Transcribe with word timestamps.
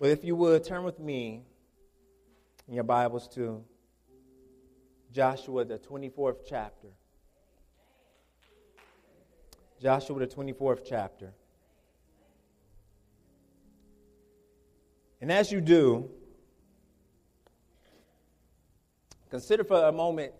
Well, 0.00 0.10
if 0.10 0.24
you 0.24 0.34
would, 0.34 0.64
turn 0.64 0.82
with 0.82 0.98
me 0.98 1.42
in 2.66 2.72
your 2.72 2.84
Bibles 2.84 3.28
to 3.34 3.62
Joshua, 5.12 5.66
the 5.66 5.78
24th 5.78 6.38
chapter. 6.48 6.88
Joshua, 9.78 10.20
the 10.20 10.26
24th 10.26 10.86
chapter. 10.88 11.34
And 15.20 15.30
as 15.30 15.52
you 15.52 15.60
do, 15.60 16.08
consider 19.28 19.64
for 19.64 19.84
a 19.84 19.92
moment 19.92 20.32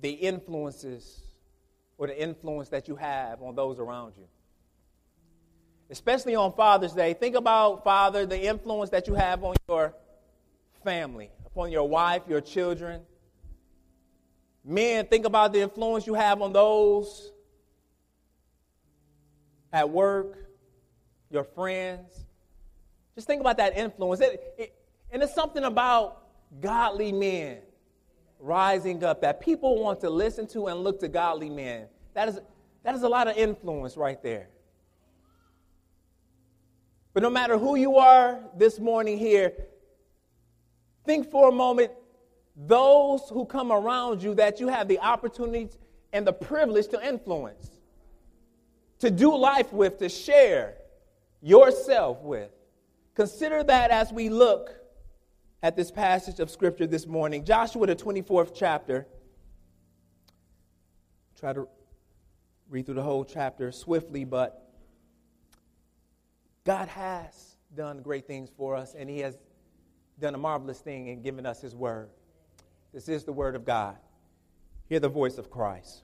the 0.00 0.10
influences 0.10 1.20
or 1.96 2.06
the 2.06 2.22
influence 2.22 2.68
that 2.68 2.86
you 2.86 2.94
have 2.94 3.42
on 3.42 3.56
those 3.56 3.80
around 3.80 4.12
you. 4.16 4.28
Especially 5.90 6.34
on 6.34 6.52
Father's 6.52 6.92
Day, 6.92 7.14
think 7.14 7.34
about, 7.34 7.82
Father, 7.82 8.26
the 8.26 8.40
influence 8.40 8.90
that 8.90 9.06
you 9.06 9.14
have 9.14 9.42
on 9.42 9.54
your 9.68 9.94
family, 10.84 11.30
upon 11.46 11.72
your 11.72 11.88
wife, 11.88 12.22
your 12.28 12.42
children. 12.42 13.00
Men, 14.64 15.06
think 15.06 15.24
about 15.24 15.52
the 15.52 15.60
influence 15.60 16.06
you 16.06 16.14
have 16.14 16.42
on 16.42 16.52
those 16.52 17.32
at 19.72 19.88
work, 19.88 20.50
your 21.30 21.44
friends. 21.44 22.26
Just 23.14 23.26
think 23.26 23.40
about 23.40 23.56
that 23.56 23.76
influence. 23.76 24.20
It, 24.20 24.54
it, 24.58 24.74
and 25.10 25.22
it's 25.22 25.34
something 25.34 25.64
about 25.64 26.22
godly 26.60 27.12
men 27.12 27.58
rising 28.40 29.02
up 29.04 29.22
that 29.22 29.40
people 29.40 29.82
want 29.82 30.00
to 30.00 30.10
listen 30.10 30.46
to 30.48 30.66
and 30.66 30.80
look 30.80 31.00
to 31.00 31.08
godly 31.08 31.50
men. 31.50 31.86
That 32.14 32.28
is, 32.28 32.40
that 32.82 32.94
is 32.94 33.02
a 33.02 33.08
lot 33.08 33.26
of 33.26 33.36
influence 33.36 33.96
right 33.96 34.22
there. 34.22 34.48
But 37.18 37.24
no 37.24 37.30
matter 37.30 37.58
who 37.58 37.74
you 37.74 37.96
are 37.96 38.38
this 38.56 38.78
morning 38.78 39.18
here, 39.18 39.52
think 41.04 41.28
for 41.28 41.48
a 41.48 41.52
moment 41.52 41.90
those 42.54 43.22
who 43.28 43.44
come 43.44 43.72
around 43.72 44.22
you 44.22 44.36
that 44.36 44.60
you 44.60 44.68
have 44.68 44.86
the 44.86 45.00
opportunity 45.00 45.68
and 46.12 46.24
the 46.24 46.32
privilege 46.32 46.86
to 46.90 47.04
influence, 47.04 47.72
to 49.00 49.10
do 49.10 49.36
life 49.36 49.72
with, 49.72 49.98
to 49.98 50.08
share 50.08 50.74
yourself 51.42 52.22
with. 52.22 52.52
Consider 53.16 53.64
that 53.64 53.90
as 53.90 54.12
we 54.12 54.28
look 54.28 54.70
at 55.60 55.74
this 55.74 55.90
passage 55.90 56.38
of 56.38 56.48
Scripture 56.48 56.86
this 56.86 57.04
morning. 57.04 57.44
Joshua, 57.44 57.88
the 57.88 57.96
24th 57.96 58.52
chapter. 58.54 59.08
Try 61.36 61.52
to 61.52 61.66
read 62.70 62.86
through 62.86 62.94
the 62.94 63.02
whole 63.02 63.24
chapter 63.24 63.72
swiftly, 63.72 64.22
but 64.22 64.67
God 66.68 66.88
has 66.88 67.56
done 67.74 68.02
great 68.02 68.26
things 68.26 68.50
for 68.54 68.76
us, 68.76 68.94
and 68.94 69.08
He 69.08 69.20
has 69.20 69.38
done 70.20 70.34
a 70.34 70.38
marvelous 70.38 70.80
thing 70.80 71.06
in 71.06 71.22
giving 71.22 71.46
us 71.46 71.62
His 71.62 71.74
word. 71.74 72.10
This 72.92 73.08
is 73.08 73.24
the 73.24 73.32
word 73.32 73.56
of 73.56 73.64
God. 73.64 73.96
Hear 74.86 75.00
the 75.00 75.08
voice 75.08 75.38
of 75.38 75.50
Christ. 75.50 76.02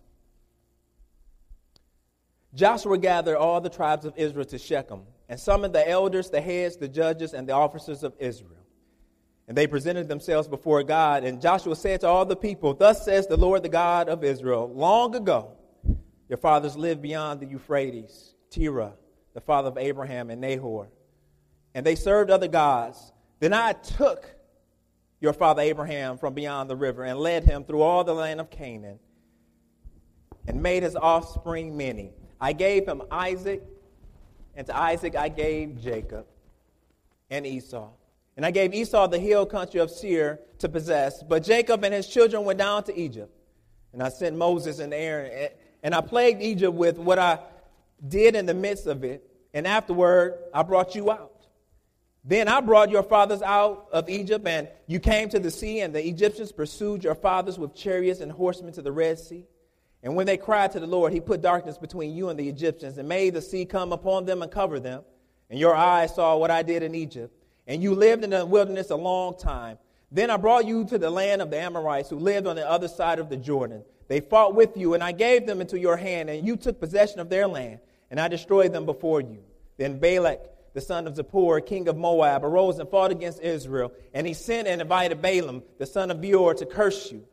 Joshua 2.55 2.97
gathered 2.97 3.37
all 3.37 3.61
the 3.61 3.69
tribes 3.69 4.07
of 4.07 4.15
Israel 4.17 4.47
to 4.47 4.57
Shechem 4.57 5.03
and 5.29 5.39
summoned 5.39 5.75
the 5.75 5.87
elders, 5.87 6.31
the 6.31 6.41
heads, 6.41 6.79
the 6.79 6.89
judges, 6.89 7.35
and 7.35 7.47
the 7.47 7.53
officers 7.53 8.03
of 8.03 8.15
Israel. 8.19 8.65
And 9.47 9.55
they 9.55 9.67
presented 9.67 10.09
themselves 10.09 10.49
before 10.49 10.83
God. 10.83 11.25
And 11.25 11.43
Joshua 11.43 11.77
said 11.77 12.01
to 12.01 12.07
all 12.07 12.25
the 12.25 12.37
people, 12.37 12.73
Thus 12.73 13.05
says 13.05 13.27
the 13.27 13.37
Lord, 13.37 13.63
the 13.63 13.69
God 13.69 14.09
of 14.09 14.25
Israel, 14.25 14.73
long 14.75 15.15
ago 15.15 15.59
your 16.31 16.39
fathers 16.39 16.75
lived 16.75 17.03
beyond 17.03 17.41
the 17.41 17.47
Euphrates, 17.47 18.35
Terah, 18.49 18.95
the 19.35 19.41
father 19.41 19.69
of 19.69 19.77
Abraham 19.77 20.31
and 20.31 20.41
Nahor. 20.41 20.89
And 21.75 21.85
they 21.85 21.97
served 21.97 22.31
other 22.31 22.49
gods. 22.49 23.13
Then 23.41 23.53
I 23.53 23.73
took 23.73 24.35
your 25.21 25.33
father 25.33 25.63
Abraham 25.63 26.19
from 26.19 26.35
beyond 26.35 26.71
the 26.71 26.77
river 26.77 27.05
and 27.05 27.19
led 27.19 27.45
him 27.45 27.65
through 27.65 27.83
all 27.83 28.05
the 28.05 28.15
land 28.15 28.41
of 28.41 28.51
Canaan 28.51 28.99
and 30.47 30.63
made 30.63 30.83
his 30.83 30.97
offspring 30.97 31.77
many. 31.77 32.13
I 32.41 32.53
gave 32.53 32.87
him 32.87 33.03
Isaac, 33.11 33.63
and 34.55 34.67
to 34.67 34.77
Isaac 34.77 35.17
I 35.17 35.29
gave 35.29 35.81
Jacob 35.81 36.27
and 37.31 37.47
Esau. 37.47 37.91
And 38.37 38.45
I 38.45 38.51
gave 38.51 38.75
Esau 38.75 39.07
the 39.07 39.19
hill 39.19 39.47
country 39.47 39.81
of 39.81 39.91
Seir 39.91 40.41
to 40.59 40.69
possess, 40.69 41.23
but 41.23 41.43
Jacob 41.43 41.85
and 41.85 41.95
his 41.95 42.07
children 42.07 42.45
went 42.45 42.59
down 42.59 42.85
to 42.85 42.99
Egypt. 42.99 43.33
And 43.93 44.03
I 44.03 44.09
sent 44.09 44.37
Moses 44.37 44.79
and 44.81 44.93
Aaron, 44.93 45.49
and 45.83 45.95
I 45.95 46.01
plagued 46.01 46.43
Egypt 46.43 46.75
with 46.75 46.99
what 46.99 47.19
I 47.19 47.39
did 48.07 48.37
in 48.37 48.47
the 48.47 48.55
midst 48.55 48.87
of 48.87 49.05
it. 49.05 49.29
And 49.53 49.67
afterward, 49.67 50.39
I 50.53 50.63
brought 50.63 50.95
you 50.95 51.11
out. 51.11 51.31
Then 52.25 52.49
I 52.49 52.61
brought 52.61 52.91
your 52.91 53.03
fathers 53.03 53.43
out 53.43 53.89
of 53.93 54.09
Egypt, 54.09 54.47
and 54.49 54.69
you 54.87 54.99
came 54.99 55.29
to 55.29 55.39
the 55.39 55.51
sea, 55.51 55.81
and 55.81 55.95
the 55.95 56.07
Egyptians 56.07 56.53
pursued 56.53 57.05
your 57.05 57.15
fathers 57.15 57.59
with 57.59 57.75
chariots 57.75 58.21
and 58.21 58.33
horsemen 58.33 58.73
to 58.73 58.83
the 58.83 58.93
Red 58.93 59.19
Sea. 59.19 59.45
And 60.03 60.17
when 60.17 60.27
they 60.27 60.39
cried 60.39 60.73
to 60.73 60.81
the 60.81 60.87
Lord, 60.87 61.13
he 61.13 61.21
put 61.21 61.43
darkness 61.43 61.77
between 61.77 62.15
you 62.15 62.31
and 62.31 62.39
the 62.39 62.49
Egyptians, 62.49 62.97
and 62.97 63.09
made 63.09 63.35
the 63.35 63.43
sea 63.43 63.67
come 63.67 63.93
upon 63.93 64.25
them 64.25 64.43
and 64.43 64.51
cover 64.51 64.81
them. 64.81 65.03
And 65.51 65.61
your 65.61 65.75
eyes 65.75 66.15
saw 66.15 66.37
what 66.39 66.51
I 66.51 66.63
did 66.63 66.83
in 66.83 66.95
Egypt. 66.95 67.35
And 67.67 67.83
you 67.83 67.95
lived 67.95 68.25
in 68.25 68.31
the 68.31 68.45
wilderness 68.45 68.91
a 68.91 68.97
long 68.97 69.37
time. 69.39 69.79
Then 70.11 70.31
I 70.31 70.37
brought 70.37 70.67
you 70.67 70.85
to 70.87 70.99
the 70.99 71.11
land 71.11 71.43
of 71.43 71.51
the 71.51 71.59
Amorites, 71.59 72.09
who 72.09 72.19
lived 72.19 72.47
on 72.47 72.57
the 72.57 72.69
other 72.69 72.89
side 72.89 73.19
of 73.19 73.29
the 73.29 73.37
Jordan. 73.37 73.83
They 74.09 74.21
fought 74.21 74.55
with 74.55 74.77
you, 74.77 74.95
and 74.95 75.03
I 75.03 75.13
gave 75.13 75.47
them 75.47 75.61
into 75.61 75.79
your 75.79 75.97
hand, 75.97 76.31
and 76.31 76.47
you 76.47 76.57
took 76.57 76.81
possession 76.81 77.21
of 77.21 77.29
their 77.29 77.47
land, 77.47 77.81
and 78.15 78.21
I 78.21 78.29
destroyed 78.29 78.73
them 78.73 78.87
before 78.87 79.21
you. 79.21 79.43
Then 79.77 79.99
Balak 79.99 80.39
the 80.73 80.81
son 80.81 81.09
of 81.09 81.15
Zippor, 81.15 81.65
king 81.65 81.89
of 81.89 81.97
Moab, 81.97 82.45
arose 82.45 82.79
and 82.79 82.89
fought 82.89 83.11
against 83.11 83.41
Israel, 83.41 83.93
and 84.13 84.25
he 84.25 84.35
sent 84.35 84.69
and 84.69 84.81
invited 84.81 85.21
Balaam, 85.21 85.65
the 85.79 85.87
son 85.87 86.13
of 86.13 86.21
Beor, 86.21 86.55
to 86.55 86.65
curse 86.65 87.11
you. 87.11 87.25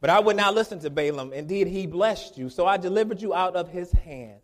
But 0.00 0.10
I 0.10 0.18
would 0.20 0.36
not 0.36 0.54
listen 0.56 0.80
to 0.80 0.90
Balaam. 0.90 1.32
Indeed, 1.32 1.68
he 1.68 1.86
blessed 1.86 2.36
you, 2.36 2.48
so 2.48 2.66
I 2.66 2.76
delivered 2.76 3.22
you 3.22 3.32
out 3.32 3.54
of 3.54 3.68
his 3.68 3.92
hand. 3.92 4.40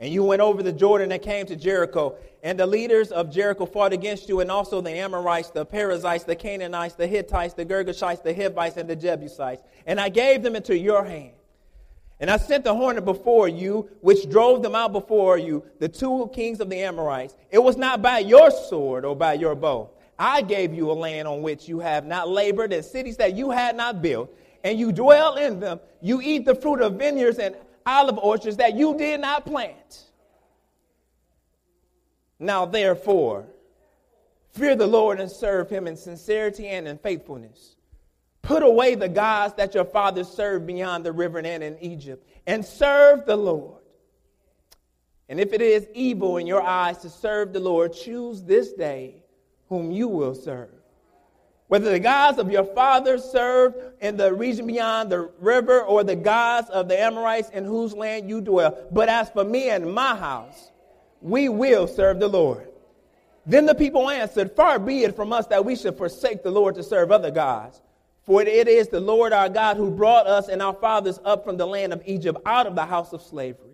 And 0.00 0.12
you 0.12 0.24
went 0.24 0.42
over 0.42 0.60
the 0.60 0.72
Jordan 0.72 1.12
and 1.12 1.22
came 1.22 1.46
to 1.46 1.56
Jericho, 1.56 2.16
and 2.42 2.58
the 2.58 2.66
leaders 2.66 3.12
of 3.12 3.32
Jericho 3.32 3.64
fought 3.64 3.92
against 3.92 4.28
you, 4.28 4.40
and 4.40 4.50
also 4.50 4.80
the 4.80 4.90
Amorites, 4.90 5.50
the 5.50 5.64
Perizzites, 5.64 6.24
the 6.24 6.36
Canaanites, 6.36 6.96
the 6.96 7.06
Hittites, 7.06 7.54
the 7.54 7.64
Girgashites, 7.64 8.24
the 8.24 8.34
Hivites, 8.34 8.76
and 8.76 8.90
the 8.90 8.96
Jebusites. 8.96 9.62
And 9.86 10.00
I 10.00 10.08
gave 10.08 10.42
them 10.42 10.56
into 10.56 10.76
your 10.76 11.04
hand. 11.04 11.37
And 12.20 12.30
I 12.30 12.36
sent 12.36 12.64
the 12.64 12.74
hornet 12.74 13.04
before 13.04 13.48
you, 13.48 13.88
which 14.00 14.28
drove 14.28 14.62
them 14.62 14.74
out 14.74 14.92
before 14.92 15.38
you, 15.38 15.64
the 15.78 15.88
two 15.88 16.30
kings 16.34 16.60
of 16.60 16.68
the 16.68 16.82
Amorites. 16.82 17.36
It 17.50 17.60
was 17.60 17.76
not 17.76 18.02
by 18.02 18.18
your 18.18 18.50
sword 18.50 19.04
or 19.04 19.14
by 19.14 19.34
your 19.34 19.54
bow. 19.54 19.90
I 20.18 20.42
gave 20.42 20.74
you 20.74 20.90
a 20.90 20.94
land 20.94 21.28
on 21.28 21.42
which 21.42 21.68
you 21.68 21.78
have 21.78 22.04
not 22.04 22.28
labored, 22.28 22.72
and 22.72 22.84
cities 22.84 23.18
that 23.18 23.36
you 23.36 23.50
had 23.50 23.76
not 23.76 24.02
built, 24.02 24.36
and 24.64 24.78
you 24.78 24.90
dwell 24.90 25.36
in 25.36 25.60
them. 25.60 25.78
You 26.00 26.20
eat 26.20 26.44
the 26.44 26.56
fruit 26.56 26.80
of 26.80 26.94
vineyards 26.94 27.38
and 27.38 27.54
olive 27.86 28.18
orchards 28.18 28.56
that 28.56 28.74
you 28.74 28.98
did 28.98 29.20
not 29.20 29.46
plant. 29.46 30.06
Now, 32.40 32.66
therefore, 32.66 33.46
fear 34.50 34.74
the 34.74 34.86
Lord 34.88 35.20
and 35.20 35.30
serve 35.30 35.70
him 35.70 35.86
in 35.86 35.96
sincerity 35.96 36.66
and 36.66 36.88
in 36.88 36.98
faithfulness. 36.98 37.76
Put 38.48 38.62
away 38.62 38.94
the 38.94 39.10
gods 39.10 39.52
that 39.58 39.74
your 39.74 39.84
fathers 39.84 40.26
served 40.26 40.66
beyond 40.66 41.04
the 41.04 41.12
river 41.12 41.38
and 41.38 41.62
in 41.62 41.78
Egypt, 41.82 42.26
and 42.46 42.64
serve 42.64 43.26
the 43.26 43.36
Lord. 43.36 43.82
And 45.28 45.38
if 45.38 45.52
it 45.52 45.60
is 45.60 45.86
evil 45.92 46.38
in 46.38 46.46
your 46.46 46.62
eyes 46.62 46.96
to 46.98 47.10
serve 47.10 47.52
the 47.52 47.60
Lord, 47.60 47.92
choose 47.92 48.42
this 48.42 48.72
day 48.72 49.22
whom 49.68 49.90
you 49.90 50.08
will 50.08 50.34
serve. 50.34 50.70
Whether 51.66 51.90
the 51.90 52.00
gods 52.00 52.38
of 52.38 52.50
your 52.50 52.64
fathers 52.64 53.22
served 53.22 53.76
in 54.00 54.16
the 54.16 54.32
region 54.32 54.66
beyond 54.66 55.12
the 55.12 55.30
river, 55.40 55.82
or 55.82 56.02
the 56.02 56.16
gods 56.16 56.70
of 56.70 56.88
the 56.88 56.98
Amorites 56.98 57.50
in 57.50 57.66
whose 57.66 57.92
land 57.92 58.30
you 58.30 58.40
dwell. 58.40 58.88
But 58.90 59.10
as 59.10 59.28
for 59.28 59.44
me 59.44 59.68
and 59.68 59.92
my 59.92 60.16
house, 60.16 60.70
we 61.20 61.50
will 61.50 61.86
serve 61.86 62.18
the 62.18 62.28
Lord. 62.28 62.66
Then 63.44 63.66
the 63.66 63.74
people 63.74 64.08
answered, 64.08 64.52
Far 64.56 64.78
be 64.78 65.04
it 65.04 65.14
from 65.14 65.34
us 65.34 65.46
that 65.48 65.66
we 65.66 65.76
should 65.76 65.98
forsake 65.98 66.42
the 66.42 66.50
Lord 66.50 66.76
to 66.76 66.82
serve 66.82 67.12
other 67.12 67.30
gods. 67.30 67.82
For 68.28 68.42
it 68.42 68.68
is 68.68 68.88
the 68.88 69.00
Lord 69.00 69.32
our 69.32 69.48
God 69.48 69.78
who 69.78 69.90
brought 69.90 70.26
us 70.26 70.48
and 70.48 70.60
our 70.60 70.74
fathers 70.74 71.18
up 71.24 71.44
from 71.44 71.56
the 71.56 71.66
land 71.66 71.94
of 71.94 72.02
Egypt 72.04 72.38
out 72.44 72.66
of 72.66 72.74
the 72.74 72.84
house 72.84 73.14
of 73.14 73.22
slavery, 73.22 73.72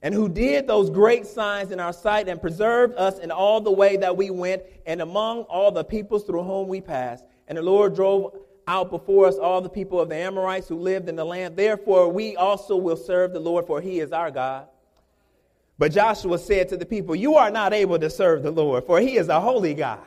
and 0.00 0.14
who 0.14 0.26
did 0.26 0.66
those 0.66 0.88
great 0.88 1.26
signs 1.26 1.70
in 1.70 1.78
our 1.78 1.92
sight 1.92 2.26
and 2.26 2.40
preserved 2.40 2.96
us 2.96 3.18
in 3.18 3.30
all 3.30 3.60
the 3.60 3.70
way 3.70 3.98
that 3.98 4.16
we 4.16 4.30
went 4.30 4.62
and 4.86 5.02
among 5.02 5.42
all 5.42 5.70
the 5.70 5.84
peoples 5.84 6.24
through 6.24 6.44
whom 6.44 6.66
we 6.66 6.80
passed. 6.80 7.26
And 7.46 7.58
the 7.58 7.62
Lord 7.62 7.94
drove 7.94 8.38
out 8.66 8.88
before 8.88 9.26
us 9.26 9.36
all 9.36 9.60
the 9.60 9.68
people 9.68 10.00
of 10.00 10.08
the 10.08 10.16
Amorites 10.16 10.68
who 10.68 10.78
lived 10.78 11.10
in 11.10 11.16
the 11.16 11.26
land. 11.26 11.54
Therefore, 11.54 12.08
we 12.10 12.36
also 12.36 12.76
will 12.76 12.96
serve 12.96 13.34
the 13.34 13.40
Lord, 13.40 13.66
for 13.66 13.82
he 13.82 14.00
is 14.00 14.12
our 14.12 14.30
God. 14.30 14.66
But 15.76 15.92
Joshua 15.92 16.38
said 16.38 16.70
to 16.70 16.78
the 16.78 16.86
people, 16.86 17.14
You 17.14 17.34
are 17.34 17.50
not 17.50 17.74
able 17.74 17.98
to 17.98 18.08
serve 18.08 18.44
the 18.44 18.50
Lord, 18.50 18.84
for 18.86 18.98
he 18.98 19.18
is 19.18 19.28
a 19.28 19.42
holy 19.42 19.74
God. 19.74 20.00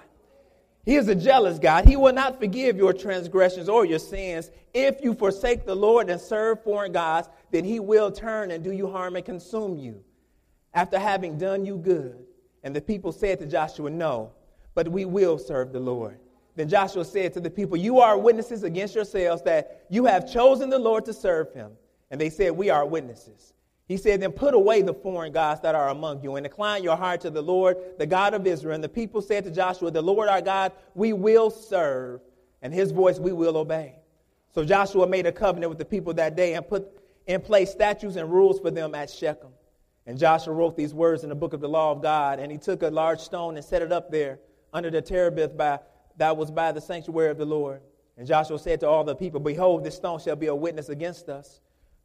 He 0.86 0.96
is 0.96 1.08
a 1.08 1.16
jealous 1.16 1.60
God. 1.60 1.86
He 1.86 1.96
will 1.96 2.14
not 2.14 2.40
forgive 2.40 2.78
your 2.78 2.92
transgressions 2.92 3.70
or 3.70 3.86
your 3.86 4.00
sins. 4.00 4.52
If 4.74 5.02
you 5.02 5.14
forsake 5.14 5.66
the 5.66 5.76
Lord 5.76 6.10
and 6.10 6.20
serve 6.20 6.62
foreign 6.64 6.92
gods, 6.92 7.30
then 7.52 7.64
he 7.64 7.80
will 7.80 8.12
turn 8.12 8.52
and 8.52 8.64
do 8.64 8.72
you 8.72 8.88
harm 8.88 9.16
and 9.16 9.24
consume 9.24 9.78
you 9.78 10.04
after 10.74 11.00
having 11.00 11.38
done 11.38 11.66
you 11.66 11.78
good. 11.78 12.26
And 12.64 12.76
the 12.76 12.82
people 12.82 13.12
said 13.14 13.40
to 13.40 13.46
Joshua, 13.46 13.90
No, 13.90 14.32
but 14.74 14.90
we 14.90 15.06
will 15.06 15.38
serve 15.38 15.72
the 15.72 15.80
Lord. 15.80 16.20
Then 16.56 16.68
Joshua 16.68 17.06
said 17.06 17.34
to 17.34 17.40
the 17.40 17.50
people, 17.50 17.78
You 17.78 18.00
are 18.00 18.18
witnesses 18.18 18.64
against 18.64 18.94
yourselves 18.94 19.42
that 19.44 19.86
you 19.90 20.06
have 20.06 20.32
chosen 20.32 20.70
the 20.70 20.80
Lord 20.80 21.06
to 21.06 21.14
serve 21.14 21.54
him. 21.54 21.72
And 22.12 22.20
they 22.20 22.30
said, 22.30 22.52
We 22.52 22.70
are 22.70 22.86
witnesses. 22.86 23.53
He 23.88 23.98
said, 23.98 24.22
Then 24.22 24.32
put 24.32 24.54
away 24.54 24.82
the 24.82 24.94
foreign 24.94 25.34
gods 25.34 25.62
that 25.62 25.76
are 25.76 25.90
among 25.90 26.24
you 26.24 26.36
and 26.36 26.46
incline 26.46 26.84
your 26.84 26.96
heart 26.96 27.22
to 27.22 27.30
the 27.30 27.42
Lord, 27.42 27.78
the 27.98 28.06
God 28.06 28.34
of 28.34 28.48
Israel. 28.48 28.76
And 28.76 28.84
the 28.84 28.90
people 28.90 29.22
said 29.22 29.44
to 29.44 29.52
Joshua, 29.52 29.92
The 29.92 30.02
Lord 30.02 30.30
our 30.30 30.42
God 30.42 30.72
we 30.96 31.14
will 31.14 31.50
serve, 31.50 32.22
and 32.62 32.74
his 32.74 32.92
voice 32.92 33.20
we 33.20 33.34
will 33.34 33.58
obey. 33.58 33.96
So 34.54 34.64
Joshua 34.64 35.08
made 35.08 35.26
a 35.26 35.32
covenant 35.32 35.70
with 35.70 35.80
the 35.80 35.86
people 35.86 36.14
that 36.14 36.36
day 36.36 36.54
and 36.54 36.68
put 36.68 36.88
in 37.28 37.42
place 37.42 37.72
statutes 37.72 38.16
and 38.16 38.32
rules 38.32 38.60
for 38.60 38.72
them 38.72 38.96
at 38.96 39.10
Shechem. 39.10 39.50
And 40.06 40.18
Joshua 40.18 40.54
wrote 40.54 40.76
these 40.76 40.94
words 40.94 41.24
in 41.24 41.30
the 41.30 41.36
book 41.36 41.54
of 41.54 41.62
the 41.62 41.70
law 41.70 41.92
of 41.92 42.02
God, 42.02 42.40
and 42.40 42.52
he 42.52 42.58
took 42.58 42.84
a 42.84 42.90
large 42.90 43.20
stone 43.20 43.56
and 43.56 43.66
set 43.66 43.82
it 43.82 43.92
up 43.92 44.12
there 44.12 44.40
under 44.74 44.92
the 44.92 45.02
terebinth 45.02 45.56
by, 45.56 45.80
that 46.18 46.36
was 46.36 46.52
by 46.52 46.72
the 46.72 46.82
sanctuary 46.82 47.32
of 47.32 47.38
the 47.38 47.46
Lord. 47.46 47.82
And 48.18 48.28
Joshua 48.28 48.60
said 48.60 48.80
to 48.82 48.88
all 48.88 49.04
the 49.04 49.16
people, 49.16 49.40
Behold, 49.40 49.84
this 49.84 49.96
stone 49.96 50.20
shall 50.20 50.36
be 50.36 50.48
a 50.48 50.56
witness 50.56 50.90
against 50.90 51.30
us, 51.30 51.62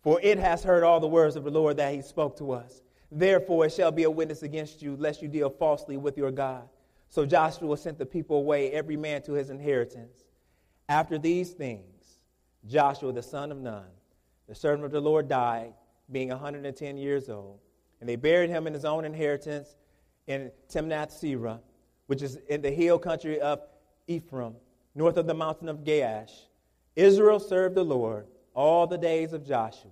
for 0.08 0.18
it 0.22 0.38
has 0.38 0.64
heard 0.64 0.84
all 0.84 1.00
the 1.00 1.06
words 1.06 1.36
of 1.36 1.44
the 1.44 1.50
Lord 1.50 1.76
that 1.76 1.92
he 1.92 2.00
spoke 2.00 2.38
to 2.38 2.52
us. 2.52 2.80
Therefore, 3.12 3.66
it 3.66 3.74
shall 3.74 3.92
be 3.92 4.04
a 4.04 4.10
witness 4.10 4.42
against 4.42 4.80
you, 4.80 4.96
lest 4.96 5.20
you 5.20 5.28
deal 5.28 5.50
falsely 5.50 5.98
with 5.98 6.16
your 6.16 6.30
God. 6.30 6.66
So 7.10 7.26
Joshua 7.26 7.76
sent 7.76 7.98
the 7.98 8.06
people 8.06 8.38
away, 8.38 8.70
every 8.72 8.96
man 8.96 9.20
to 9.24 9.34
his 9.34 9.50
inheritance. 9.50 10.24
After 10.88 11.18
these 11.18 11.50
things, 11.50 12.20
Joshua 12.66 13.12
the 13.12 13.22
son 13.22 13.52
of 13.52 13.58
Nun, 13.58 13.84
the 14.48 14.54
servant 14.54 14.86
of 14.86 14.92
the 14.92 15.00
Lord, 15.02 15.28
died, 15.28 15.74
being 16.10 16.30
110 16.30 16.96
years 16.96 17.28
old. 17.28 17.58
And 18.00 18.08
they 18.08 18.16
buried 18.16 18.48
him 18.48 18.66
in 18.66 18.72
his 18.72 18.86
own 18.86 19.04
inheritance 19.04 19.76
in 20.26 20.50
Timnath 20.70 21.10
Serah, 21.10 21.60
which 22.06 22.22
is 22.22 22.36
in 22.48 22.62
the 22.62 22.70
hill 22.70 22.98
country 22.98 23.42
of 23.42 23.60
Ephraim, 24.06 24.54
north 24.94 25.18
of 25.18 25.26
the 25.26 25.34
mountain 25.34 25.68
of 25.68 25.84
Gaash. 25.84 26.32
Israel 26.96 27.38
served 27.38 27.74
the 27.74 27.84
Lord 27.84 28.26
all 28.54 28.86
the 28.86 28.96
days 28.96 29.34
of 29.34 29.46
Joshua 29.46 29.90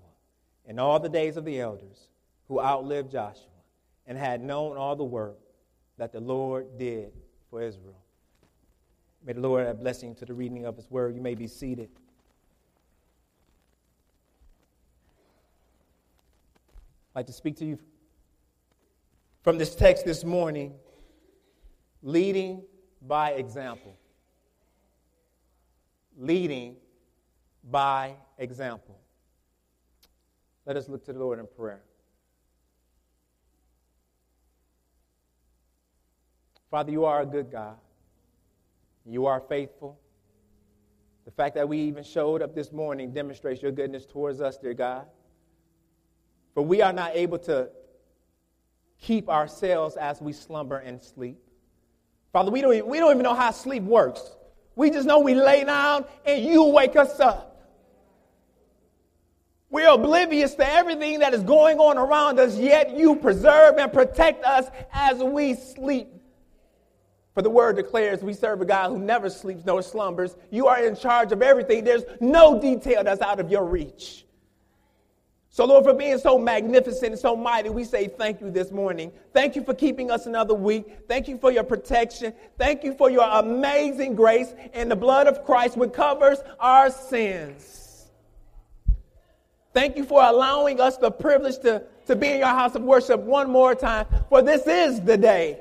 and 0.66 0.80
all 0.80 0.98
the 0.98 1.08
days 1.08 1.36
of 1.36 1.44
the 1.44 1.60
elders 1.60 2.08
who 2.48 2.60
outlived 2.60 3.10
Joshua 3.10 3.44
and 4.06 4.18
had 4.18 4.40
known 4.40 4.76
all 4.76 4.96
the 4.96 5.04
work 5.04 5.38
that 5.98 6.12
the 6.12 6.20
Lord 6.20 6.78
did 6.78 7.12
for 7.50 7.62
Israel. 7.62 8.02
May 9.24 9.32
the 9.32 9.40
Lord 9.40 9.66
add 9.66 9.80
blessing 9.80 10.14
to 10.16 10.24
the 10.24 10.34
reading 10.34 10.66
of 10.66 10.76
his 10.76 10.90
word. 10.90 11.14
You 11.14 11.20
may 11.20 11.34
be 11.34 11.46
seated. 11.46 11.88
I'd 17.14 17.20
like 17.20 17.26
to 17.26 17.32
speak 17.32 17.56
to 17.56 17.64
you 17.64 17.78
from 19.42 19.58
this 19.58 19.74
text 19.74 20.04
this 20.04 20.22
morning 20.22 20.74
leading 22.02 22.62
by 23.02 23.30
example. 23.30 23.96
Leading 26.18 26.76
by 27.70 28.14
example. 28.38 28.98
Let 30.66 30.76
us 30.76 30.88
look 30.88 31.04
to 31.06 31.12
the 31.12 31.18
Lord 31.20 31.38
in 31.38 31.46
prayer. 31.56 31.80
Father, 36.70 36.90
you 36.90 37.04
are 37.04 37.22
a 37.22 37.26
good 37.26 37.52
God. 37.52 37.76
You 39.06 39.26
are 39.26 39.40
faithful. 39.40 39.98
The 41.24 41.30
fact 41.30 41.54
that 41.54 41.68
we 41.68 41.78
even 41.78 42.02
showed 42.02 42.42
up 42.42 42.54
this 42.54 42.72
morning 42.72 43.12
demonstrates 43.12 43.62
your 43.62 43.72
goodness 43.72 44.04
towards 44.04 44.40
us, 44.40 44.58
dear 44.58 44.74
God. 44.74 45.06
For 46.54 46.62
we 46.62 46.82
are 46.82 46.92
not 46.92 47.12
able 47.14 47.38
to 47.40 47.68
keep 48.98 49.28
ourselves 49.28 49.96
as 49.96 50.20
we 50.20 50.32
slumber 50.32 50.78
and 50.78 51.00
sleep. 51.00 51.38
Father, 52.32 52.50
we 52.50 52.60
don't, 52.60 52.74
even, 52.74 52.88
we 52.88 52.98
don't 52.98 53.12
even 53.12 53.22
know 53.22 53.34
how 53.34 53.52
sleep 53.52 53.84
works. 53.84 54.22
We 54.74 54.90
just 54.90 55.06
know 55.06 55.20
we 55.20 55.34
lay 55.34 55.64
down 55.64 56.04
and 56.24 56.44
you 56.44 56.64
wake 56.64 56.96
us 56.96 57.20
up. 57.20 57.45
We're 59.76 59.90
oblivious 59.90 60.54
to 60.54 60.66
everything 60.66 61.18
that 61.18 61.34
is 61.34 61.42
going 61.42 61.78
on 61.78 61.98
around 61.98 62.40
us, 62.40 62.56
yet 62.56 62.96
you 62.96 63.14
preserve 63.14 63.76
and 63.76 63.92
protect 63.92 64.42
us 64.42 64.70
as 64.90 65.18
we 65.18 65.52
sleep. 65.52 66.08
For 67.34 67.42
the 67.42 67.50
word 67.50 67.76
declares 67.76 68.22
we 68.22 68.32
serve 68.32 68.62
a 68.62 68.64
God 68.64 68.88
who 68.88 68.98
never 68.98 69.28
sleeps 69.28 69.66
nor 69.66 69.82
slumbers. 69.82 70.34
You 70.50 70.66
are 70.66 70.82
in 70.82 70.96
charge 70.96 71.30
of 71.30 71.42
everything. 71.42 71.84
There's 71.84 72.04
no 72.22 72.58
detail 72.58 73.04
that's 73.04 73.20
out 73.20 73.38
of 73.38 73.50
your 73.50 73.66
reach. 73.66 74.24
So, 75.50 75.66
Lord, 75.66 75.84
for 75.84 75.92
being 75.92 76.16
so 76.16 76.38
magnificent 76.38 77.12
and 77.12 77.18
so 77.18 77.36
mighty, 77.36 77.68
we 77.68 77.84
say 77.84 78.08
thank 78.08 78.40
you 78.40 78.50
this 78.50 78.70
morning. 78.70 79.12
Thank 79.34 79.56
you 79.56 79.62
for 79.62 79.74
keeping 79.74 80.10
us 80.10 80.24
another 80.24 80.54
week. 80.54 80.86
Thank 81.06 81.28
you 81.28 81.36
for 81.36 81.52
your 81.52 81.64
protection. 81.64 82.32
Thank 82.56 82.82
you 82.82 82.94
for 82.94 83.10
your 83.10 83.28
amazing 83.28 84.14
grace 84.14 84.54
and 84.72 84.90
the 84.90 84.96
blood 84.96 85.26
of 85.26 85.44
Christ 85.44 85.76
which 85.76 85.92
covers 85.92 86.38
our 86.60 86.90
sins. 86.90 87.85
Thank 89.76 89.98
you 89.98 90.04
for 90.04 90.24
allowing 90.24 90.80
us 90.80 90.96
the 90.96 91.10
privilege 91.10 91.58
to, 91.58 91.82
to 92.06 92.16
be 92.16 92.28
in 92.28 92.38
your 92.38 92.48
house 92.48 92.74
of 92.74 92.82
worship 92.82 93.20
one 93.20 93.50
more 93.50 93.74
time. 93.74 94.06
For 94.30 94.40
this 94.40 94.66
is 94.66 95.02
the 95.02 95.18
day 95.18 95.60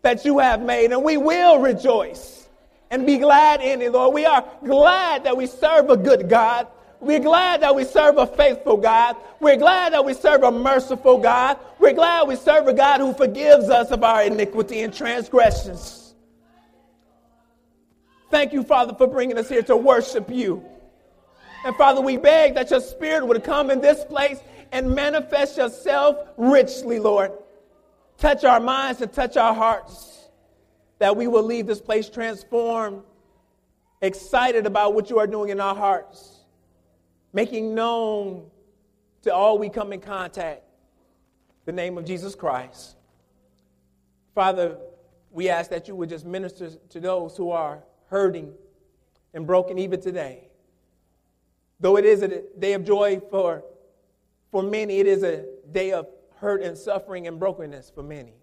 that 0.00 0.24
you 0.24 0.38
have 0.38 0.62
made, 0.62 0.90
and 0.90 1.04
we 1.04 1.18
will 1.18 1.58
rejoice 1.58 2.48
and 2.90 3.04
be 3.04 3.18
glad 3.18 3.60
in 3.60 3.82
it, 3.82 3.92
Lord. 3.92 4.14
We 4.14 4.24
are 4.24 4.42
glad 4.64 5.24
that 5.24 5.36
we 5.36 5.46
serve 5.46 5.90
a 5.90 5.98
good 5.98 6.30
God 6.30 6.66
we're 7.00 7.20
glad 7.20 7.62
that 7.62 7.74
we 7.74 7.84
serve 7.84 8.18
a 8.18 8.26
faithful 8.26 8.76
God. 8.76 9.16
We're 9.40 9.56
glad 9.56 9.94
that 9.94 10.04
we 10.04 10.12
serve 10.12 10.42
a 10.42 10.52
merciful 10.52 11.16
God. 11.16 11.56
We're 11.78 11.94
glad 11.94 12.28
we 12.28 12.36
serve 12.36 12.68
a 12.68 12.74
God 12.74 13.00
who 13.00 13.14
forgives 13.14 13.70
us 13.70 13.90
of 13.90 14.04
our 14.04 14.22
iniquity 14.24 14.82
and 14.82 14.92
transgressions. 14.92 16.14
Thank 18.30 18.52
you, 18.52 18.62
Father, 18.62 18.94
for 18.94 19.06
bringing 19.06 19.38
us 19.38 19.48
here 19.48 19.62
to 19.62 19.76
worship 19.78 20.28
you. 20.28 20.62
And 21.64 21.76
Father, 21.76 22.00
we 22.00 22.16
beg 22.16 22.54
that 22.54 22.70
your 22.70 22.80
Spirit 22.80 23.26
would 23.26 23.42
come 23.44 23.70
in 23.70 23.80
this 23.80 24.04
place 24.04 24.40
and 24.72 24.94
manifest 24.94 25.56
yourself 25.56 26.16
richly, 26.36 26.98
Lord. 26.98 27.32
Touch 28.18 28.44
our 28.44 28.60
minds 28.60 29.00
and 29.00 29.12
touch 29.12 29.36
our 29.36 29.54
hearts, 29.54 30.28
that 30.98 31.16
we 31.16 31.26
will 31.26 31.42
leave 31.42 31.66
this 31.66 31.80
place 31.80 32.08
transformed, 32.08 33.02
excited 34.00 34.66
about 34.66 34.94
what 34.94 35.10
you 35.10 35.18
are 35.18 35.26
doing 35.26 35.50
in 35.50 35.60
our 35.60 35.74
hearts 35.74 36.40
making 37.32 37.74
known 37.74 38.46
to 39.22 39.34
all 39.34 39.58
we 39.58 39.68
come 39.68 39.92
in 39.92 40.00
contact 40.00 40.62
the 41.66 41.72
name 41.72 41.98
of 41.98 42.04
Jesus 42.04 42.34
Christ. 42.34 42.96
Father, 44.34 44.78
we 45.30 45.48
ask 45.48 45.70
that 45.70 45.86
you 45.86 45.94
would 45.94 46.08
just 46.08 46.24
minister 46.24 46.70
to 46.70 47.00
those 47.00 47.36
who 47.36 47.50
are 47.50 47.82
hurting 48.06 48.52
and 49.34 49.46
broken 49.46 49.78
even 49.78 50.00
today. 50.00 50.48
Though 51.80 51.96
it 51.96 52.04
is 52.04 52.22
a 52.22 52.42
day 52.58 52.74
of 52.74 52.84
joy 52.84 53.20
for, 53.30 53.64
for 54.50 54.62
many, 54.62 54.98
it 54.98 55.06
is 55.06 55.22
a 55.22 55.44
day 55.72 55.92
of 55.92 56.06
hurt 56.36 56.62
and 56.62 56.76
suffering 56.76 57.26
and 57.26 57.38
brokenness 57.38 57.90
for 57.94 58.02
many. 58.02 58.34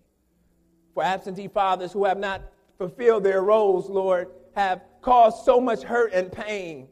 For 0.93 1.03
absentee 1.03 1.47
fathers 1.47 1.91
who 1.91 2.05
have 2.05 2.17
not 2.17 2.41
fulfilled 2.77 3.23
their 3.23 3.41
roles, 3.41 3.89
Lord, 3.89 4.29
have 4.55 4.81
caused 5.01 5.45
so 5.45 5.61
much 5.61 5.83
hurt 5.83 6.13
and 6.13 6.31
pain 6.31 6.87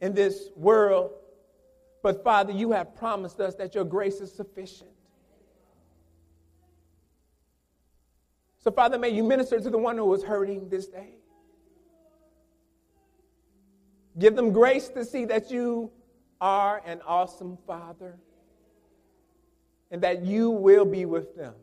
in 0.00 0.14
this 0.14 0.48
world 0.56 1.10
but 2.02 2.24
Father, 2.24 2.52
you 2.52 2.72
have 2.72 2.94
promised 2.96 3.40
us 3.40 3.54
that 3.56 3.74
your 3.74 3.84
grace 3.84 4.20
is 4.20 4.32
sufficient. 4.32 4.90
So, 8.58 8.70
Father, 8.70 8.98
may 8.98 9.10
you 9.10 9.22
minister 9.24 9.58
to 9.58 9.70
the 9.70 9.78
one 9.78 9.96
who 9.96 10.12
is 10.14 10.22
hurting 10.22 10.68
this 10.68 10.86
day. 10.86 11.19
Give 14.20 14.36
them 14.36 14.52
grace 14.52 14.88
to 14.90 15.04
see 15.04 15.24
that 15.24 15.50
you 15.50 15.90
are 16.42 16.82
an 16.84 17.00
awesome 17.06 17.56
Father 17.66 18.18
and 19.90 20.02
that 20.02 20.22
you 20.22 20.50
will 20.50 20.84
be 20.84 21.06
with 21.06 21.34
them. 21.34 21.54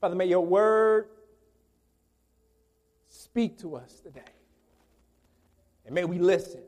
Father, 0.00 0.16
may 0.16 0.24
your 0.24 0.44
word 0.44 1.08
speak 3.10 3.58
to 3.58 3.76
us 3.76 4.00
today. 4.00 4.22
And 5.84 5.94
may 5.94 6.04
we 6.06 6.18
listen. 6.18 6.62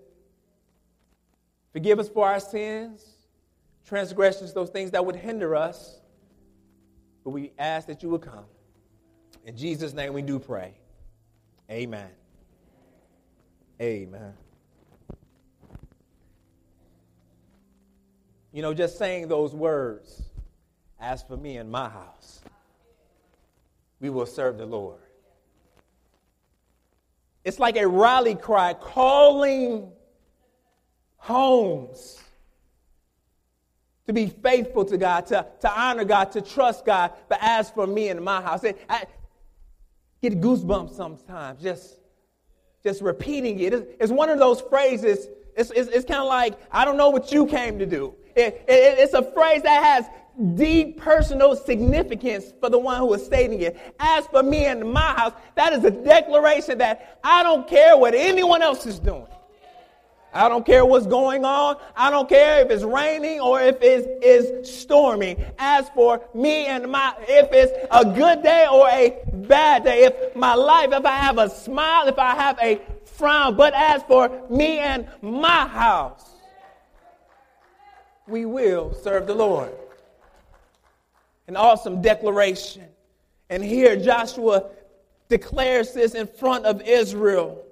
Forgive 1.72 1.98
us 1.98 2.10
for 2.10 2.26
our 2.26 2.38
sins, 2.38 3.04
transgressions, 3.86 4.52
those 4.52 4.68
things 4.68 4.90
that 4.90 5.04
would 5.04 5.16
hinder 5.16 5.56
us. 5.56 6.00
But 7.24 7.30
we 7.30 7.52
ask 7.58 7.86
that 7.86 8.02
you 8.02 8.10
would 8.10 8.22
come. 8.22 8.44
In 9.46 9.56
Jesus' 9.56 9.94
name 9.94 10.12
we 10.12 10.20
do 10.20 10.38
pray. 10.38 10.74
Amen. 11.70 12.10
Amen. 13.80 14.34
You 18.52 18.62
know, 18.62 18.74
just 18.74 18.98
saying 18.98 19.28
those 19.28 19.54
words, 19.54 20.22
as 20.98 21.22
for 21.22 21.36
me 21.36 21.58
and 21.58 21.70
my 21.70 21.88
house, 21.88 22.40
we 24.00 24.10
will 24.10 24.26
serve 24.26 24.58
the 24.58 24.66
Lord. 24.66 25.00
It's 27.44 27.58
like 27.58 27.76
a 27.76 27.86
rally 27.86 28.34
cry 28.34 28.74
calling 28.74 29.92
homes 31.18 32.18
to 34.06 34.12
be 34.12 34.26
faithful 34.26 34.84
to 34.86 34.96
God, 34.96 35.26
to, 35.26 35.46
to 35.60 35.70
honor 35.70 36.04
God, 36.04 36.32
to 36.32 36.40
trust 36.40 36.84
God. 36.84 37.12
But 37.28 37.38
as 37.42 37.70
for 37.70 37.86
me 37.86 38.08
and 38.08 38.24
my 38.24 38.40
house, 38.40 38.64
I 38.88 39.04
get 40.22 40.40
goosebumps 40.40 40.94
sometimes 40.94 41.62
just, 41.62 41.97
just 42.82 43.02
repeating 43.02 43.60
it. 43.60 43.72
It's, 43.72 43.86
it's 44.00 44.12
one 44.12 44.28
of 44.28 44.38
those 44.38 44.60
phrases, 44.60 45.28
it's, 45.56 45.70
it's, 45.70 45.88
it's 45.88 46.04
kind 46.04 46.20
of 46.20 46.28
like, 46.28 46.54
I 46.70 46.84
don't 46.84 46.96
know 46.96 47.10
what 47.10 47.32
you 47.32 47.46
came 47.46 47.78
to 47.78 47.86
do. 47.86 48.14
It, 48.36 48.64
it, 48.68 48.98
it's 48.98 49.14
a 49.14 49.22
phrase 49.32 49.62
that 49.62 49.82
has 49.82 50.06
deep 50.54 50.98
personal 50.98 51.56
significance 51.56 52.52
for 52.60 52.70
the 52.70 52.78
one 52.78 52.98
who 52.98 53.12
is 53.14 53.24
stating 53.24 53.60
it. 53.60 53.76
As 53.98 54.26
for 54.28 54.42
me 54.42 54.66
and 54.66 54.92
my 54.92 55.12
house, 55.14 55.32
that 55.56 55.72
is 55.72 55.84
a 55.84 55.90
declaration 55.90 56.78
that 56.78 57.18
I 57.24 57.42
don't 57.42 57.66
care 57.66 57.96
what 57.96 58.14
anyone 58.14 58.62
else 58.62 58.86
is 58.86 59.00
doing. 59.00 59.26
I 60.38 60.48
don't 60.48 60.64
care 60.64 60.86
what's 60.86 61.06
going 61.06 61.44
on. 61.44 61.78
I 61.96 62.10
don't 62.10 62.28
care 62.28 62.60
if 62.60 62.70
it's 62.70 62.84
raining 62.84 63.40
or 63.40 63.60
if 63.60 63.82
it 63.82 64.22
is 64.22 64.70
storming. 64.70 65.44
As 65.58 65.88
for 65.90 66.22
me 66.32 66.66
and 66.66 66.92
my, 66.92 67.12
if 67.22 67.48
it's 67.52 67.72
a 67.90 68.04
good 68.04 68.44
day 68.44 68.66
or 68.70 68.88
a 68.88 69.20
bad 69.32 69.82
day, 69.82 70.04
if 70.04 70.36
my 70.36 70.54
life, 70.54 70.92
if 70.92 71.04
I 71.04 71.16
have 71.16 71.38
a 71.38 71.50
smile, 71.50 72.06
if 72.06 72.20
I 72.20 72.36
have 72.36 72.56
a 72.62 72.80
frown, 73.04 73.56
but 73.56 73.74
as 73.74 74.04
for 74.04 74.30
me 74.48 74.78
and 74.78 75.08
my 75.22 75.66
house, 75.66 76.24
we 78.28 78.44
will 78.44 78.94
serve 78.94 79.26
the 79.26 79.34
Lord. 79.34 79.72
An 81.48 81.56
awesome 81.56 82.00
declaration. 82.00 82.84
And 83.50 83.64
here 83.64 83.96
Joshua 83.96 84.70
declares 85.28 85.94
this 85.94 86.14
in 86.14 86.28
front 86.28 86.64
of 86.64 86.80
Israel. 86.82 87.64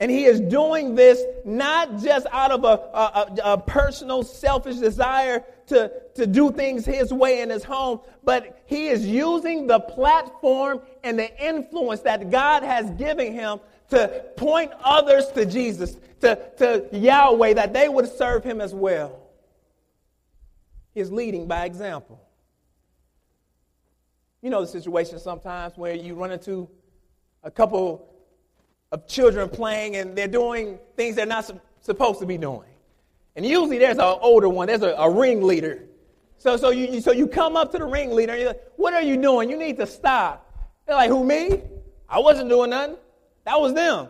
And 0.00 0.10
he 0.10 0.24
is 0.24 0.40
doing 0.40 0.94
this 0.94 1.22
not 1.44 1.98
just 2.02 2.26
out 2.32 2.50
of 2.50 2.64
a, 2.64 2.68
a, 2.68 3.52
a, 3.52 3.58
personal, 3.58 4.22
selfish 4.22 4.76
desire 4.76 5.44
to, 5.66 5.92
to 6.14 6.26
do 6.26 6.50
things 6.50 6.86
his 6.86 7.12
way 7.12 7.42
in 7.42 7.50
his 7.50 7.62
home, 7.62 8.00
but 8.24 8.62
he 8.64 8.88
is 8.88 9.06
using 9.06 9.66
the 9.66 9.78
platform 9.78 10.80
and 11.04 11.18
the 11.18 11.46
influence 11.46 12.00
that 12.00 12.30
God 12.30 12.62
has 12.62 12.90
given 12.92 13.34
him 13.34 13.60
to 13.90 14.24
point 14.38 14.72
others 14.82 15.26
to 15.32 15.44
Jesus, 15.44 15.98
to, 16.20 16.50
to 16.56 16.88
Yahweh, 16.92 17.52
that 17.54 17.74
they 17.74 17.90
would 17.90 18.08
serve 18.08 18.42
him 18.42 18.62
as 18.62 18.74
well. 18.74 19.20
He 20.94 21.00
is 21.00 21.12
leading 21.12 21.46
by 21.46 21.66
example. 21.66 22.22
You 24.40 24.48
know 24.48 24.62
the 24.62 24.66
situation 24.66 25.18
sometimes 25.18 25.76
where 25.76 25.94
you 25.94 26.14
run 26.14 26.32
into 26.32 26.70
a 27.42 27.50
couple 27.50 28.09
of 28.92 29.06
children 29.06 29.48
playing 29.48 29.96
and 29.96 30.16
they're 30.16 30.28
doing 30.28 30.78
things 30.96 31.16
they're 31.16 31.26
not 31.26 31.46
su- 31.46 31.60
supposed 31.80 32.20
to 32.20 32.26
be 32.26 32.36
doing. 32.36 32.68
And 33.36 33.46
usually 33.46 33.78
there's 33.78 33.98
an 33.98 34.16
older 34.20 34.48
one, 34.48 34.66
there's 34.66 34.82
a, 34.82 34.90
a 34.90 35.10
ringleader. 35.10 35.84
So, 36.38 36.56
so, 36.56 36.70
you, 36.70 37.00
so 37.00 37.12
you 37.12 37.26
come 37.26 37.56
up 37.56 37.70
to 37.72 37.78
the 37.78 37.84
ringleader 37.84 38.32
and 38.32 38.40
you're 38.40 38.50
like, 38.50 38.62
What 38.76 38.94
are 38.94 39.02
you 39.02 39.16
doing? 39.16 39.50
You 39.50 39.56
need 39.56 39.76
to 39.76 39.86
stop. 39.86 40.46
They're 40.86 40.96
like, 40.96 41.10
Who, 41.10 41.24
me? 41.24 41.62
I 42.08 42.18
wasn't 42.18 42.48
doing 42.48 42.70
nothing. 42.70 42.96
That 43.44 43.60
was 43.60 43.74
them. 43.74 44.08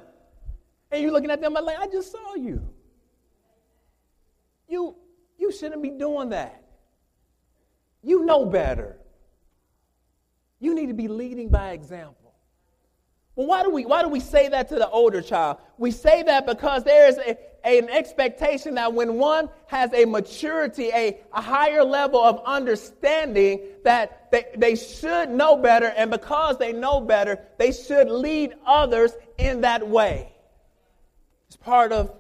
And 0.91 1.03
you're 1.03 1.13
looking 1.13 1.31
at 1.31 1.41
them 1.41 1.53
like, 1.53 1.79
I 1.79 1.87
just 1.87 2.11
saw 2.11 2.35
you. 2.35 2.63
You, 4.69 4.95
you 5.39 5.53
shouldn't 5.53 5.83
be 5.83 5.91
doing 5.91 6.31
that. 6.31 6.63
You 8.03 8.25
know 8.25 8.47
better. 8.47 8.97
You 10.61 10.75
need 10.75 10.87
to 10.87 10.95
be 10.95 11.09
leading 11.09 11.49
by 11.49 11.71
example. 11.73 12.20
Well, 13.41 13.49
why 13.49 13.63
do 13.63 13.71
we 13.71 13.87
why 13.87 14.03
do 14.03 14.11
we 14.11 14.21
say 14.21 14.49
that 14.51 14.69
to 14.69 14.75
the 14.75 14.91
older 14.91 15.23
child? 15.23 15.57
We 15.79 15.93
say 15.93 16.23
that 16.25 16.45
because 16.45 16.85
there 16.85 17.09
is 17.09 17.17
a, 17.17 17.39
a, 17.65 17.79
an 17.79 17.89
expectation 17.89 18.75
that 18.75 18.93
when 18.93 19.15
one 19.15 19.49
has 19.69 19.91
a 19.95 20.05
maturity, 20.05 20.91
a, 20.93 21.23
a 21.33 21.41
higher 21.41 21.83
level 21.83 22.23
of 22.23 22.43
understanding, 22.45 23.63
that 23.83 24.31
they, 24.31 24.45
they 24.59 24.77
should 24.77 25.31
know 25.31 25.57
better, 25.57 25.87
and 25.87 26.11
because 26.11 26.59
they 26.59 26.75
know 26.75 27.01
better, 27.01 27.39
they 27.57 27.73
should 27.73 28.11
lead 28.11 28.53
others 28.67 29.13
in 29.39 29.63
that 29.63 29.89
way. 29.89 30.35
It's 31.47 31.57
part 31.57 31.93
of 31.93 32.13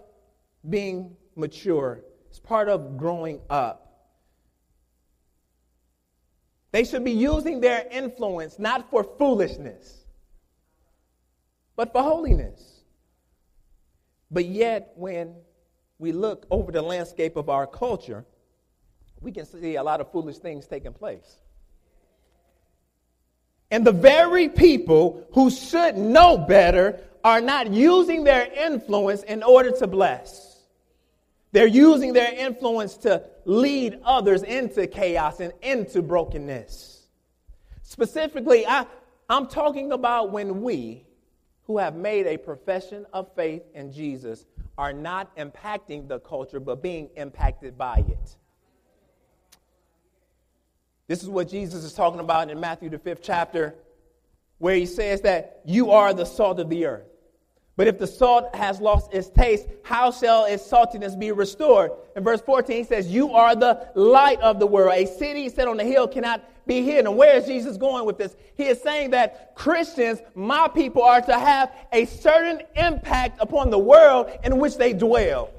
being 0.70 1.18
mature. 1.36 2.00
It's 2.30 2.40
part 2.40 2.70
of 2.70 2.96
growing 2.96 3.42
up. 3.50 4.08
They 6.72 6.84
should 6.84 7.04
be 7.04 7.12
using 7.12 7.60
their 7.60 7.86
influence 7.90 8.58
not 8.58 8.88
for 8.90 9.04
foolishness 9.04 9.99
but 11.76 11.92
for 11.92 12.02
holiness. 12.02 12.82
But 14.30 14.44
yet, 14.44 14.92
when 14.96 15.34
we 15.98 16.12
look 16.12 16.46
over 16.50 16.72
the 16.72 16.82
landscape 16.82 17.36
of 17.36 17.48
our 17.48 17.66
culture, 17.66 18.24
we 19.20 19.32
can 19.32 19.44
see 19.44 19.76
a 19.76 19.82
lot 19.82 20.00
of 20.00 20.10
foolish 20.10 20.38
things 20.38 20.66
taking 20.66 20.92
place. 20.92 21.36
And 23.70 23.86
the 23.86 23.92
very 23.92 24.48
people 24.48 25.26
who 25.32 25.50
should 25.50 25.96
know 25.96 26.38
better 26.38 27.00
are 27.22 27.40
not 27.40 27.70
using 27.70 28.24
their 28.24 28.50
influence 28.52 29.22
in 29.22 29.42
order 29.42 29.70
to 29.72 29.86
bless. 29.86 30.64
They're 31.52 31.66
using 31.66 32.12
their 32.12 32.32
influence 32.32 32.96
to 32.98 33.24
lead 33.44 34.00
others 34.04 34.42
into 34.42 34.86
chaos 34.86 35.40
and 35.40 35.52
into 35.62 36.02
brokenness. 36.02 37.06
Specifically, 37.82 38.66
I, 38.66 38.86
I'm 39.28 39.46
talking 39.46 39.92
about 39.92 40.30
when 40.30 40.62
we, 40.62 41.04
who 41.70 41.78
have 41.78 41.94
made 41.94 42.26
a 42.26 42.36
profession 42.36 43.06
of 43.12 43.32
faith 43.36 43.62
in 43.76 43.92
Jesus 43.92 44.44
are 44.76 44.92
not 44.92 45.36
impacting 45.36 46.08
the 46.08 46.18
culture, 46.18 46.58
but 46.58 46.82
being 46.82 47.08
impacted 47.14 47.78
by 47.78 48.04
it. 48.08 48.36
This 51.06 51.22
is 51.22 51.28
what 51.28 51.48
Jesus 51.48 51.84
is 51.84 51.92
talking 51.92 52.18
about 52.18 52.50
in 52.50 52.58
Matthew, 52.58 52.88
the 52.88 52.98
fifth 52.98 53.20
chapter, 53.22 53.76
where 54.58 54.74
he 54.74 54.84
says 54.84 55.20
that 55.20 55.60
you 55.64 55.92
are 55.92 56.12
the 56.12 56.24
salt 56.24 56.58
of 56.58 56.68
the 56.68 56.86
earth. 56.86 57.06
But 57.76 57.86
if 57.86 58.00
the 58.00 58.06
salt 58.08 58.52
has 58.56 58.80
lost 58.80 59.14
its 59.14 59.30
taste, 59.30 59.68
how 59.84 60.10
shall 60.10 60.46
its 60.46 60.68
saltiness 60.68 61.16
be 61.16 61.30
restored? 61.30 61.92
In 62.16 62.24
verse 62.24 62.40
14, 62.40 62.78
he 62.78 62.82
says, 62.82 63.06
You 63.06 63.32
are 63.32 63.54
the 63.54 63.90
light 63.94 64.40
of 64.40 64.58
the 64.58 64.66
world. 64.66 64.92
A 64.96 65.06
city 65.06 65.48
set 65.48 65.68
on 65.68 65.76
the 65.76 65.84
hill 65.84 66.08
cannot 66.08 66.42
be 66.70 66.82
hidden. 66.82 67.08
And 67.08 67.16
where 67.16 67.36
is 67.36 67.46
Jesus 67.46 67.76
going 67.76 68.06
with 68.06 68.16
this? 68.16 68.36
He 68.56 68.64
is 68.64 68.80
saying 68.80 69.10
that 69.10 69.56
Christians, 69.56 70.20
my 70.36 70.68
people, 70.68 71.02
are 71.02 71.20
to 71.20 71.36
have 71.36 71.74
a 71.92 72.04
certain 72.06 72.62
impact 72.76 73.40
upon 73.42 73.70
the 73.70 73.78
world 73.78 74.30
in 74.44 74.58
which 74.58 74.76
they 74.76 74.92
dwell. 74.92 75.50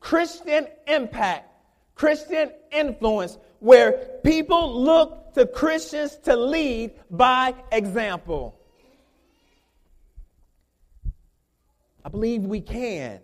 Christian 0.00 0.68
impact, 0.86 1.50
Christian 1.94 2.50
influence, 2.72 3.36
where 3.58 3.92
people 4.24 4.82
look 4.82 5.34
to 5.34 5.46
Christians 5.46 6.16
to 6.24 6.34
lead 6.34 6.92
by 7.10 7.54
example. 7.70 8.58
I 12.02 12.08
believe 12.08 12.42
we 12.42 12.62
can. 12.62 13.20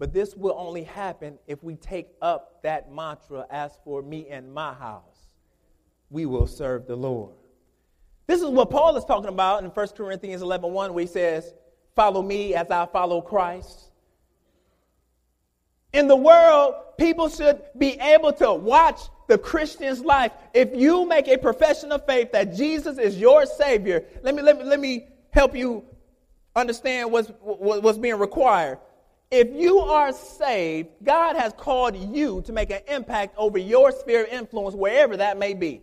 But 0.00 0.12
this 0.12 0.34
will 0.34 0.56
only 0.58 0.82
happen 0.82 1.38
if 1.46 1.62
we 1.62 1.76
take 1.76 2.08
up 2.20 2.64
that 2.64 2.92
mantra 2.92 3.46
as 3.48 3.78
for 3.84 4.02
me 4.02 4.26
and 4.28 4.52
my 4.52 4.72
house, 4.72 5.11
we 6.12 6.26
will 6.26 6.46
serve 6.46 6.86
the 6.86 6.94
Lord. 6.94 7.32
This 8.26 8.40
is 8.40 8.48
what 8.48 8.70
Paul 8.70 8.96
is 8.96 9.04
talking 9.04 9.30
about 9.30 9.64
in 9.64 9.70
1 9.70 9.88
Corinthians 9.88 10.42
11 10.42 10.70
1, 10.70 10.94
where 10.94 11.00
he 11.02 11.08
says, 11.08 11.52
Follow 11.96 12.22
me 12.22 12.54
as 12.54 12.70
I 12.70 12.86
follow 12.86 13.20
Christ. 13.20 13.90
In 15.92 16.06
the 16.06 16.16
world, 16.16 16.74
people 16.96 17.28
should 17.28 17.62
be 17.76 17.98
able 18.00 18.32
to 18.34 18.52
watch 18.52 19.00
the 19.28 19.36
Christian's 19.36 20.00
life. 20.00 20.32
If 20.54 20.70
you 20.74 21.06
make 21.06 21.28
a 21.28 21.36
profession 21.36 21.92
of 21.92 22.06
faith 22.06 22.32
that 22.32 22.54
Jesus 22.54 22.98
is 22.98 23.18
your 23.18 23.44
Savior, 23.44 24.04
let 24.22 24.34
me, 24.34 24.42
let 24.42 24.58
me, 24.58 24.64
let 24.64 24.80
me 24.80 25.06
help 25.30 25.54
you 25.54 25.84
understand 26.54 27.10
what's, 27.10 27.28
what's 27.40 27.98
being 27.98 28.18
required. 28.18 28.78
If 29.30 29.48
you 29.54 29.78
are 29.80 30.12
saved, 30.12 30.90
God 31.02 31.36
has 31.36 31.52
called 31.54 31.96
you 31.96 32.42
to 32.42 32.52
make 32.52 32.70
an 32.70 32.80
impact 32.88 33.34
over 33.38 33.58
your 33.58 33.92
sphere 33.92 34.24
of 34.24 34.30
influence, 34.30 34.74
wherever 34.74 35.16
that 35.16 35.38
may 35.38 35.54
be. 35.54 35.82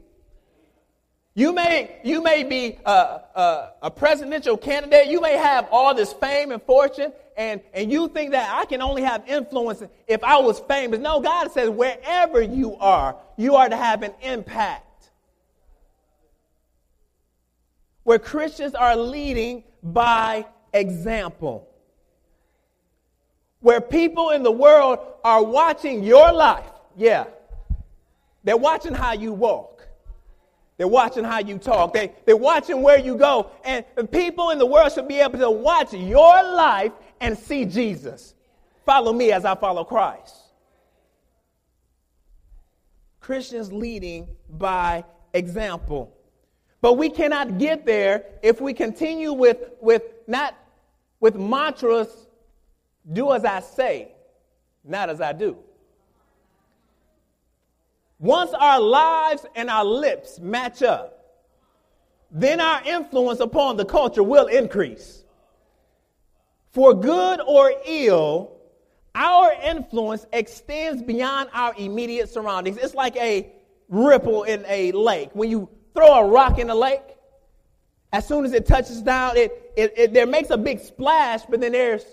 You 1.39 1.53
may, 1.53 2.01
you 2.03 2.21
may 2.21 2.43
be 2.43 2.79
a, 2.85 2.91
a, 2.91 3.69
a, 3.83 3.89
presidential 3.89 4.57
candidate. 4.57 5.07
You 5.07 5.21
may 5.21 5.37
have 5.37 5.69
all 5.71 5.95
this 5.95 6.11
fame 6.11 6.51
and 6.51 6.61
fortune, 6.61 7.13
and, 7.37 7.61
and 7.73 7.89
you 7.89 8.09
think 8.09 8.31
that 8.31 8.53
I 8.53 8.65
can 8.65 8.81
only 8.81 9.03
have 9.03 9.23
influence 9.25 9.81
if 10.05 10.21
I 10.21 10.37
was 10.39 10.59
famous. 10.59 10.99
No, 10.99 11.21
God 11.21 11.49
says 11.53 11.69
wherever 11.69 12.41
you 12.41 12.75
are, 12.75 13.15
you 13.37 13.55
are 13.55 13.69
to 13.69 13.77
have 13.77 14.03
an 14.03 14.11
impact. 14.21 15.11
Where 18.03 18.19
Christians 18.19 18.75
are 18.75 18.97
leading 18.97 19.63
by 19.81 20.45
example. 20.73 21.69
Where 23.61 23.79
people 23.79 24.31
in 24.31 24.43
the 24.43 24.51
world 24.51 24.99
are 25.23 25.41
watching 25.41 26.03
your 26.03 26.33
life. 26.33 26.69
Yeah. 26.97 27.27
They're 28.43 28.57
watching 28.57 28.93
how 28.93 29.13
you 29.13 29.31
walk. 29.31 29.78
They're 30.79 30.87
watching 30.87 31.25
how 31.25 31.39
you 31.39 31.57
talk. 31.57 31.93
They, 31.93 32.13
they're 32.25 32.37
watching 32.37 32.81
where 32.81 32.97
you 32.97 33.17
go. 33.17 33.51
And, 33.65 33.83
people 34.11 34.51
in 34.51 34.57
the 34.57 34.65
world 34.65 34.93
should 34.93 35.09
be 35.09 35.19
able 35.19 35.37
to 35.39 35.51
watch 35.51 35.93
your 35.93 36.41
life 36.41 36.93
and 37.19 37.37
see 37.37 37.65
Jesus. 37.65 38.33
Follow 38.85 39.11
me 39.11 39.33
as 39.33 39.43
I 39.43 39.55
follow 39.55 39.83
Christ. 39.83 40.33
Christians 43.19 43.73
leading 43.73 44.29
by 44.49 45.03
example. 45.33 46.15
But 46.79 46.93
we 46.93 47.09
cannot 47.09 47.57
get 47.57 47.85
there 47.85 48.23
if 48.41 48.61
we 48.61 48.73
continue 48.73 49.33
with, 49.33 49.57
with 49.81 50.03
not 50.27 50.55
with 51.19 51.35
mantras, 51.35 52.07
do 53.11 53.33
as 53.33 53.43
I 53.43 53.59
say, 53.59 54.13
not 54.85 55.09
as 55.09 55.19
I 55.19 55.33
do. 55.33 55.57
Once 58.19 58.51
our 58.53 58.81
lives 58.81 59.45
and 59.55 59.69
our 59.69 59.85
lips 59.85 60.39
match 60.39 60.83
up, 60.83 61.15
then 62.31 62.59
our 62.59 62.83
influence 62.83 63.39
upon 63.39 63.77
the 63.77 63.85
culture 63.85 64.21
will 64.21 64.47
increase. 64.47 65.23
For 66.71 66.93
good 66.93 67.39
or 67.47 67.71
ill, 67.85 68.51
our 69.15 69.53
influence 69.63 70.25
extends 70.33 71.01
beyond 71.01 71.49
our 71.53 71.73
immediate 71.77 72.29
surroundings. 72.29 72.77
It's 72.77 72.93
like 72.93 73.15
a 73.15 73.51
ripple 73.87 74.43
in 74.43 74.63
a 74.67 74.91
lake. 74.91 75.29
When 75.33 75.49
you 75.49 75.69
throw 75.95 76.13
a 76.13 76.27
rock 76.27 76.59
in 76.59 76.67
the 76.67 76.75
lake, 76.75 77.01
as 78.11 78.27
soon 78.27 78.45
as 78.45 78.53
it 78.53 78.65
touches 78.65 79.01
down, 79.01 79.37
it, 79.37 79.73
it, 79.77 79.93
it 79.97 80.13
there 80.13 80.27
makes 80.27 80.49
a 80.49 80.57
big 80.57 80.79
splash, 80.79 81.41
but 81.49 81.61
then 81.61 81.71
there's 81.71 82.03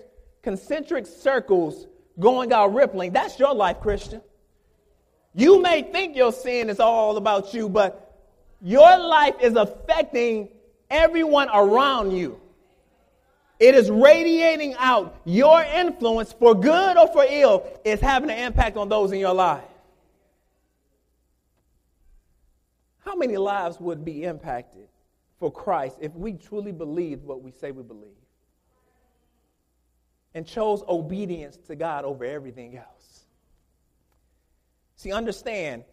concentric 0.42 1.06
circles 1.06 1.86
going 2.18 2.52
out 2.52 2.72
rippling. 2.72 3.12
That's 3.12 3.38
your 3.38 3.54
life, 3.54 3.80
Christian. 3.80 4.22
You 5.36 5.60
may 5.60 5.82
think 5.82 6.16
your 6.16 6.32
sin 6.32 6.70
is 6.70 6.80
all 6.80 7.18
about 7.18 7.52
you, 7.52 7.68
but 7.68 8.10
your 8.62 8.98
life 8.98 9.34
is 9.42 9.54
affecting 9.54 10.48
everyone 10.88 11.50
around 11.52 12.12
you. 12.12 12.40
It 13.60 13.74
is 13.74 13.90
radiating 13.90 14.74
out. 14.78 15.14
Your 15.26 15.62
influence, 15.62 16.32
for 16.32 16.54
good 16.54 16.96
or 16.96 17.08
for 17.08 17.26
ill, 17.28 17.66
is 17.84 18.00
having 18.00 18.30
an 18.30 18.38
impact 18.38 18.78
on 18.78 18.88
those 18.88 19.12
in 19.12 19.18
your 19.18 19.34
life. 19.34 19.62
How 23.00 23.14
many 23.14 23.36
lives 23.36 23.78
would 23.78 24.06
be 24.06 24.24
impacted 24.24 24.88
for 25.38 25.52
Christ 25.52 25.98
if 26.00 26.14
we 26.14 26.32
truly 26.32 26.72
believed 26.72 27.24
what 27.24 27.42
we 27.42 27.50
say 27.50 27.72
we 27.72 27.82
believe 27.82 28.08
and 30.32 30.46
chose 30.46 30.82
obedience 30.88 31.58
to 31.66 31.76
God 31.76 32.06
over 32.06 32.24
everything 32.24 32.78
else? 32.78 32.95
See, 34.96 35.12
understand, 35.12 35.84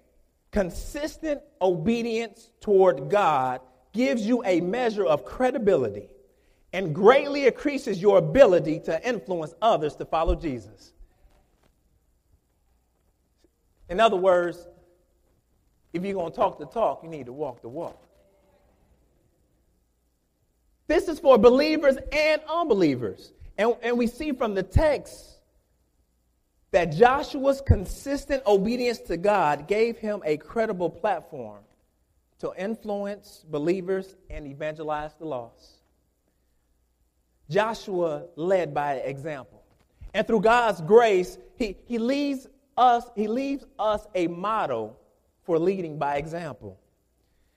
consistent 0.52 1.42
obedience 1.62 2.50
toward 2.62 3.10
God 3.10 3.62
gives 3.92 4.26
you 4.26 4.44
a 4.46 4.62
measure 4.62 5.06
of 5.06 5.26
credibility 5.26 6.10
and 6.72 6.96
greatly 6.96 7.46
increases 7.46 8.02
your 8.02 8.18
ability 8.18 8.80
to 8.80 9.08
influence 9.08 9.54
others 9.62 9.96
to 9.98 10.06
follow 10.06 10.36
Jesus. 10.36 10.94
In 13.90 14.00
other 14.00 14.16
words, 14.16 14.68
if 15.92 16.04
you're 16.04 16.14
going 16.14 16.32
to 16.32 16.36
talk 16.36 16.58
the 16.58 16.66
talk, 16.66 17.04
you 17.04 17.10
need 17.10 17.28
to 17.28 17.34
walk 17.34 17.62
the 17.62 17.70
walk. 17.70 18.02
This 20.88 21.08
is 21.08 21.20
for 21.20 21.38
believers 21.38 21.98
and 22.12 22.42
unbelievers. 22.50 23.34
And, 23.58 23.76
and 23.84 23.98
we 23.98 24.08
see 24.08 24.32
from 24.32 24.56
the 24.56 24.64
text 24.64 25.33
that 26.74 26.92
Joshua's 26.92 27.62
consistent 27.62 28.42
obedience 28.48 28.98
to 28.98 29.16
God 29.16 29.68
gave 29.68 30.00
him 30.00 30.24
a 30.26 30.38
credible 30.38 30.90
platform 30.90 31.60
to 32.40 32.52
influence 32.58 33.46
believers 33.48 34.16
and 34.32 34.48
evangelize 34.48 35.14
the 35.20 35.26
lost. 35.26 35.84
Joshua 37.48 38.24
led 38.36 38.74
by 38.74 38.96
example. 38.96 39.62
And 40.16 40.26
through 40.26 40.42
God's 40.42 40.82
grace, 40.82 41.38
he, 41.58 41.78
he, 41.86 42.00
leaves 42.00 42.48
us, 42.76 43.06
he 43.16 43.28
leaves 43.28 43.66
us 43.78 44.08
a 44.16 44.26
model 44.26 45.00
for 45.44 45.60
leading 45.60 46.00
by 46.00 46.16
example. 46.16 46.80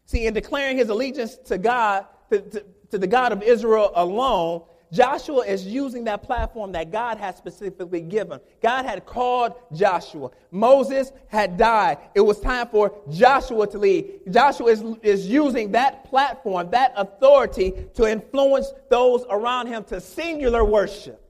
See, 0.04 0.26
in 0.26 0.34
declaring 0.34 0.76
his 0.76 0.90
allegiance 0.90 1.36
to 1.46 1.56
God, 1.56 2.04
to, 2.30 2.42
to, 2.42 2.64
to 2.90 2.98
the 2.98 3.06
God 3.06 3.32
of 3.32 3.42
Israel 3.42 3.92
alone, 3.94 4.62
Joshua 4.92 5.40
is 5.40 5.66
using 5.66 6.04
that 6.04 6.22
platform 6.22 6.72
that 6.72 6.92
God 6.92 7.18
had 7.18 7.36
specifically 7.36 8.00
given. 8.00 8.40
God 8.62 8.84
had 8.84 9.04
called 9.04 9.54
Joshua. 9.72 10.30
Moses 10.50 11.12
had 11.26 11.56
died. 11.56 11.98
It 12.14 12.20
was 12.20 12.40
time 12.40 12.68
for 12.68 12.94
Joshua 13.10 13.66
to 13.66 13.78
lead. 13.78 14.20
Joshua 14.30 14.66
is, 14.68 14.84
is 15.02 15.26
using 15.26 15.72
that 15.72 16.04
platform, 16.04 16.70
that 16.70 16.92
authority 16.96 17.72
to 17.94 18.10
influence 18.10 18.72
those 18.88 19.24
around 19.28 19.66
him 19.66 19.82
to 19.84 20.00
singular 20.00 20.64
worship, 20.64 21.20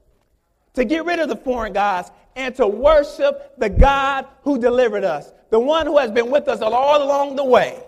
to 0.75 0.85
get 0.85 1.05
rid 1.05 1.19
of 1.19 1.27
the 1.27 1.35
foreign 1.35 1.73
gods, 1.73 2.11
and 2.35 2.53
to 2.55 2.67
worship 2.67 3.53
the 3.57 3.69
God 3.69 4.27
who 4.43 4.59
delivered 4.59 5.03
us, 5.03 5.33
the 5.49 5.59
one 5.59 5.87
who 5.87 5.97
has 5.97 6.11
been 6.11 6.29
with 6.29 6.47
us 6.47 6.61
all 6.61 7.03
along 7.03 7.35
the 7.35 7.43
way. 7.43 7.83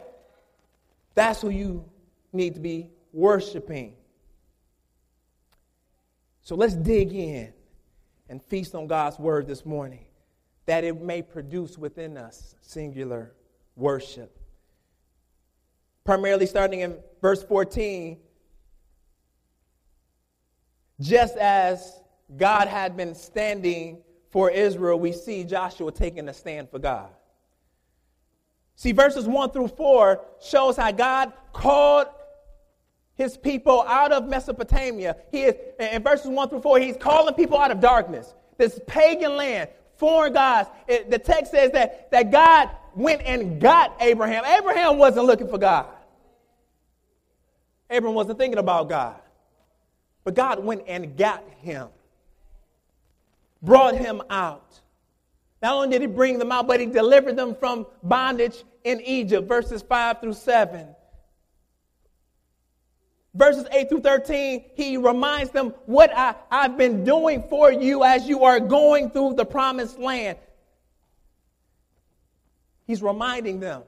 That's 1.14 1.42
who 1.42 1.50
you 1.50 1.86
need 2.34 2.56
to 2.56 2.60
be 2.60 2.90
worshiping. 3.14 3.94
So 6.50 6.56
let's 6.56 6.74
dig 6.74 7.14
in 7.14 7.54
and 8.28 8.42
feast 8.42 8.74
on 8.74 8.88
God's 8.88 9.20
word 9.20 9.46
this 9.46 9.68
morning 9.68 10.06
that 10.66 10.84
it 10.84 11.00
may 11.00 11.22
produce 11.22 11.78
within 11.78 12.18
us 12.18 12.56
singular 12.60 13.36
worship. 13.76 14.36
Primarily 16.04 16.48
starting 16.48 16.80
in 16.80 16.98
verse 17.22 17.44
14, 17.44 18.18
just 21.00 21.38
as 21.38 22.02
God 22.36 22.68
had 22.68 22.98
been 22.98 23.14
standing 23.14 24.02
for 24.32 24.50
Israel, 24.50 25.00
we 25.00 25.12
see 25.12 25.44
Joshua 25.44 25.92
taking 25.92 26.28
a 26.30 26.34
stand 26.34 26.72
for 26.72 26.80
God. 26.80 27.12
See, 28.76 28.92
verses 28.92 29.28
1 29.28 29.52
through 29.52 29.68
4 29.68 30.20
shows 30.42 30.78
how 30.78 30.92
God 30.94 31.32
called 31.54 32.08
his 33.20 33.36
people 33.36 33.84
out 33.86 34.14
of 34.14 34.30
Mesopotamia. 34.30 35.18
He 35.30 35.42
is, 35.42 35.56
in 35.78 36.02
verses 36.02 36.28
1 36.28 36.50
through 36.50 36.62
4, 36.62 36.80
he's 36.80 36.96
calling 36.96 37.36
people 37.36 37.60
out 37.60 37.70
of 37.70 37.82
darkness, 37.82 38.34
this 38.58 38.80
pagan 38.88 39.36
land, 39.36 39.70
foreign 39.98 40.32
gods. 40.32 40.70
It, 40.88 41.12
the 41.12 41.20
text 41.20 41.52
says 41.52 41.72
that, 41.74 42.10
that 42.12 42.32
God 42.32 42.70
went 42.96 43.22
and 43.24 43.60
got 43.60 43.94
Abraham. 44.00 44.46
Abraham 44.46 44.98
wasn't 44.98 45.26
looking 45.26 45.50
for 45.50 45.58
God. 45.58 45.88
Abraham 47.90 48.16
wasn't 48.16 48.40
thinking 48.40 48.58
about 48.58 48.88
God. 48.88 49.20
But 50.24 50.36
God 50.36 50.64
went 50.64 50.84
and 50.88 51.18
got 51.18 51.44
him, 51.60 51.90
brought 53.62 53.96
him 53.96 54.22
out. 54.30 54.80
Not 55.62 55.74
only 55.76 55.90
did 55.90 56.00
he 56.00 56.08
bring 56.08 56.40
them 56.40 56.54
out, 56.54 56.70
but 56.70 56.80
he 56.80 56.86
delivered 56.86 57.36
them 57.36 57.54
from 57.54 57.86
bondage 58.02 58.64
in 58.86 59.02
Egypt, 59.02 59.46
verses 59.46 59.82
5 59.82 60.22
through 60.22 60.34
7 60.34 60.96
verses 63.40 63.66
8 63.72 63.88
through 63.88 64.02
13, 64.02 64.66
he 64.76 64.98
reminds 64.98 65.52
them 65.52 65.74
what 65.86 66.16
I, 66.16 66.36
I've 66.52 66.78
been 66.78 67.06
doing 67.06 67.42
for 67.50 67.72
you 67.72 68.04
as 68.04 68.28
you 68.28 68.44
are 68.44 68.60
going 68.60 69.10
through 69.10 69.36
the 69.36 69.46
promised 69.46 69.98
land. 69.98 70.38
He's 72.86 73.02
reminding 73.02 73.62
them, 73.62 73.84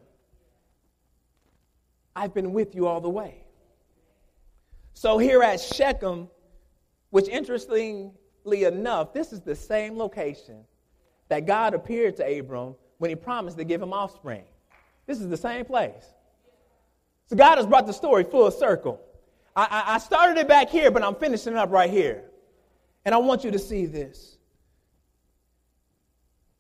I've 2.15 2.33
been 2.33 2.53
with 2.53 2.75
you 2.75 2.87
all 2.87 3.01
the 3.01 3.09
way. 3.09 3.43
So 4.93 5.17
here 5.17 5.43
at 5.43 5.59
Shechem, 5.59 6.29
which 7.09 7.27
interestingly 7.27 8.13
enough, 8.63 9.13
this 9.13 9.33
is 9.33 9.41
the 9.41 9.55
same 9.55 9.97
location 9.97 10.63
that 11.27 11.45
God 11.45 11.73
appeared 11.73 12.15
to 12.17 12.39
Abram 12.39 12.75
when 12.99 13.09
he 13.09 13.15
promised 13.15 13.57
to 13.57 13.65
give 13.65 13.81
him 13.81 13.91
offspring. 13.91 14.43
This 15.07 15.19
is 15.19 15.27
the 15.27 15.37
same 15.37 15.65
place. 15.65 16.05
So 17.27 17.35
God 17.35 17.57
has 17.57 17.65
brought 17.65 17.85
the 17.85 17.93
story 17.93 18.23
full 18.23 18.49
circle. 18.51 19.01
I, 19.55 19.83
I 19.87 19.97
started 19.97 20.37
it 20.37 20.47
back 20.47 20.69
here, 20.69 20.91
but 20.91 21.03
I'm 21.03 21.15
finishing 21.15 21.55
up 21.55 21.71
right 21.71 21.89
here. 21.89 22.23
And 23.03 23.13
I 23.13 23.17
want 23.17 23.43
you 23.43 23.51
to 23.51 23.59
see 23.59 23.85
this. 23.85 24.37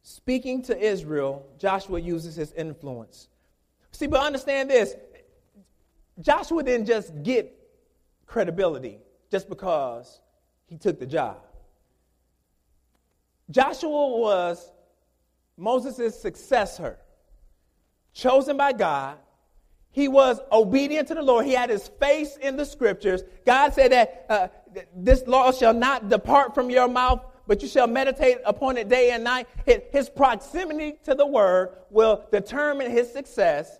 Speaking 0.03 0.61
to 0.63 0.77
Israel, 0.77 1.45
Joshua 1.57 1.99
uses 1.99 2.35
his 2.35 2.51
influence. 2.53 3.29
See, 3.91 4.07
but 4.07 4.21
understand 4.21 4.69
this 4.69 4.95
Joshua 6.19 6.63
didn't 6.63 6.87
just 6.87 7.23
get 7.23 7.57
credibility 8.25 8.99
just 9.29 9.47
because 9.47 10.19
he 10.67 10.77
took 10.77 10.99
the 10.99 11.05
job. 11.05 11.37
Joshua 13.49 14.17
was 14.17 14.71
Moses' 15.57 16.19
successor, 16.19 16.97
chosen 18.13 18.57
by 18.57 18.73
God 18.73 19.17
he 19.91 20.07
was 20.07 20.39
obedient 20.51 21.09
to 21.09 21.15
the 21.15 21.21
Lord. 21.21 21.45
He 21.45 21.53
had 21.53 21.69
his 21.69 21.87
face 21.99 22.37
in 22.37 22.55
the 22.55 22.65
scriptures. 22.65 23.23
God 23.45 23.73
said 23.73 23.91
that 23.91 24.25
uh, 24.29 24.47
this 24.95 25.27
law 25.27 25.51
shall 25.51 25.73
not 25.73 26.09
depart 26.09 26.55
from 26.55 26.69
your 26.69 26.87
mouth, 26.87 27.25
but 27.45 27.61
you 27.61 27.67
shall 27.67 27.87
meditate 27.87 28.37
upon 28.45 28.77
it 28.77 28.87
day 28.87 29.11
and 29.11 29.23
night. 29.23 29.47
His 29.91 30.09
proximity 30.09 30.97
to 31.03 31.13
the 31.13 31.25
word 31.25 31.75
will 31.89 32.23
determine 32.31 32.89
his 32.89 33.11
success. 33.11 33.79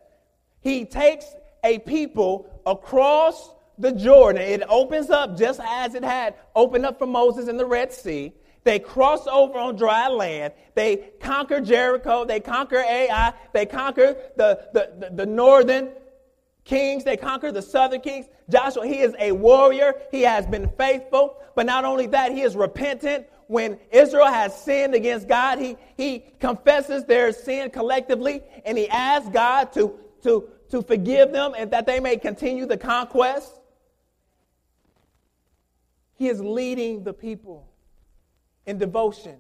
He 0.60 0.86
takes 0.86 1.26
a 1.64 1.80
people 1.80 2.62
across 2.66 3.54
the 3.78 3.94
Jordan. 3.94 4.42
It 4.42 4.64
opens 4.68 5.10
up 5.10 5.38
just 5.38 5.62
as 5.64 5.96
it 5.96 6.04
had 6.04 6.36
opened 6.56 6.86
up 6.86 7.00
for 7.00 7.08
Moses 7.08 7.48
in 7.48 7.56
the 7.56 7.66
Red 7.66 7.94
Sea. 7.94 8.34
They 8.64 8.78
cross 8.78 9.26
over 9.28 9.58
on 9.58 9.76
dry 9.76 10.08
land. 10.08 10.54
They 10.76 10.98
conquer 11.20 11.62
Jericho. 11.62 12.26
They 12.26 12.40
conquer 12.40 12.78
Ai. 12.78 13.34
They 13.54 13.66
conquer 13.66 14.18
the, 14.36 14.68
the, 14.74 14.92
the, 15.00 15.16
the 15.16 15.26
northern 15.26 15.90
kings. 16.64 17.04
They 17.04 17.18
conquer 17.18 17.52
the 17.52 17.62
southern 17.62 18.02
kings. 18.02 18.28
Joshua, 18.50 18.86
he 18.86 19.00
is 19.00 19.14
a 19.20 19.32
warrior. 19.32 19.96
He 20.12 20.22
has 20.22 20.46
been 20.46 20.70
faithful. 20.78 21.38
But 21.56 21.66
not 21.66 21.86
only 21.86 22.08
that, 22.08 22.32
he 22.32 22.42
is 22.42 22.56
repentant. 22.56 23.28
When 23.48 23.78
Israel 23.92 24.28
has 24.28 24.56
sinned 24.56 24.96
against 24.96 25.28
God, 25.28 25.60
he, 25.60 25.76
he 25.98 26.24
confesses 26.40 27.04
their 27.04 27.34
sin 27.34 27.70
collectively 27.70 28.42
and 28.64 28.78
he 28.78 28.88
asks 28.88 29.30
God 29.30 29.74
to, 29.74 30.00
to, 30.24 30.48
to 30.70 30.82
forgive 30.82 31.34
them 31.34 31.54
and 31.58 31.70
that 31.72 31.86
they 31.86 32.00
may 32.00 32.16
continue 32.16 32.66
the 32.66 32.78
conquest. 32.78 33.60
He 36.14 36.30
is 36.30 36.40
leading 36.40 37.04
the 37.04 37.14
people 37.14 37.68
in 38.66 38.78
devotion. 38.78 39.38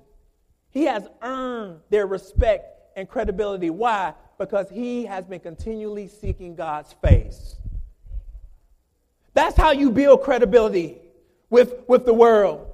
He 0.71 0.85
has 0.85 1.07
earned 1.21 1.79
their 1.89 2.07
respect 2.07 2.70
and 2.95 3.07
credibility. 3.07 3.69
Why? 3.69 4.13
Because 4.37 4.69
he 4.69 5.05
has 5.05 5.25
been 5.25 5.39
continually 5.39 6.07
seeking 6.07 6.55
God's 6.55 6.93
face. 6.93 7.55
That's 9.33 9.55
how 9.55 9.71
you 9.71 9.91
build 9.91 10.23
credibility 10.23 10.97
with, 11.49 11.75
with 11.87 12.05
the 12.05 12.13
world. 12.13 12.67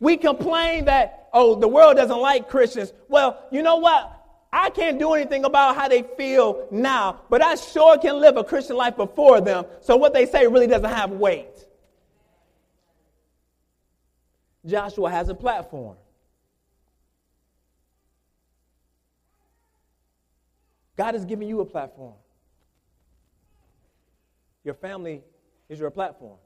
We 0.00 0.16
complain 0.16 0.84
that, 0.86 1.28
oh, 1.32 1.54
the 1.54 1.68
world 1.68 1.96
doesn't 1.96 2.20
like 2.20 2.48
Christians. 2.48 2.92
Well, 3.08 3.42
you 3.50 3.62
know 3.62 3.76
what? 3.76 4.12
I 4.52 4.70
can't 4.70 4.98
do 4.98 5.12
anything 5.14 5.44
about 5.44 5.76
how 5.76 5.88
they 5.88 6.02
feel 6.02 6.66
now, 6.70 7.20
but 7.28 7.42
I 7.42 7.54
sure 7.56 7.98
can 7.98 8.20
live 8.20 8.36
a 8.36 8.44
Christian 8.44 8.76
life 8.76 8.96
before 8.96 9.40
them. 9.40 9.64
So 9.80 9.96
what 9.96 10.14
they 10.14 10.26
say 10.26 10.46
really 10.46 10.66
doesn't 10.66 10.88
have 10.88 11.10
weight. 11.10 11.66
Joshua 14.64 15.10
has 15.10 15.28
a 15.28 15.34
platform. 15.34 15.96
God 20.96 21.14
has 21.14 21.24
given 21.24 21.46
you 21.46 21.60
a 21.60 21.64
platform. 21.64 22.14
Your 24.64 24.74
family 24.74 25.22
is 25.68 25.78
your 25.78 25.90
platform. 25.90 26.38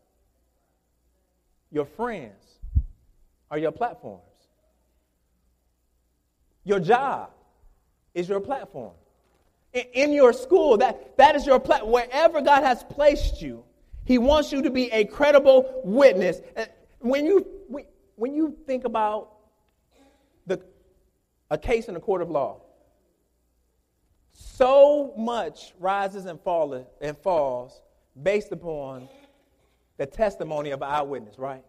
Your 1.70 1.86
friends 1.86 2.58
are 3.50 3.58
your 3.58 3.72
platforms. 3.72 4.22
Your 6.64 6.80
job 6.80 7.30
is 8.12 8.28
your 8.28 8.40
platform. 8.40 8.92
In, 9.72 9.84
in 9.94 10.12
your 10.12 10.32
school, 10.32 10.76
that, 10.78 11.16
that 11.16 11.36
is 11.36 11.46
your 11.46 11.60
platform. 11.60 11.92
Wherever 11.92 12.42
God 12.42 12.64
has 12.64 12.82
placed 12.84 13.40
you, 13.40 13.64
He 14.04 14.18
wants 14.18 14.52
you 14.52 14.62
to 14.62 14.70
be 14.70 14.90
a 14.92 15.04
credible 15.04 15.80
witness. 15.84 16.40
When 16.98 17.24
you, 17.24 17.46
when 18.16 18.34
you 18.34 18.56
think 18.66 18.84
about 18.84 19.30
the, 20.46 20.60
a 21.50 21.56
case 21.56 21.88
in 21.88 21.96
a 21.96 22.00
court 22.00 22.20
of 22.20 22.30
law, 22.30 22.60
so 24.40 25.12
much 25.18 25.74
rises 25.79 26.24
and, 26.24 26.40
fall, 26.40 26.87
and 27.03 27.18
falls 27.18 27.83
based 28.22 28.53
upon 28.53 29.07
the 29.98 30.07
testimony 30.07 30.70
of 30.70 30.81
an 30.81 30.88
eyewitness, 30.88 31.38
right? 31.38 31.62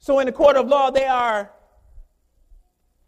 So 0.00 0.18
in 0.18 0.26
the 0.26 0.32
court 0.32 0.56
of 0.56 0.66
law, 0.66 0.90
they 0.90 1.06
are 1.06 1.52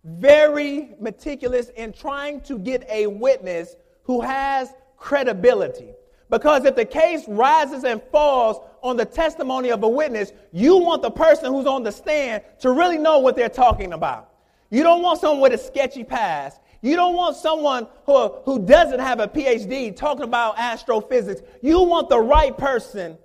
very 0.05 0.95
meticulous 1.01 1.69
in 1.71 1.93
trying 1.93 2.41
to 2.43 2.61
get 2.61 2.89
a 2.89 3.09
witness 3.09 3.75
who 4.05 4.21
has 4.21 4.73
credibility. 4.97 5.91
Because 6.31 6.65
if 6.65 6.77
the 6.77 6.85
case 6.85 7.25
rises 7.27 7.83
and 7.83 8.01
falls 8.13 8.59
on 8.83 8.97
the 8.97 9.05
testimony 9.05 9.71
of 9.71 9.83
a 9.83 9.89
witness, 9.89 10.33
you 10.53 10.77
want 10.77 11.03
the 11.03 11.11
person 11.11 11.53
who's 11.53 11.67
on 11.67 11.83
the 11.83 11.91
stand 11.91 12.45
to 12.61 12.71
really 12.71 12.99
know 12.99 13.19
what 13.19 13.35
they're 13.35 13.49
talking 13.49 13.93
about. 13.93 14.36
You 14.70 14.83
don't 14.83 15.02
want 15.02 15.20
someone 15.20 15.40
with 15.40 15.52
a 15.52 15.62
sketchy 15.62 16.05
past. 16.05 16.61
You 16.83 16.96
don't 16.96 17.14
want 17.14 17.37
someone 17.37 17.87
who, 18.05 18.29
who 18.44 18.64
doesn't 18.64 19.00
have 19.00 19.20
a 19.20 19.29
PhD 19.29 19.94
talking 19.96 20.24
about 20.24 20.59
astrophysics. 20.59 21.42
You 21.62 21.83
want 21.83 22.09
the 22.09 22.20
right 22.20 22.57
person 22.57 23.16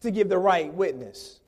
to 0.00 0.10
give 0.10 0.28
the 0.28 0.38
right 0.38 0.72
witness. 0.72 1.40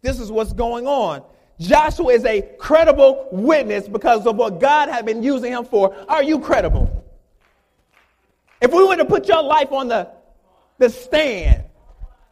This 0.00 0.18
is 0.18 0.30
what's 0.32 0.52
going 0.52 0.86
on. 0.86 1.22
Joshua 1.60 2.12
is 2.12 2.24
a 2.24 2.42
credible 2.58 3.28
witness 3.30 3.86
because 3.86 4.26
of 4.26 4.36
what 4.36 4.58
God 4.58 4.88
had 4.88 5.06
been 5.06 5.22
using 5.22 5.52
him 5.52 5.64
for. 5.64 5.94
Are 6.08 6.22
you 6.22 6.40
credible? 6.40 7.04
If 8.60 8.72
we 8.72 8.84
were 8.84 8.96
to 8.96 9.04
put 9.04 9.28
your 9.28 9.42
life 9.42 9.70
on 9.72 9.88
the, 9.88 10.10
the 10.78 10.88
stand, 10.88 11.64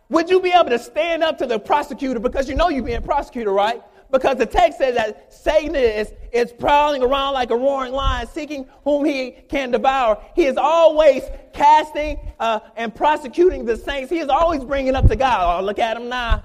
would 0.08 0.28
you 0.28 0.40
be 0.40 0.50
able 0.50 0.70
to 0.70 0.78
stand 0.78 1.22
up 1.22 1.38
to 1.38 1.46
the 1.46 1.58
prosecutor 1.58 2.18
because 2.18 2.48
you 2.48 2.56
know 2.56 2.68
you're 2.68 2.82
being 2.82 3.02
prosecuted, 3.02 3.52
right? 3.52 3.82
Because 4.10 4.38
the 4.38 4.46
text 4.46 4.78
says 4.78 4.96
that 4.96 5.32
Satan 5.32 5.76
is, 5.76 6.12
is 6.32 6.52
prowling 6.52 7.02
around 7.02 7.34
like 7.34 7.50
a 7.50 7.56
roaring 7.56 7.92
lion, 7.92 8.26
seeking 8.26 8.66
whom 8.84 9.04
he 9.04 9.32
can 9.48 9.70
devour. 9.70 10.22
He 10.34 10.46
is 10.46 10.56
always 10.56 11.22
casting 11.52 12.18
uh, 12.40 12.60
and 12.76 12.94
prosecuting 12.94 13.64
the 13.64 13.76
saints. 13.76 14.10
He 14.10 14.18
is 14.18 14.28
always 14.28 14.64
bringing 14.64 14.96
up 14.96 15.06
to 15.08 15.16
God. 15.16 15.60
Oh, 15.60 15.64
look 15.64 15.78
at 15.78 15.96
him 15.96 16.08
now. 16.08 16.42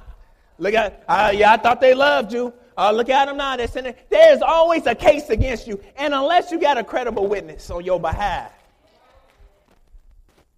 Look 0.58 0.74
at, 0.74 1.04
uh, 1.08 1.32
yeah, 1.34 1.54
I 1.54 1.58
thought 1.58 1.82
they 1.82 1.94
loved 1.94 2.32
you. 2.32 2.54
Uh, 2.78 2.92
look 2.92 3.10
at 3.10 3.26
them 3.26 3.38
now. 3.38 3.58
They're 3.58 3.68
sinning. 3.68 3.96
There's 4.10 4.42
always 4.42 4.86
a 4.86 4.96
case 4.96 5.30
against 5.30 5.68
you. 5.68 5.82
And 5.98 6.14
unless 6.14 6.52
you 6.52 6.60
got 6.60 6.78
a 6.78 6.84
credible 6.84 7.28
witness 7.28 7.70
on 7.70 7.84
your 7.84 8.00
behalf, 8.00 8.52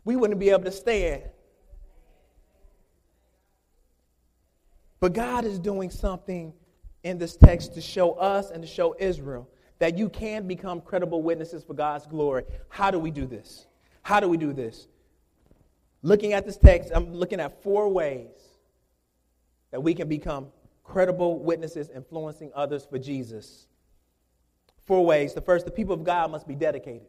we 0.04 0.16
wouldn't 0.16 0.40
be 0.40 0.50
able 0.50 0.64
to 0.64 0.72
stand. 0.72 1.24
But 5.00 5.14
God 5.14 5.46
is 5.46 5.60
doing 5.60 5.90
something 5.90 6.54
in 7.08 7.18
this 7.18 7.36
text 7.36 7.74
to 7.74 7.82
show 7.82 8.12
us 8.14 8.52
and 8.52 8.62
to 8.62 8.68
show 8.68 8.96
Israel 9.00 9.50
that 9.80 9.98
you 9.98 10.10
can 10.10 10.48
become 10.48 10.82
credible 10.82 11.22
witnesses 11.22 11.64
for 11.64 11.74
God's 11.74 12.06
glory. 12.08 12.44
How 12.70 12.92
do 12.92 13.00
we 13.00 13.12
do 13.12 13.26
this? 13.26 13.68
How 14.02 14.20
do 14.20 14.28
we 14.28 14.38
do 14.38 14.54
this? 14.54 14.88
Looking 16.02 16.34
at 16.34 16.46
this 16.46 16.58
text, 16.58 16.92
I'm 16.94 17.14
looking 17.14 17.40
at 17.40 17.62
four 17.64 17.90
ways 17.90 18.32
that 19.72 19.82
we 19.82 19.94
can 19.94 20.08
become 20.08 20.48
credible 20.84 21.40
witnesses 21.40 21.90
influencing 21.94 22.52
others 22.56 22.86
for 22.86 22.98
Jesus. 22.98 23.68
Four 24.86 25.06
ways. 25.06 25.34
The 25.34 25.42
first, 25.42 25.66
the 25.66 25.72
people 25.72 25.94
of 25.94 26.04
God 26.04 26.32
must 26.32 26.48
be 26.48 26.56
dedicated. 26.56 27.08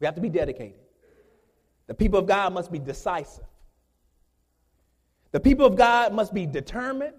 We 0.00 0.06
have 0.06 0.14
to 0.14 0.20
be 0.20 0.30
dedicated. 0.30 0.80
The 1.86 1.94
people 1.94 2.18
of 2.18 2.26
God 2.26 2.52
must 2.52 2.72
be 2.72 2.78
decisive. 2.78 3.44
The 5.32 5.40
people 5.40 5.66
of 5.66 5.76
God 5.76 6.12
must 6.12 6.32
be 6.32 6.46
determined. 6.46 7.14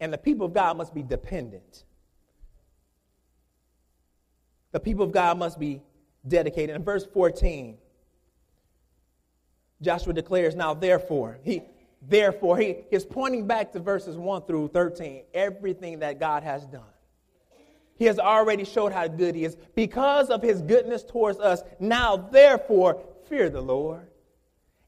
And 0.00 0.12
the 0.12 0.18
people 0.18 0.46
of 0.46 0.54
God 0.54 0.76
must 0.76 0.94
be 0.94 1.02
dependent. 1.02 1.84
The 4.72 4.80
people 4.80 5.04
of 5.04 5.12
God 5.12 5.38
must 5.38 5.58
be 5.58 5.82
dedicated. 6.26 6.74
In 6.74 6.82
verse 6.82 7.06
14, 7.12 7.76
Joshua 9.82 10.12
declares, 10.12 10.54
Now 10.54 10.74
therefore, 10.74 11.38
he 11.42 11.62
therefore, 12.02 12.56
he 12.58 12.78
is 12.90 13.04
pointing 13.04 13.46
back 13.46 13.72
to 13.72 13.80
verses 13.80 14.16
1 14.16 14.42
through 14.42 14.68
13, 14.68 15.24
everything 15.34 15.98
that 15.98 16.18
God 16.18 16.42
has 16.42 16.64
done. 16.66 16.82
He 17.96 18.06
has 18.06 18.18
already 18.18 18.64
showed 18.64 18.92
how 18.92 19.08
good 19.08 19.34
he 19.34 19.44
is. 19.44 19.56
Because 19.74 20.30
of 20.30 20.42
his 20.42 20.62
goodness 20.62 21.04
towards 21.04 21.38
us, 21.38 21.62
now 21.78 22.16
therefore, 22.16 23.02
fear 23.28 23.50
the 23.50 23.60
Lord 23.60 24.09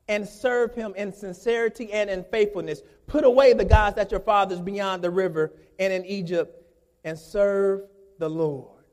and 0.08 0.28
serve 0.28 0.74
him 0.74 0.94
in 0.96 1.12
sincerity 1.12 1.92
and 1.92 2.10
in 2.10 2.24
faithfulness. 2.24 2.82
Put 3.06 3.24
away 3.24 3.52
the 3.52 3.64
gods 3.64 3.96
that 3.96 4.10
your 4.10 4.20
fathers 4.20 4.60
beyond 4.60 5.02
the 5.02 5.10
river 5.10 5.52
and 5.78 5.92
in 5.92 6.04
Egypt 6.04 6.62
and 7.04 7.18
serve 7.18 7.82
the 8.18 8.28
Lord. 8.28 8.84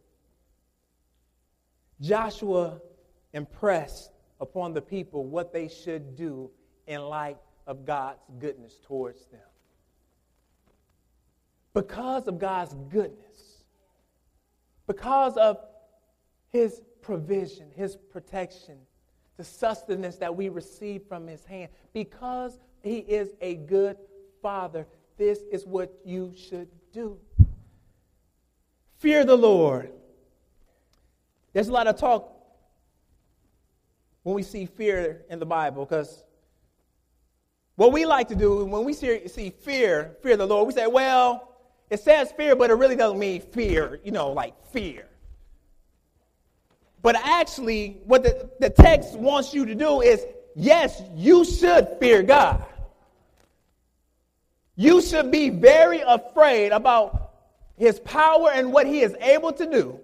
Joshua 2.01 2.79
impressed 3.33 4.11
upon 4.39 4.73
the 4.73 4.81
people 4.81 5.25
what 5.25 5.51
they 5.51 5.67
should 5.67 6.15
do 6.15 6.49
in 6.87 7.01
light 7.01 7.37
of 7.67 7.85
God's 7.85 8.19
goodness 8.39 8.79
towards 8.83 9.25
them. 9.27 9.41
Because 11.73 12.27
of 12.27 12.39
God's 12.39 12.73
goodness, 12.89 13.63
because 14.87 15.37
of 15.37 15.57
his 16.49 16.81
provision, 17.01 17.69
his 17.75 17.95
protection, 17.95 18.79
the 19.39 19.45
sustenance 19.45 20.17
that 20.17 20.35
we 20.35 20.49
receive 20.49 21.01
from 21.07 21.25
his 21.25 21.45
hand. 21.45 21.69
Because 21.93 22.59
he 22.83 22.97
is 22.97 23.35
a 23.39 23.55
good 23.55 23.95
father, 24.41 24.85
this 25.17 25.39
is 25.49 25.65
what 25.65 25.93
you 26.03 26.33
should 26.37 26.67
do. 26.91 27.17
Fear 28.97 29.23
the 29.23 29.37
Lord. 29.37 29.93
There's 31.53 31.69
a 31.69 31.71
lot 31.71 31.87
of 31.87 31.97
talk 31.97 32.35
when 34.23 34.35
we 34.35 34.43
see 34.43 34.65
fear 34.65 35.23
in 35.29 35.39
the 35.39 35.45
Bible 35.45 35.85
because 35.85 36.25
what 37.77 37.93
we 37.93 38.05
like 38.05 38.27
to 38.27 38.35
do 38.35 38.65
when 38.65 38.83
we 38.83 38.91
see, 38.91 39.25
see 39.29 39.51
fear, 39.51 40.17
fear 40.21 40.35
the 40.35 40.45
Lord, 40.45 40.67
we 40.67 40.73
say, 40.73 40.85
well, 40.85 41.55
it 41.89 42.01
says 42.01 42.33
fear, 42.33 42.57
but 42.57 42.71
it 42.71 42.73
really 42.73 42.97
doesn't 42.97 43.17
mean 43.17 43.39
fear, 43.39 44.01
you 44.03 44.11
know, 44.11 44.33
like 44.33 44.53
fear. 44.65 45.08
But 47.09 47.15
actually, 47.23 47.97
what 48.05 48.21
the, 48.21 48.51
the 48.59 48.69
text 48.69 49.17
wants 49.17 49.51
you 49.51 49.65
to 49.65 49.73
do 49.73 50.01
is 50.01 50.23
yes, 50.55 51.01
you 51.15 51.43
should 51.43 51.97
fear 51.99 52.21
God. 52.21 52.63
You 54.75 55.01
should 55.01 55.31
be 55.31 55.49
very 55.49 56.01
afraid 56.01 56.71
about 56.71 57.31
his 57.77 57.99
power 58.01 58.51
and 58.53 58.71
what 58.71 58.85
he 58.85 59.01
is 59.01 59.15
able 59.21 59.51
to 59.53 59.65
do. 59.65 59.99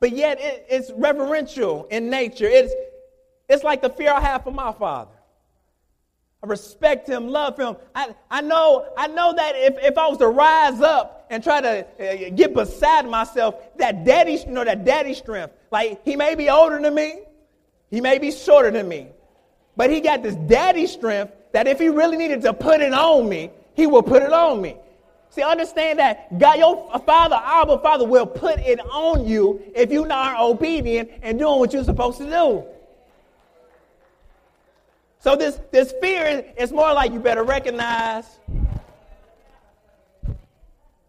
But 0.00 0.12
yet 0.12 0.38
it, 0.38 0.66
it's 0.68 0.90
reverential 0.90 1.86
in 1.90 2.10
nature. 2.10 2.44
It's, 2.46 2.74
it's 3.48 3.64
like 3.64 3.80
the 3.80 3.88
fear 3.88 4.12
I 4.12 4.20
have 4.20 4.44
for 4.44 4.52
my 4.52 4.70
father. 4.70 5.16
I 6.42 6.46
respect 6.48 7.08
him, 7.08 7.28
love 7.28 7.58
him. 7.58 7.76
I, 7.94 8.14
I, 8.30 8.42
know, 8.42 8.86
I 8.98 9.06
know 9.06 9.32
that 9.32 9.52
if, 9.56 9.78
if 9.78 9.96
I 9.96 10.06
was 10.08 10.18
to 10.18 10.28
rise 10.28 10.82
up 10.82 11.15
and 11.30 11.42
try 11.42 11.60
to 11.60 11.84
uh, 11.84 12.30
get 12.34 12.54
beside 12.54 13.08
myself, 13.08 13.54
that 13.76 14.04
daddy, 14.04 14.32
you 14.32 14.52
know, 14.52 14.64
that 14.64 14.84
daddy 14.84 15.14
strength, 15.14 15.54
like 15.70 16.04
he 16.04 16.16
may 16.16 16.34
be 16.34 16.48
older 16.48 16.80
than 16.80 16.94
me, 16.94 17.20
he 17.90 18.00
may 18.00 18.18
be 18.18 18.30
shorter 18.30 18.70
than 18.70 18.88
me, 18.88 19.08
but 19.76 19.90
he 19.90 20.00
got 20.00 20.22
this 20.22 20.34
daddy 20.34 20.86
strength 20.86 21.32
that 21.52 21.66
if 21.66 21.78
he 21.78 21.88
really 21.88 22.16
needed 22.16 22.42
to 22.42 22.52
put 22.52 22.80
it 22.80 22.92
on 22.92 23.28
me, 23.28 23.50
he 23.74 23.86
will 23.86 24.02
put 24.02 24.22
it 24.22 24.32
on 24.32 24.60
me. 24.60 24.76
See, 25.30 25.42
understand 25.42 25.98
that 25.98 26.38
God, 26.38 26.58
your 26.58 26.98
father, 27.00 27.36
our 27.36 27.78
father, 27.80 28.06
will 28.06 28.26
put 28.26 28.58
it 28.60 28.80
on 28.80 29.26
you 29.26 29.60
if 29.74 29.90
you 29.90 30.08
are 30.08 30.36
obedient 30.38 31.10
and 31.22 31.38
doing 31.38 31.58
what 31.58 31.72
you're 31.72 31.84
supposed 31.84 32.18
to 32.18 32.24
do. 32.24 32.64
So 35.18 35.34
this, 35.34 35.60
this 35.72 35.92
fear 36.00 36.44
is 36.56 36.72
more 36.72 36.92
like 36.94 37.12
you 37.12 37.18
better 37.18 37.42
recognize 37.42 38.24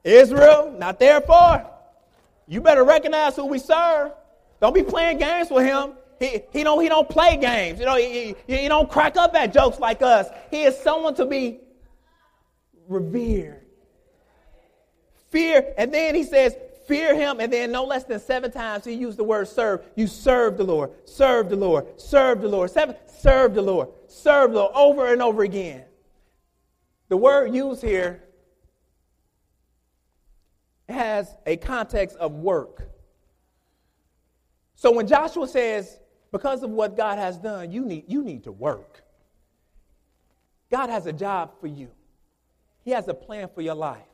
Israel, 0.04 0.74
not 0.78 1.00
therefore. 1.00 1.70
You 2.48 2.62
better 2.62 2.84
recognize 2.84 3.36
who 3.36 3.46
we 3.46 3.60
serve. 3.60 4.12
Don't 4.62 4.74
be 4.74 4.84
playing 4.84 5.18
games 5.18 5.50
with 5.50 5.66
him. 5.66 5.94
He, 6.20 6.42
he, 6.52 6.64
don't, 6.64 6.82
he 6.82 6.90
don't 6.90 7.08
play 7.08 7.38
games. 7.38 7.80
You 7.80 7.86
know, 7.86 7.96
he, 7.96 8.36
he, 8.48 8.58
he 8.58 8.68
don't 8.68 8.90
crack 8.90 9.18
up 9.18 9.36
at 9.36 9.54
jokes 9.54 9.80
like 9.80 10.02
us. 10.02 10.28
He 10.50 10.64
is 10.64 10.78
someone 10.78 11.14
to 11.16 11.26
be 11.26 11.60
revered. 12.88 13.66
Fear, 15.30 15.74
and 15.78 15.94
then 15.94 16.16
he 16.16 16.24
says, 16.24 16.56
fear 16.88 17.14
him, 17.14 17.40
and 17.40 17.52
then 17.52 17.72
no 17.72 17.84
less 17.84 18.06
than 18.06 18.20
seven 18.20 18.50
times 18.50 18.86
he 18.86 18.94
used 18.94 19.18
the 19.18 19.24
word 19.24 19.48
serve. 19.48 19.82
You 19.96 20.08
serve 20.08 20.58
the 20.58 20.64
Lord, 20.64 20.92
serve 21.06 21.50
the 21.50 21.56
Lord, 21.56 21.86
serve 22.00 22.42
the 22.42 22.48
Lord. 22.48 22.72
Seven, 22.72 22.96
serve 23.08 23.54
the 23.54 23.62
Lord, 23.62 23.90
serve 24.08 24.54
the 24.54 24.60
Lord, 24.60 24.72
over 24.74 25.12
and 25.12 25.22
over 25.22 25.44
again. 25.44 25.84
The 27.10 27.18
word 27.18 27.54
used 27.54 27.82
here 27.82 28.24
has 30.90 31.36
a 31.46 31.58
context 31.58 32.16
of 32.18 32.34
work. 32.34 32.90
So 34.76 34.92
when 34.92 35.08
Joshua 35.08 35.48
says, 35.48 36.00
because 36.32 36.64
of 36.64 36.70
what 36.70 36.96
God 36.96 37.18
has 37.18 37.38
done, 37.38 37.72
you 37.72 37.84
need, 37.86 38.06
you 38.08 38.24
need 38.24 38.44
to 38.44 38.52
work. 38.52 39.04
God 40.70 40.90
has 40.90 41.06
a 41.06 41.14
job 41.14 41.52
for 41.60 41.68
you. 41.68 41.90
He 42.84 42.92
has 42.92 43.08
a 43.08 43.14
plan 43.14 43.50
for 43.54 43.62
your 43.62 43.76
life. 43.76 44.06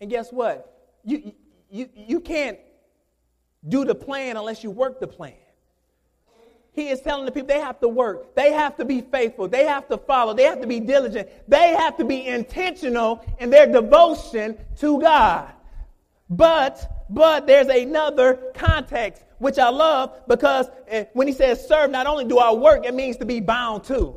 And 0.00 0.10
guess 0.10 0.30
what? 0.30 0.98
You, 1.04 1.32
you, 1.70 1.88
you 1.94 2.20
can't 2.20 2.58
do 3.66 3.84
the 3.84 3.94
plan 3.94 4.36
unless 4.36 4.62
you 4.62 4.70
work 4.70 5.00
the 5.00 5.06
plan. 5.06 5.34
He 6.72 6.88
is 6.88 7.00
telling 7.00 7.26
the 7.26 7.32
people 7.32 7.48
they 7.48 7.60
have 7.60 7.80
to 7.80 7.88
work. 7.88 8.34
They 8.34 8.52
have 8.52 8.76
to 8.76 8.84
be 8.84 9.00
faithful. 9.00 9.48
They 9.48 9.64
have 9.64 9.88
to 9.88 9.98
follow. 9.98 10.34
They 10.34 10.44
have 10.44 10.60
to 10.60 10.66
be 10.66 10.80
diligent. 10.80 11.28
They 11.48 11.74
have 11.74 11.96
to 11.96 12.04
be 12.04 12.26
intentional 12.26 13.24
in 13.38 13.50
their 13.50 13.66
devotion 13.66 14.56
to 14.78 15.00
God. 15.00 15.52
But, 16.30 17.04
but 17.10 17.48
there's 17.48 17.66
another 17.66 18.52
context, 18.54 19.24
which 19.38 19.58
I 19.58 19.68
love 19.68 20.16
because 20.28 20.68
eh, 20.86 21.06
when 21.12 21.26
he 21.26 21.32
says 21.34 21.66
serve, 21.66 21.90
not 21.90 22.06
only 22.06 22.24
do 22.24 22.38
I 22.38 22.52
work, 22.52 22.86
it 22.86 22.94
means 22.94 23.16
to 23.16 23.24
be 23.24 23.40
bound 23.40 23.82
to. 23.84 24.16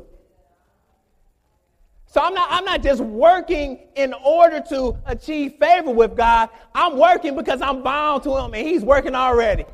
So 2.06 2.20
I'm 2.20 2.32
not, 2.32 2.46
I'm 2.52 2.64
not 2.64 2.80
just 2.80 3.00
working 3.00 3.80
in 3.96 4.14
order 4.14 4.60
to 4.68 4.96
achieve 5.04 5.54
favor 5.58 5.90
with 5.90 6.16
God. 6.16 6.48
I'm 6.72 6.96
working 6.96 7.34
because 7.34 7.60
I'm 7.60 7.82
bound 7.82 8.22
to 8.22 8.36
Him 8.36 8.54
and 8.54 8.66
He's 8.66 8.82
working 8.82 9.16
already. 9.16 9.64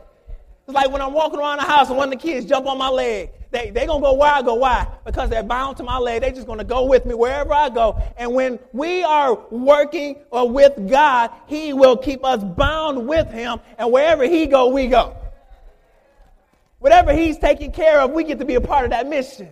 It's 0.67 0.75
like 0.75 0.91
when 0.91 1.03
I'm 1.03 1.13
walking 1.13 1.39
around 1.39 1.59
the 1.59 1.65
house 1.65 1.89
and 1.89 1.99
one 1.99 2.11
of 2.11 2.19
the 2.19 2.27
kids 2.27 2.47
jump 2.47 2.67
on 2.67 2.79
my 2.79 2.89
leg. 2.89 3.31
They, 3.51 3.71
they 3.71 3.87
going 3.87 4.01
to 4.01 4.07
go 4.07 4.15
where 4.15 4.31
I 4.31 4.43
go. 4.43 4.55
Why? 4.55 4.87
Because 5.05 5.29
they're 5.29 5.43
bound 5.43 5.77
to 5.79 5.83
my 5.83 5.99
leg. 5.99 6.23
They're 6.23 6.31
just 6.31 6.47
going 6.47 6.61
to 6.61 6.65
go 6.65 6.85
with 6.85 7.05
me 7.05 7.15
wherever 7.15 7.53
I 7.53 7.69
go. 7.69 8.01
And 8.17 8.33
when 8.33 8.61
we 8.73 9.03
are 9.03 9.35
working 9.51 10.17
uh, 10.33 10.45
with 10.45 10.89
God, 10.89 11.31
He 11.47 11.73
will 11.73 11.97
keep 11.97 12.25
us 12.25 12.45
bound 12.45 13.09
with 13.09 13.29
Him. 13.33 13.59
And 13.77 13.91
wherever 13.91 14.25
He 14.25 14.47
go, 14.47 14.69
we 14.69 14.87
go. 14.87 15.17
Whatever 16.79 17.13
He's 17.13 17.39
taking 17.39 17.73
care 17.73 18.01
of, 18.01 18.13
we 18.13 18.23
get 18.23 18.39
to 18.39 18.45
be 18.45 18.55
a 18.55 18.61
part 18.61 18.85
of 18.85 18.91
that 18.91 19.09
mission. 19.09 19.51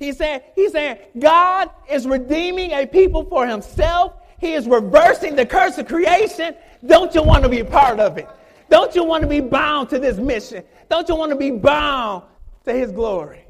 He's 0.00 0.16
saying, 0.16 0.40
he's 0.54 0.72
saying 0.72 0.96
God 1.18 1.68
is 1.88 2.06
redeeming 2.06 2.72
a 2.72 2.86
people 2.86 3.22
for 3.24 3.46
himself. 3.46 4.14
He 4.38 4.54
is 4.54 4.66
reversing 4.66 5.36
the 5.36 5.44
curse 5.44 5.76
of 5.76 5.86
creation. 5.86 6.56
Don't 6.86 7.14
you 7.14 7.22
want 7.22 7.42
to 7.42 7.50
be 7.50 7.60
a 7.60 7.64
part 7.66 8.00
of 8.00 8.16
it? 8.16 8.26
Don't 8.70 8.94
you 8.94 9.04
want 9.04 9.20
to 9.20 9.28
be 9.28 9.40
bound 9.40 9.90
to 9.90 9.98
this 9.98 10.16
mission? 10.16 10.64
Don't 10.88 11.06
you 11.06 11.14
want 11.14 11.32
to 11.32 11.36
be 11.36 11.50
bound 11.50 12.22
to 12.64 12.72
his 12.72 12.92
glory? 12.92 13.46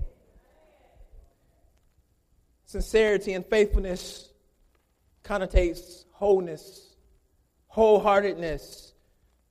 Sincerity 2.65 3.33
and 3.33 3.45
faithfulness 3.47 4.29
connotates 5.25 6.05
wholeness, 6.13 6.95
wholeheartedness, 7.75 8.93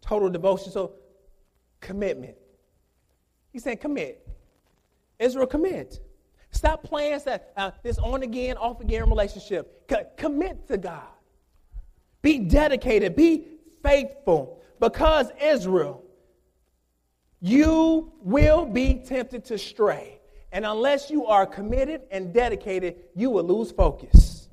total 0.02 0.30
devotion. 0.30 0.72
So, 0.72 0.94
commitment. 1.82 2.36
He's 3.52 3.64
saying, 3.64 3.78
commit. 3.78 4.26
Israel, 5.20 5.48
commit. 5.48 6.00
Stop 6.52 6.84
playing 6.84 7.20
that, 7.26 7.54
uh, 7.58 7.72
this 7.84 7.98
on 7.98 8.24
again, 8.24 8.58
off 8.58 8.80
again 8.82 9.10
relationship. 9.10 9.86
C- 9.90 9.98
commit 10.18 10.68
to 10.68 10.78
God. 10.78 11.08
Be 12.22 12.40
dedicated. 12.40 13.16
Be 13.16 13.46
faithful. 13.84 14.62
Because 14.80 15.32
Israel, 15.42 16.04
you 17.42 18.12
will 18.22 18.66
be 18.66 18.96
tempted 19.06 19.46
to 19.46 19.58
stray. 19.58 20.20
And 20.52 20.66
unless 20.66 21.10
you 21.10 21.28
are 21.28 21.46
committed 21.46 22.02
and 22.12 22.34
dedicated, 22.34 22.96
you 23.16 23.30
will 23.30 23.44
lose 23.44 23.72
focus. 23.72 24.50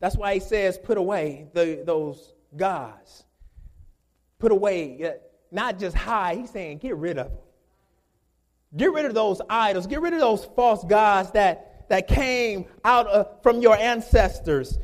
That's 0.00 0.16
why 0.16 0.34
he 0.34 0.40
says, 0.40 0.78
put 0.78 0.96
away 0.96 1.48
the, 1.52 1.82
those 1.84 2.32
gods. 2.56 3.24
Put 4.38 4.52
away, 4.52 5.14
not 5.50 5.78
just 5.78 5.96
high, 5.96 6.36
he's 6.36 6.50
saying, 6.50 6.78
get 6.78 6.96
rid 6.96 7.18
of 7.18 7.28
them. 7.28 7.38
Get 8.76 8.92
rid 8.92 9.06
of 9.06 9.14
those 9.14 9.40
idols. 9.48 9.86
Get 9.86 10.00
rid 10.00 10.12
of 10.12 10.20
those 10.20 10.44
false 10.44 10.84
gods 10.84 11.32
that, 11.32 11.88
that 11.88 12.06
came 12.06 12.66
out 12.84 13.06
of, 13.08 13.42
from 13.42 13.60
your 13.60 13.76
ancestors. 13.76 14.78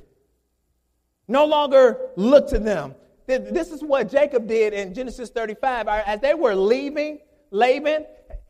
No 1.29 1.45
longer 1.45 2.11
look 2.17 2.49
to 2.49 2.59
them. 2.59 2.95
This 3.27 3.71
is 3.71 3.83
what 3.83 4.11
Jacob 4.11 4.47
did 4.47 4.75
in 4.75 4.93
Genesis 4.93 5.31
35. 5.31 5.89
As 5.89 6.21
they 6.21 6.35
were 6.35 6.55
leaving 6.55 7.21
Laban 7.51 8.05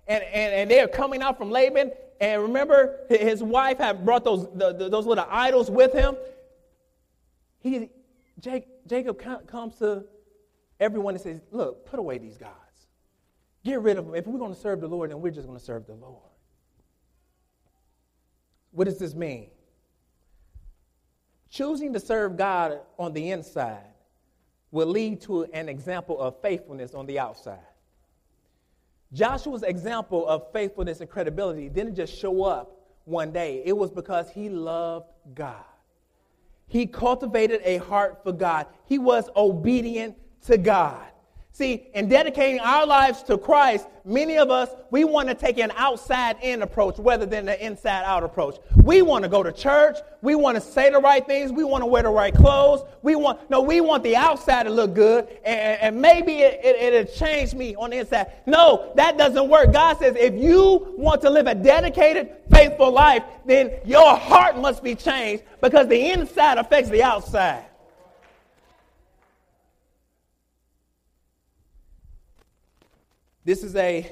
and, 0.09 0.25
and, 0.25 0.53
and 0.53 0.71
they 0.71 0.81
are 0.81 0.89
coming 0.89 1.23
out 1.23 1.39
from 1.39 1.51
Laban, 1.51 1.93
and 2.21 2.43
remember 2.43 3.01
his 3.09 3.43
wife 3.43 3.79
had 3.79 4.05
brought 4.05 4.25
those, 4.25 4.49
the, 4.55 4.73
the, 4.73 4.89
those 4.89 5.07
little 5.07 5.27
idols 5.29 5.71
with 5.71 5.93
him. 5.93 6.17
He, 7.61 7.91
Jake, 8.41 8.67
Jacob 8.87 9.19
comes 9.47 9.77
to 9.77 10.05
everyone 10.81 11.15
and 11.15 11.23
says, 11.23 11.41
Look, 11.51 11.87
put 11.87 11.99
away 11.99 12.19
these 12.19 12.37
gods. 12.37 12.53
Get 13.65 13.81
rid 13.81 13.97
of 13.97 14.07
them. 14.07 14.15
If 14.15 14.27
we're 14.27 14.39
going 14.39 14.55
to 14.55 14.61
serve 14.61 14.81
the 14.81 14.89
Lord, 14.89 15.11
then 15.11 15.21
we're 15.21 15.31
just 15.31 15.47
going 15.47 15.59
to 15.59 15.65
serve 15.65 15.87
the 15.87 15.95
Lord. 15.95 16.21
What 18.73 18.87
does 18.87 18.99
this 18.99 19.15
mean? 19.15 19.51
Choosing 21.49 21.93
to 21.93 22.01
serve 22.01 22.37
God 22.37 22.81
on 22.99 23.13
the 23.13 23.31
inside 23.31 23.94
will 24.75 24.89
lead 24.89 25.21
to 25.21 25.45
an 25.53 25.69
example 25.69 26.21
of 26.21 26.35
faithfulness 26.43 26.95
on 26.95 27.07
the 27.07 27.17
outside. 27.17 27.61
Joshua's 29.13 29.63
example 29.63 30.27
of 30.27 30.51
faithfulness 30.53 31.01
and 31.01 31.09
credibility 31.09 31.69
didn't 31.69 31.95
just 31.95 32.13
show 32.13 32.43
up 32.43 32.73
one 33.05 33.31
day, 33.31 33.63
it 33.65 33.77
was 33.77 33.93
because 33.93 34.29
he 34.31 34.49
loved 34.49 35.07
God. 35.33 35.63
He 36.67 36.87
cultivated 36.87 37.61
a 37.63 37.77
heart 37.77 38.25
for 38.25 38.33
God, 38.33 38.67
he 38.87 38.99
was 38.99 39.31
obedient 39.37 40.17
to 40.47 40.59
God. 40.59 41.07
See, 41.57 41.87
in 41.95 42.09
dedicating 42.09 42.59
our 42.59 42.85
lives 42.85 43.23
to 43.23 43.39
Christ, 43.39 43.87
many 44.05 44.39
of 44.39 44.51
us, 44.51 44.71
we 44.91 45.05
want 45.05 45.29
to 45.29 45.37
take 45.37 45.57
an 45.59 45.71
outside 45.77 46.37
in 46.43 46.63
approach 46.63 46.97
rather 46.99 47.27
than 47.27 47.49
an 47.49 47.61
inside 47.61 48.03
out 48.03 48.25
approach. 48.25 48.57
We 48.75 49.03
want 49.03 49.23
to 49.23 49.29
go 49.29 49.45
to 49.45 49.53
church. 49.53 49.99
We 50.21 50.35
want 50.35 50.57
to 50.57 50.61
say 50.61 50.91
the 50.91 50.99
right 50.99 51.25
things. 51.25 51.53
We 51.53 51.63
want 51.63 51.83
to 51.83 51.87
wear 51.87 52.03
the 52.03 52.09
right 52.09 52.35
clothes. 52.35 52.83
We 53.03 53.15
want, 53.15 53.49
no, 53.51 53.63
we 53.63 53.81
want 53.81 54.03
the 54.03 54.17
outside 54.17 54.65
to 54.65 54.71
look 54.71 54.95
good. 54.95 55.29
And, 55.45 55.81
and 55.81 56.03
maybe 56.03 56.41
it, 56.41 56.59
it, 56.65 56.93
it'll 56.93 57.15
change 57.15 57.55
me 57.55 57.77
on 57.77 57.91
the 57.91 57.99
inside. 57.99 58.33
No, 58.47 58.91
that 58.97 59.17
doesn't 59.17 59.49
work. 59.49 59.73
God 59.73 59.97
says 60.01 60.17
if 60.19 60.35
you 60.35 60.93
want 60.97 61.23
to 61.23 61.31
live 61.31 61.47
a 61.47 61.55
dedicated, 61.55 62.33
faithful 62.51 62.91
life, 62.91 63.23
then 63.47 63.71
your 63.85 64.17
heart 64.17 64.59
must 64.59 64.83
be 64.83 64.97
changed 64.97 65.45
because 65.63 65.87
the 65.87 66.11
inside 66.11 66.59
affects 66.59 66.91
the 66.91 67.05
outside. 67.05 67.67
This 73.45 73.63
is 73.63 73.77
a 73.77 74.11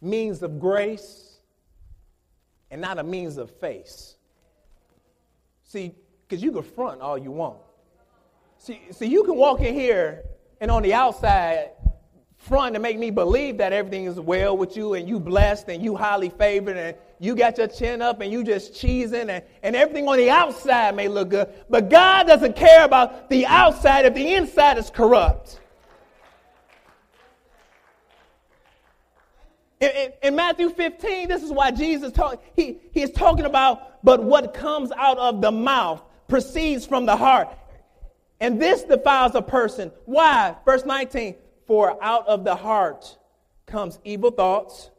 means 0.00 0.42
of 0.42 0.60
grace 0.60 1.38
and 2.70 2.80
not 2.80 2.98
a 2.98 3.02
means 3.02 3.36
of 3.36 3.50
face. 3.50 4.16
See, 5.64 5.94
because 6.28 6.42
you 6.42 6.52
can 6.52 6.62
front 6.62 7.00
all 7.00 7.18
you 7.18 7.30
want. 7.30 7.58
See, 8.58 8.80
see, 8.90 9.06
you 9.06 9.24
can 9.24 9.36
walk 9.36 9.60
in 9.60 9.74
here 9.74 10.22
and 10.60 10.70
on 10.70 10.82
the 10.82 10.94
outside 10.94 11.70
front 12.36 12.74
to 12.74 12.80
make 12.80 12.98
me 12.98 13.10
believe 13.10 13.58
that 13.58 13.72
everything 13.72 14.04
is 14.04 14.18
well 14.18 14.56
with 14.56 14.76
you 14.76 14.94
and 14.94 15.08
you 15.08 15.20
blessed 15.20 15.68
and 15.68 15.82
you 15.82 15.94
highly 15.94 16.30
favored 16.30 16.76
and 16.76 16.96
you 17.18 17.34
got 17.34 17.58
your 17.58 17.66
chin 17.66 18.00
up 18.00 18.20
and 18.20 18.32
you 18.32 18.42
just 18.42 18.72
cheesing 18.72 19.28
and, 19.28 19.44
and 19.62 19.76
everything 19.76 20.08
on 20.08 20.16
the 20.16 20.30
outside 20.30 20.96
may 20.96 21.08
look 21.08 21.30
good. 21.30 21.48
But 21.68 21.90
God 21.90 22.26
doesn't 22.26 22.56
care 22.56 22.84
about 22.84 23.28
the 23.28 23.46
outside 23.46 24.06
if 24.06 24.14
the 24.14 24.34
inside 24.34 24.78
is 24.78 24.88
corrupt. 24.88 25.59
In, 29.80 29.90
in, 29.90 30.12
in 30.22 30.36
Matthew 30.36 30.70
15, 30.70 31.28
this 31.28 31.42
is 31.42 31.50
why 31.50 31.70
Jesus 31.70 32.12
talk, 32.12 32.42
he, 32.54 32.78
he 32.92 33.02
is 33.02 33.10
talking 33.10 33.46
about, 33.46 34.04
but 34.04 34.22
what 34.22 34.52
comes 34.52 34.92
out 34.92 35.18
of 35.18 35.40
the 35.40 35.50
mouth 35.50 36.02
proceeds 36.28 36.86
from 36.86 37.06
the 37.06 37.16
heart. 37.16 37.48
And 38.40 38.60
this 38.60 38.82
defiles 38.82 39.34
a 39.34 39.42
person. 39.42 39.90
Why? 40.04 40.54
Verse 40.64 40.84
19, 40.84 41.34
for 41.66 42.02
out 42.02 42.26
of 42.26 42.44
the 42.44 42.54
heart 42.54 43.16
comes 43.66 43.98
evil 44.04 44.30
thoughts, 44.30 44.90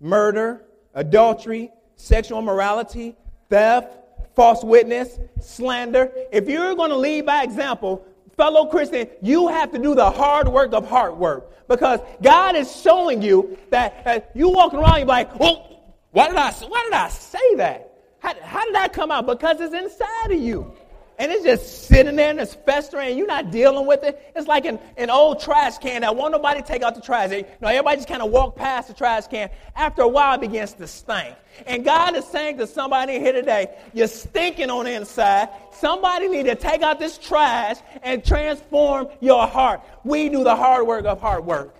murder, 0.00 0.64
adultery, 0.94 1.70
sexual 1.96 2.38
immorality, 2.38 3.16
theft, 3.48 3.96
false 4.34 4.62
witness, 4.62 5.18
slander. 5.40 6.12
If 6.30 6.48
you're 6.48 6.74
going 6.74 6.90
to 6.90 6.96
lead 6.96 7.26
by 7.26 7.42
example, 7.42 8.04
fellow 8.38 8.66
Christian, 8.66 9.08
you 9.20 9.48
have 9.48 9.72
to 9.72 9.78
do 9.78 9.94
the 9.94 10.10
hard 10.10 10.48
work 10.48 10.72
of 10.72 10.88
hard 10.88 11.18
work 11.18 11.68
because 11.68 12.00
God 12.22 12.56
is 12.56 12.74
showing 12.80 13.20
you 13.20 13.58
that 13.68 14.30
you 14.34 14.48
walking 14.48 14.78
around, 14.78 14.98
you're 14.98 15.06
like, 15.06 15.38
well, 15.38 15.82
why 16.12 16.28
did 16.28 16.36
I, 16.36 16.50
why 16.52 16.82
did 16.84 16.94
I 16.94 17.08
say 17.08 17.54
that? 17.56 17.92
How, 18.20 18.34
how 18.40 18.64
did 18.64 18.74
that 18.76 18.92
come 18.94 19.10
out? 19.10 19.26
Because 19.26 19.60
it's 19.60 19.74
inside 19.74 20.30
of 20.30 20.40
you 20.40 20.72
and 21.18 21.32
it's 21.32 21.44
just 21.44 21.88
sitting 21.88 22.14
there 22.14 22.30
and 22.30 22.38
it's 22.38 22.54
festering 22.54 23.08
and 23.08 23.18
you're 23.18 23.26
not 23.26 23.50
dealing 23.50 23.86
with 23.86 24.04
it. 24.04 24.32
It's 24.36 24.46
like 24.46 24.64
an, 24.66 24.78
an 24.96 25.10
old 25.10 25.40
trash 25.40 25.76
can 25.78 26.02
that 26.02 26.14
won't 26.14 26.30
nobody 26.30 26.62
take 26.62 26.82
out 26.82 26.94
the 26.94 27.00
trash. 27.00 27.30
Know, 27.30 27.68
everybody 27.68 27.96
just 27.96 28.08
kind 28.08 28.22
of 28.22 28.30
walk 28.30 28.54
past 28.54 28.86
the 28.86 28.94
trash 28.94 29.26
can. 29.26 29.50
After 29.74 30.02
a 30.02 30.08
while, 30.08 30.36
it 30.36 30.40
begins 30.42 30.74
to 30.74 30.86
stink. 30.86 31.34
And 31.66 31.84
God 31.84 32.14
is 32.14 32.24
saying 32.26 32.58
to 32.58 32.68
somebody 32.68 33.18
here 33.18 33.32
today, 33.32 33.76
you're 33.92 34.06
stinking 34.06 34.70
on 34.70 34.84
the 34.84 34.92
inside. 34.92 35.48
Somebody 35.72 36.28
need 36.28 36.44
to 36.44 36.54
take 36.54 36.82
out 36.82 37.00
this 37.00 37.18
trash 37.18 37.78
and 38.04 38.24
transform 38.24 39.08
your 39.18 39.44
heart. 39.48 39.80
We 40.04 40.28
do 40.28 40.44
the 40.44 40.54
hard 40.54 40.86
work 40.86 41.04
of 41.04 41.20
hard 41.20 41.44
work. 41.44 41.74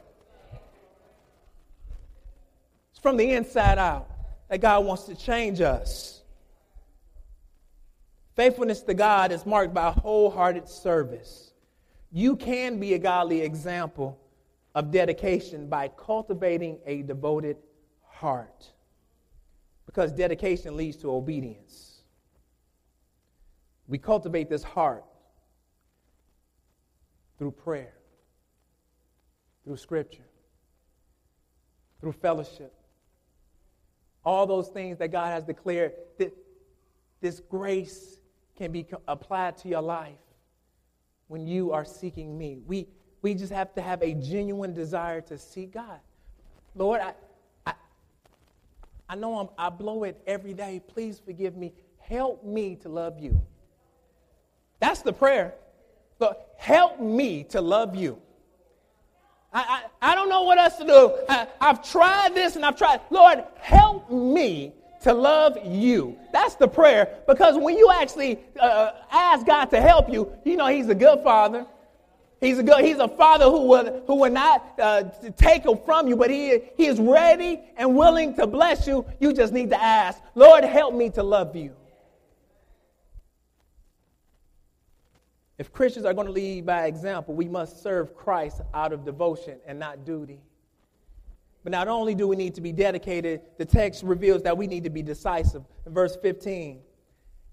It's 2.90 2.98
from 2.98 3.16
the 3.16 3.31
inside 3.31 3.79
out 3.79 4.11
that 4.48 4.61
God 4.61 4.85
wants 4.85 5.05
to 5.05 5.14
change 5.14 5.61
us. 5.61 6.17
Faithfulness 8.38 8.83
to 8.83 8.94
God 8.94 9.33
is 9.33 9.44
marked 9.44 9.74
by 9.74 9.90
wholehearted 9.90 10.68
service. 10.68 11.51
You 12.12 12.37
can 12.37 12.79
be 12.79 12.94
a 12.94 12.98
godly 12.98 13.40
example 13.40 14.16
of 14.77 14.92
dedication 14.92 15.66
by 15.66 15.88
cultivating 15.88 16.79
a 16.87 17.03
devoted 17.03 17.57
heart. 18.07 18.70
Because 19.87 20.12
dedication 20.12 20.77
leads 20.77 20.98
to 20.98 21.11
obedience. 21.11 22.03
We 23.88 23.98
cultivate 23.98 24.48
this 24.48 24.62
heart 24.62 25.05
through 27.38 27.51
prayer, 27.51 27.94
through 29.64 29.79
scripture, 29.79 30.29
through 32.01 32.12
fellowship. 32.12 32.72
All 34.24 34.46
those 34.46 34.68
things 34.68 34.96
that 34.98 35.09
God 35.09 35.33
has 35.33 35.42
declared, 35.42 35.94
that 36.20 36.33
this 37.20 37.40
grace 37.40 38.14
can 38.59 38.73
be 38.73 38.85
applied 39.07 39.57
to 39.59 39.68
your 39.68 39.81
life 39.81 40.18
when 41.29 41.47
you 41.47 41.73
are 41.73 41.85
seeking 41.85 42.37
me. 42.37 42.59
We, 42.66 42.88
we 43.23 43.35
just 43.35 43.53
have 43.53 43.73
to 43.75 43.81
have 43.81 44.03
a 44.03 44.12
genuine 44.14 44.75
desire 44.75 45.21
to 45.23 45.38
seek 45.38 45.73
God. 45.73 46.01
Lord, 46.75 47.01
I, 47.01 47.12
I, 47.66 47.75
I 49.09 49.14
know 49.14 49.38
I'm, 49.38 49.49
I 49.57 49.71
blow 49.71 50.03
it 50.03 50.21
every 50.27 50.55
day. 50.55 50.83
Please 50.87 51.21
forgive 51.25 51.57
me. 51.57 51.73
Help 51.99 52.44
me 52.44 52.75
to 52.77 52.88
love 52.88 53.21
you. 53.21 53.40
That's 54.81 55.03
the 55.03 55.12
prayer. 55.12 55.55
Lord, 56.18 56.37
help 56.57 57.01
me 57.01 57.44
to 57.44 57.61
love 57.61 57.94
you. 57.94 58.21
I, 59.53 59.83
I, 60.03 60.12
I 60.12 60.14
don't 60.14 60.29
know 60.29 60.42
what 60.42 60.59
else 60.59 60.77
to 60.77 60.85
do. 60.85 61.16
I, 61.29 61.47
I've 61.61 61.88
tried 61.88 62.35
this 62.35 62.57
and 62.57 62.64
I've 62.64 62.77
tried. 62.77 63.01
Lord, 63.11 63.44
help 63.61 64.11
me 64.11 64.75
to 65.03 65.13
love 65.13 65.59
you. 65.65 66.19
That's 66.33 66.55
the 66.57 66.69
prayer 66.69 67.19
because 67.27 67.57
when 67.57 67.77
you 67.77 67.91
actually 67.91 68.39
uh, 68.59 68.93
ask 69.11 69.47
God 69.47 69.67
to 69.67 69.81
help 69.81 70.11
you, 70.11 70.33
you 70.45 70.57
know 70.57 70.67
He's 70.67 70.89
a 70.89 70.95
good 70.95 71.23
Father. 71.23 71.67
He's 72.41 72.59
a 72.59 72.63
good, 72.63 72.85
He's 72.85 72.99
a 72.99 73.09
Father 73.09 73.47
who 73.47 73.67
will, 73.67 74.03
who 74.07 74.15
will 74.17 74.31
not 74.31 74.79
uh, 74.79 75.05
take 75.37 75.67
it 75.67 75.85
from 75.85 76.07
you, 76.07 76.17
but 76.17 76.31
he, 76.31 76.61
he 76.77 76.87
is 76.87 77.01
ready 77.01 77.61
and 77.77 77.97
willing 77.97 78.35
to 78.37 78.47
bless 78.47 78.87
you. 78.87 79.05
You 79.19 79.33
just 79.33 79.53
need 79.53 79.71
to 79.71 79.83
ask, 79.83 80.21
Lord, 80.35 80.63
help 80.65 80.95
me 80.95 81.11
to 81.11 81.23
love 81.23 81.57
you. 81.57 81.75
If 85.59 85.73
Christians 85.73 86.07
are 86.07 86.15
going 86.15 86.29
to 86.29 86.33
lead 86.33 86.65
by 86.65 86.87
example, 86.87 87.35
we 87.35 87.49
must 87.49 87.83
serve 87.83 88.15
Christ 88.17 88.61
out 88.73 88.93
of 88.93 89.05
devotion 89.05 89.59
and 89.67 89.77
not 89.77 90.05
duty. 90.05 90.39
But 91.68 91.72
not 91.72 91.88
only 91.88 92.14
do 92.14 92.26
we 92.26 92.35
need 92.35 92.54
to 92.54 92.62
be 92.62 92.72
dedicated, 92.72 93.42
the 93.59 93.64
text 93.66 94.02
reveals 94.02 94.42
that 94.44 94.57
we 94.57 94.66
need 94.66 94.85
to 94.85 94.90
be 94.90 95.02
decisive. 95.02 95.64
In 95.85 95.92
verse 95.92 96.16
15, 96.16 96.81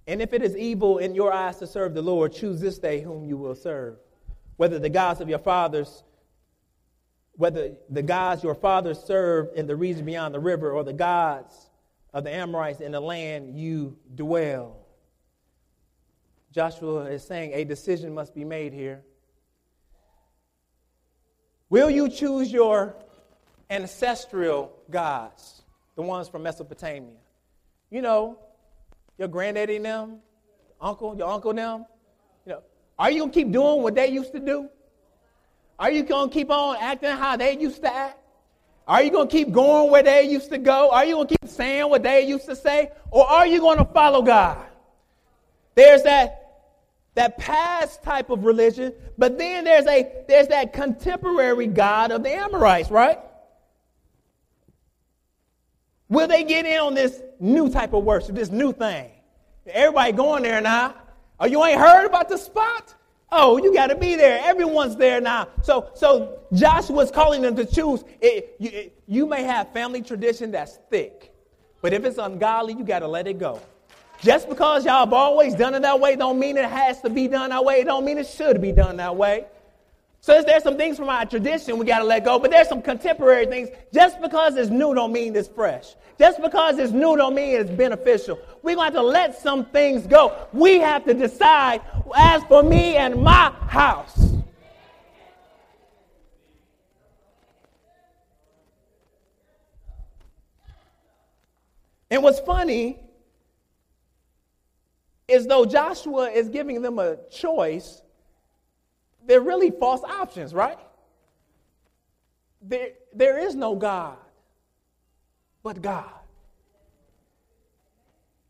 and 0.08 0.22
if 0.22 0.32
it 0.32 0.42
is 0.42 0.56
evil 0.56 1.00
in 1.00 1.14
your 1.14 1.34
eyes 1.34 1.58
to 1.58 1.68
serve 1.68 1.94
the 1.94 2.02
Lord, 2.02 2.32
choose 2.32 2.62
this 2.62 2.80
day 2.80 3.02
whom 3.02 3.26
you 3.26 3.36
will 3.36 3.56
serve. 3.56 3.98
Whether 4.56 4.80
the 4.80 4.88
gods 4.88 5.20
of 5.20 5.28
your 5.28 5.40
fathers, 5.40 6.06
whether 7.34 7.74
the 7.90 8.02
gods 8.04 8.42
your 8.42 8.56
fathers 8.56 9.00
served 9.00 9.58
in 9.58 9.68
the 9.68 9.76
region 9.76 10.06
beyond 10.06 10.34
the 10.34 10.40
river, 10.40 10.72
or 10.72 10.86
the 10.86 10.94
gods 10.94 11.70
of 12.14 12.24
the 12.24 12.34
Amorites 12.34 12.80
in 12.80 12.94
the 12.94 13.02
land 13.02 13.60
you 13.60 13.98
dwell. 14.16 14.78
Joshua 16.54 17.04
is 17.08 17.22
saying 17.22 17.52
a 17.54 17.66
decision 17.66 18.14
must 18.14 18.34
be 18.34 18.46
made 18.46 18.72
here. 18.72 19.04
Will 21.70 21.90
you 21.90 22.08
choose 22.08 22.50
your 22.50 22.96
ancestral 23.70 24.74
gods, 24.90 25.64
the 25.96 26.02
ones 26.02 26.28
from 26.28 26.44
Mesopotamia. 26.44 27.18
You 27.90 28.02
know, 28.02 28.40
your 29.18 29.28
granddaddy 29.28 29.78
and 29.78 29.86
them, 29.86 30.18
uncle, 30.82 31.16
your 31.18 31.30
uncle 31.30 31.52
and 31.52 31.60
them. 31.60 31.86
You 32.46 32.54
know, 32.54 32.64
are 33.00 33.12
you 33.12 33.22
gonna 33.22 33.32
keep 33.32 33.52
doing 33.52 33.82
what 33.82 33.96
they 33.96 34.08
used 34.08 34.34
to 34.34 34.40
do? 34.40 34.70
Are 35.78 35.92
you 35.92 36.04
gonna 36.04 36.32
keep 36.32 36.50
on 36.50 36.78
acting 36.80 37.12
how 37.12 37.38
they 37.38 37.58
used 37.58 37.82
to 37.82 37.94
act? 37.94 38.20
Are 38.88 39.02
you 39.02 39.12
to 39.12 39.26
keep 39.26 39.52
going 39.52 39.90
where 39.90 40.04
they 40.04 40.24
used 40.24 40.50
to 40.52 40.60
go? 40.60 40.92
Are 40.92 41.06
you 41.06 41.18
to 41.18 41.26
keep 41.26 41.50
saying 41.50 41.90
what 41.90 42.04
they 42.04 42.28
used 42.28 42.46
to 42.46 42.56
say? 42.56 42.92
Or 43.10 43.28
are 43.28 43.48
you 43.48 43.60
to 43.76 43.86
follow 43.86 44.22
God? 44.22 44.64
There's 45.74 46.04
that, 46.04 46.62
that 47.16 47.38
past 47.38 48.04
type 48.04 48.30
of 48.30 48.46
religion, 48.46 48.94
but 49.18 49.38
then 49.38 49.64
there's, 49.64 49.88
a, 49.88 50.24
there's 50.28 50.50
that 50.50 50.72
contemporary 50.72 51.68
God 51.68 52.12
of 52.12 52.24
the 52.24 52.30
Amorites, 52.30 52.92
right? 52.92 53.20
Will 56.10 56.28
they 56.28 56.44
get 56.44 56.66
in 56.66 56.80
on 56.80 56.94
this 56.94 57.22
new 57.40 57.70
type 57.70 57.94
of 57.94 58.04
worship, 58.04 58.36
this 58.36 58.52
new 58.52 58.72
thing? 58.74 59.10
Everybody 59.68 60.12
going 60.12 60.44
there 60.44 60.62
now. 60.62 60.96
Oh, 61.40 61.46
you 61.46 61.64
ain't 61.66 61.80
heard 61.80 62.06
about 62.06 62.30
the 62.30 62.38
spot? 62.38 62.94
Oh, 63.32 63.58
you 63.58 63.74
got 63.74 63.88
to 63.88 63.96
be 63.96 64.16
there. 64.16 64.40
Everyone's 64.44 64.96
there 64.96 65.20
now. 65.20 65.48
So, 65.64 65.90
so 65.96 66.40
Joshua's 66.54 67.12
calling 67.12 67.42
them 67.42 67.56
to 67.56 67.66
choose. 67.66 68.04
It, 68.22 68.56
you, 68.60 68.70
it, 68.70 69.02
you 69.08 69.26
may 69.26 69.44
have 69.44 69.74
family 69.74 70.02
tradition 70.02 70.52
that's 70.52 70.78
thick, 70.90 71.34
but 71.82 71.92
if 71.92 72.06
it's 72.06 72.20
ungodly, 72.20 72.74
you 72.74 72.84
got 72.84 73.00
to 73.00 73.08
let 73.08 73.28
it 73.28 73.40
go. 73.40 73.60
Just 74.22 74.48
because 74.48 74.86
y'all 74.86 75.06
have 75.06 75.14
always 75.14 75.56
done 75.56 75.74
it 75.74 75.82
that 75.82 76.00
way, 76.00 76.16
don't 76.16 76.40
mean 76.40 76.56
it 76.56 76.70
has 76.70 77.02
to 77.02 77.10
be 77.10 77.28
done 77.28 77.50
that 77.50 77.66
way. 77.66 77.82
It 77.82 77.86
don't 77.86 78.06
mean 78.06 78.18
it 78.18 78.28
should 78.28 78.62
be 78.62 78.72
done 78.72 78.98
that 78.98 79.16
way. 79.16 79.46
So 80.26 80.42
there's 80.42 80.64
some 80.64 80.76
things 80.76 80.98
from 80.98 81.08
our 81.08 81.24
tradition 81.24 81.78
we 81.78 81.86
got 81.86 82.00
to 82.00 82.04
let 82.04 82.26
go, 82.26 82.40
but 82.40 82.50
there's 82.50 82.68
some 82.68 82.82
contemporary 82.82 83.46
things. 83.46 83.70
Just 83.94 84.20
because 84.20 84.56
it's 84.56 84.72
new 84.72 84.96
don't 84.96 85.14
mean 85.14 85.36
it's 85.36 85.48
fresh. 85.48 85.94
Just 86.18 86.42
because 86.42 86.80
it's 86.80 86.92
new 86.92 87.16
don't 87.16 87.36
mean 87.36 87.62
it's 87.62 87.70
beneficial. 87.70 88.40
We're 88.64 88.74
going 88.74 88.92
to 88.92 88.98
have 88.98 89.04
to 89.04 89.08
let 89.08 89.40
some 89.40 89.66
things 89.66 90.08
go. 90.08 90.36
We 90.52 90.80
have 90.80 91.06
to 91.06 91.14
decide, 91.14 91.82
as 92.16 92.44
for 92.46 92.64
me 92.64 92.96
and 92.96 93.22
my 93.22 93.52
house. 93.68 94.34
And 102.10 102.24
what's 102.24 102.40
funny 102.40 103.00
is 105.28 105.46
though 105.46 105.66
Joshua 105.66 106.32
is 106.32 106.50
giving 106.50 106.82
them 106.82 106.98
a 106.98 107.18
choice, 107.30 108.02
they're 109.26 109.42
really 109.42 109.72
false 109.72 110.04
options, 110.04 110.54
right? 110.54 110.80
There, 112.62 112.90
there 113.14 113.38
is 113.40 113.56
no 113.56 113.76
God 113.76 114.18
but 115.64 115.82
God. 115.82 116.12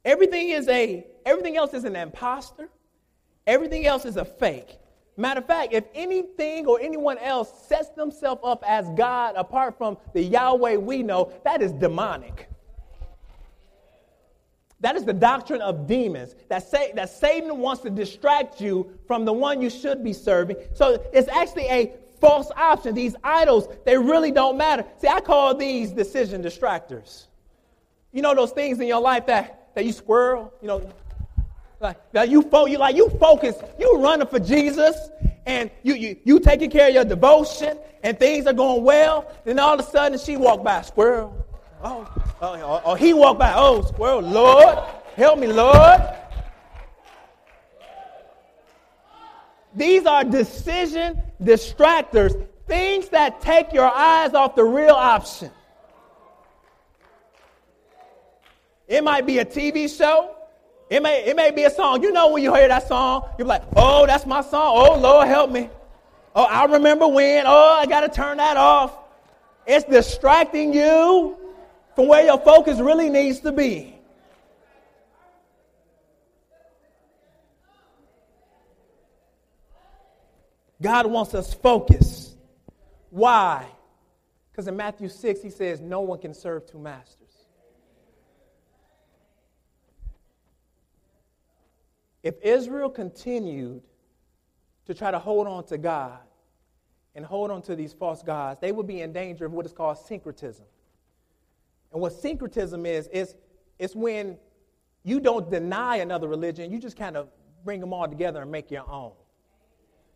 Everything 0.03 0.49
is 0.49 0.67
a 0.67 1.05
everything 1.25 1.57
else 1.57 1.73
is 1.73 1.83
an 1.83 1.95
imposter. 1.95 2.69
Everything 3.47 3.85
else 3.85 4.05
is 4.05 4.17
a 4.17 4.25
fake. 4.25 4.77
Matter 5.17 5.39
of 5.39 5.47
fact, 5.47 5.73
if 5.73 5.85
anything 5.93 6.65
or 6.65 6.79
anyone 6.81 7.17
else 7.19 7.67
sets 7.67 7.89
themselves 7.89 8.41
up 8.43 8.63
as 8.67 8.89
God 8.97 9.35
apart 9.37 9.77
from 9.77 9.97
the 10.13 10.21
Yahweh 10.21 10.75
we 10.75 11.03
know, 11.03 11.31
that 11.45 11.61
is 11.61 11.71
demonic. 11.71 12.49
That 14.81 14.95
is 14.95 15.05
the 15.05 15.13
doctrine 15.13 15.61
of 15.61 15.87
demons. 15.87 16.35
That, 16.49 16.69
say, 16.69 16.91
that 16.95 17.09
Satan 17.09 17.57
wants 17.57 17.81
to 17.83 17.89
distract 17.89 18.59
you 18.59 18.97
from 19.07 19.25
the 19.25 19.33
one 19.33 19.61
you 19.61 19.69
should 19.69 20.03
be 20.03 20.13
serving. 20.13 20.57
So 20.73 21.01
it's 21.13 21.29
actually 21.29 21.67
a 21.67 21.93
false 22.19 22.51
option. 22.55 22.93
These 22.93 23.15
idols, 23.23 23.67
they 23.85 23.97
really 23.97 24.31
don't 24.31 24.57
matter. 24.57 24.85
See, 24.97 25.07
I 25.07 25.21
call 25.21 25.55
these 25.55 25.91
decision 25.91 26.43
distractors. 26.43 27.27
You 28.11 28.21
know 28.21 28.35
those 28.35 28.51
things 28.51 28.79
in 28.79 28.87
your 28.87 29.01
life 29.01 29.25
that, 29.27 29.73
that 29.75 29.85
you 29.85 29.91
squirrel, 29.91 30.53
you 30.61 30.67
know, 30.67 30.89
like, 31.79 31.97
like 32.13 32.29
you, 32.29 32.41
fo- 32.41 32.65
you 32.65 32.77
like 32.77 32.95
you 32.95 33.09
focus, 33.09 33.55
you 33.77 33.97
running 33.97 34.27
for 34.27 34.39
Jesus, 34.39 34.95
and 35.45 35.69
you, 35.83 35.93
you 35.93 36.15
you 36.23 36.39
taking 36.39 36.69
care 36.69 36.87
of 36.87 36.93
your 36.93 37.05
devotion, 37.05 37.77
and 38.01 38.17
things 38.17 38.47
are 38.47 38.53
going 38.53 38.83
well. 38.83 39.31
Then 39.43 39.59
all 39.59 39.73
of 39.73 39.79
a 39.81 39.83
sudden, 39.83 40.17
she 40.17 40.37
walked 40.37 40.63
by, 40.63 40.81
squirrel. 40.81 41.45
Oh, 41.83 42.07
oh, 42.41 42.53
oh, 42.61 42.81
oh 42.85 42.95
he 42.95 43.13
walked 43.13 43.39
by, 43.39 43.53
oh, 43.55 43.81
squirrel. 43.83 44.21
Lord, 44.21 44.77
help 45.15 45.39
me, 45.39 45.47
Lord. 45.47 46.01
These 49.75 50.05
are 50.05 50.23
decision 50.23 51.21
distractors, 51.41 52.47
things 52.67 53.09
that 53.09 53.41
take 53.41 53.73
your 53.73 53.91
eyes 53.93 54.33
off 54.33 54.55
the 54.55 54.63
real 54.63 54.95
option. 54.95 55.51
It 58.87 59.03
might 59.03 59.25
be 59.25 59.39
a 59.39 59.45
TV 59.45 59.95
show. 59.95 60.35
It 60.89 61.01
may, 61.01 61.25
it 61.25 61.35
may 61.35 61.51
be 61.51 61.63
a 61.63 61.69
song. 61.69 62.03
You 62.03 62.11
know 62.11 62.31
when 62.31 62.43
you 62.43 62.53
hear 62.53 62.67
that 62.67 62.87
song, 62.87 63.27
you're 63.37 63.47
like, 63.47 63.63
oh, 63.75 64.05
that's 64.05 64.25
my 64.25 64.41
song. 64.41 64.73
Oh, 64.77 64.99
Lord, 64.99 65.27
help 65.27 65.51
me. 65.51 65.69
Oh, 66.35 66.43
I 66.43 66.65
remember 66.65 67.07
when. 67.07 67.45
Oh, 67.47 67.77
I 67.79 67.85
got 67.87 68.01
to 68.01 68.09
turn 68.09 68.37
that 68.37 68.55
off. 68.55 68.95
It's 69.65 69.83
distracting 69.85 70.73
you 70.73 71.37
from 71.95 72.07
where 72.07 72.25
your 72.25 72.37
focus 72.39 72.79
really 72.79 73.09
needs 73.09 73.39
to 73.39 73.51
be. 73.51 73.95
God 80.81 81.07
wants 81.07 81.33
us 81.33 81.53
focused. 81.53 82.35
Why? 83.09 83.65
Because 84.51 84.67
in 84.67 84.75
Matthew 84.75 85.07
6, 85.07 85.41
he 85.41 85.49
says, 85.49 85.79
No 85.79 86.01
one 86.01 86.19
can 86.19 86.33
serve 86.33 86.69
two 86.69 86.77
masters. 86.77 87.21
If 92.21 92.35
Israel 92.41 92.89
continued 92.89 93.83
to 94.87 94.93
try 94.93 95.11
to 95.11 95.19
hold 95.19 95.47
on 95.47 95.63
to 95.67 95.77
God 95.77 96.19
and 97.13 97.25
hold 97.25 97.51
on 97.51 97.61
to 97.63 97.75
these 97.75 97.93
false 97.93 98.21
gods, 98.21 98.59
they 98.59 98.71
would 98.71 98.87
be 98.87 99.01
in 99.01 99.13
danger 99.13 99.45
of 99.45 99.53
what 99.53 99.65
is 99.65 99.71
called 99.71 99.97
syncretism. 99.97 100.65
And 101.95 102.01
what 102.01 102.11
syncretism 102.11 102.85
is, 102.85 103.07
is 103.07 103.35
it's 103.79 103.95
when 103.95 104.35
you 105.05 105.21
don't 105.21 105.49
deny 105.49 105.95
another 105.97 106.27
religion, 106.27 106.69
you 106.69 106.77
just 106.77 106.97
kind 106.97 107.15
of 107.15 107.29
bring 107.63 107.79
them 107.79 107.93
all 107.93 108.05
together 108.05 108.41
and 108.41 108.51
make 108.51 108.69
your 108.69 108.83
own. 108.91 109.13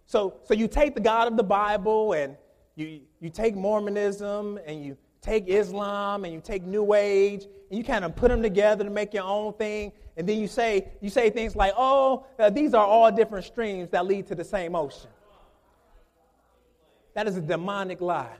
So, 0.05 0.41
so 0.43 0.53
you 0.53 0.67
take 0.67 0.93
the 0.93 0.99
God 0.99 1.29
of 1.29 1.37
the 1.37 1.43
Bible 1.43 2.11
and 2.11 2.35
you, 2.75 2.99
you 3.21 3.29
take 3.29 3.55
Mormonism 3.55 4.59
and 4.65 4.83
you 4.83 4.97
take 5.21 5.47
Islam 5.47 6.25
and 6.25 6.33
you 6.33 6.41
take 6.41 6.63
New 6.65 6.93
Age 6.93 7.45
and 7.69 7.77
you 7.77 7.85
kind 7.85 8.03
of 8.03 8.13
put 8.13 8.27
them 8.27 8.41
together 8.41 8.83
to 8.83 8.89
make 8.89 9.13
your 9.13 9.23
own 9.23 9.53
thing. 9.53 9.93
And 10.17 10.27
then 10.27 10.37
you 10.37 10.49
say, 10.49 10.89
you 10.99 11.09
say 11.09 11.29
things 11.29 11.55
like, 11.55 11.71
oh, 11.77 12.25
uh, 12.39 12.49
these 12.49 12.73
are 12.73 12.85
all 12.85 13.09
different 13.09 13.45
streams 13.45 13.87
that 13.91 14.05
lead 14.05 14.27
to 14.27 14.35
the 14.35 14.43
same 14.43 14.75
ocean. 14.75 15.11
That 17.13 17.25
is 17.25 17.37
a 17.37 17.41
demonic 17.41 18.01
lie. 18.01 18.35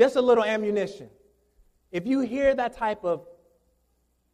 Just 0.00 0.16
a 0.16 0.22
little 0.22 0.44
ammunition. 0.44 1.10
If 1.92 2.06
you 2.06 2.20
hear 2.20 2.54
that 2.54 2.74
type 2.74 3.04
of 3.04 3.26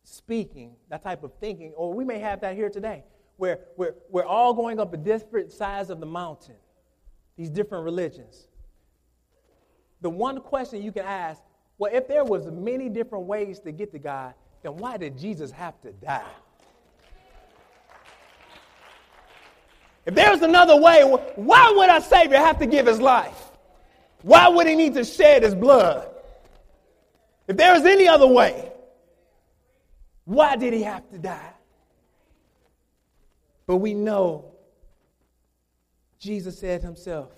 speaking, 0.04 0.76
that 0.90 1.02
type 1.02 1.24
of 1.24 1.34
thinking, 1.40 1.72
or 1.76 1.92
we 1.92 2.04
may 2.04 2.20
have 2.20 2.40
that 2.42 2.54
here 2.54 2.70
today, 2.70 3.02
where 3.36 3.58
we're, 3.76 3.96
we're 4.08 4.24
all 4.24 4.54
going 4.54 4.78
up 4.78 4.94
a 4.94 4.96
different 4.96 5.50
sides 5.50 5.90
of 5.90 5.98
the 5.98 6.06
mountain, 6.06 6.54
these 7.36 7.50
different 7.50 7.82
religions. 7.82 8.46
The 10.02 10.08
one 10.08 10.40
question 10.40 10.84
you 10.84 10.92
can 10.92 11.04
ask 11.04 11.42
well, 11.78 11.92
if 11.92 12.06
there 12.06 12.24
was 12.24 12.46
many 12.46 12.88
different 12.88 13.24
ways 13.24 13.58
to 13.58 13.72
get 13.72 13.90
to 13.90 13.98
God, 13.98 14.34
then 14.62 14.76
why 14.76 14.98
did 14.98 15.18
Jesus 15.18 15.50
have 15.50 15.80
to 15.80 15.90
die? 15.90 16.22
If 20.06 20.14
there's 20.14 20.42
another 20.42 20.80
way, 20.80 21.02
why 21.34 21.74
would 21.76 21.90
our 21.90 22.00
Savior 22.00 22.38
have 22.38 22.60
to 22.60 22.66
give 22.66 22.86
his 22.86 23.00
life? 23.00 23.50
Why 24.26 24.48
would 24.48 24.66
he 24.66 24.74
need 24.74 24.94
to 24.94 25.04
shed 25.04 25.42
his 25.42 25.54
blood? 25.54 26.08
If 27.46 27.56
there 27.56 27.72
was 27.74 27.84
any 27.84 28.08
other 28.08 28.26
way, 28.26 28.72
why 30.24 30.56
did 30.56 30.72
he 30.72 30.82
have 30.82 31.08
to 31.10 31.18
die? 31.18 31.52
But 33.66 33.76
we 33.76 33.94
know 33.94 34.52
Jesus 36.18 36.58
said 36.58 36.82
himself, 36.82 37.30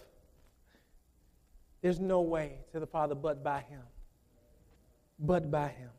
there's 1.83 2.01
no 2.01 2.23
way 2.23 2.61
to 2.73 2.81
the 2.81 2.87
Father 2.87 3.15
but 3.15 3.45
by 3.45 3.61
him 3.61 3.83
but 5.19 5.51
by 5.51 5.69
Him. 5.69 5.91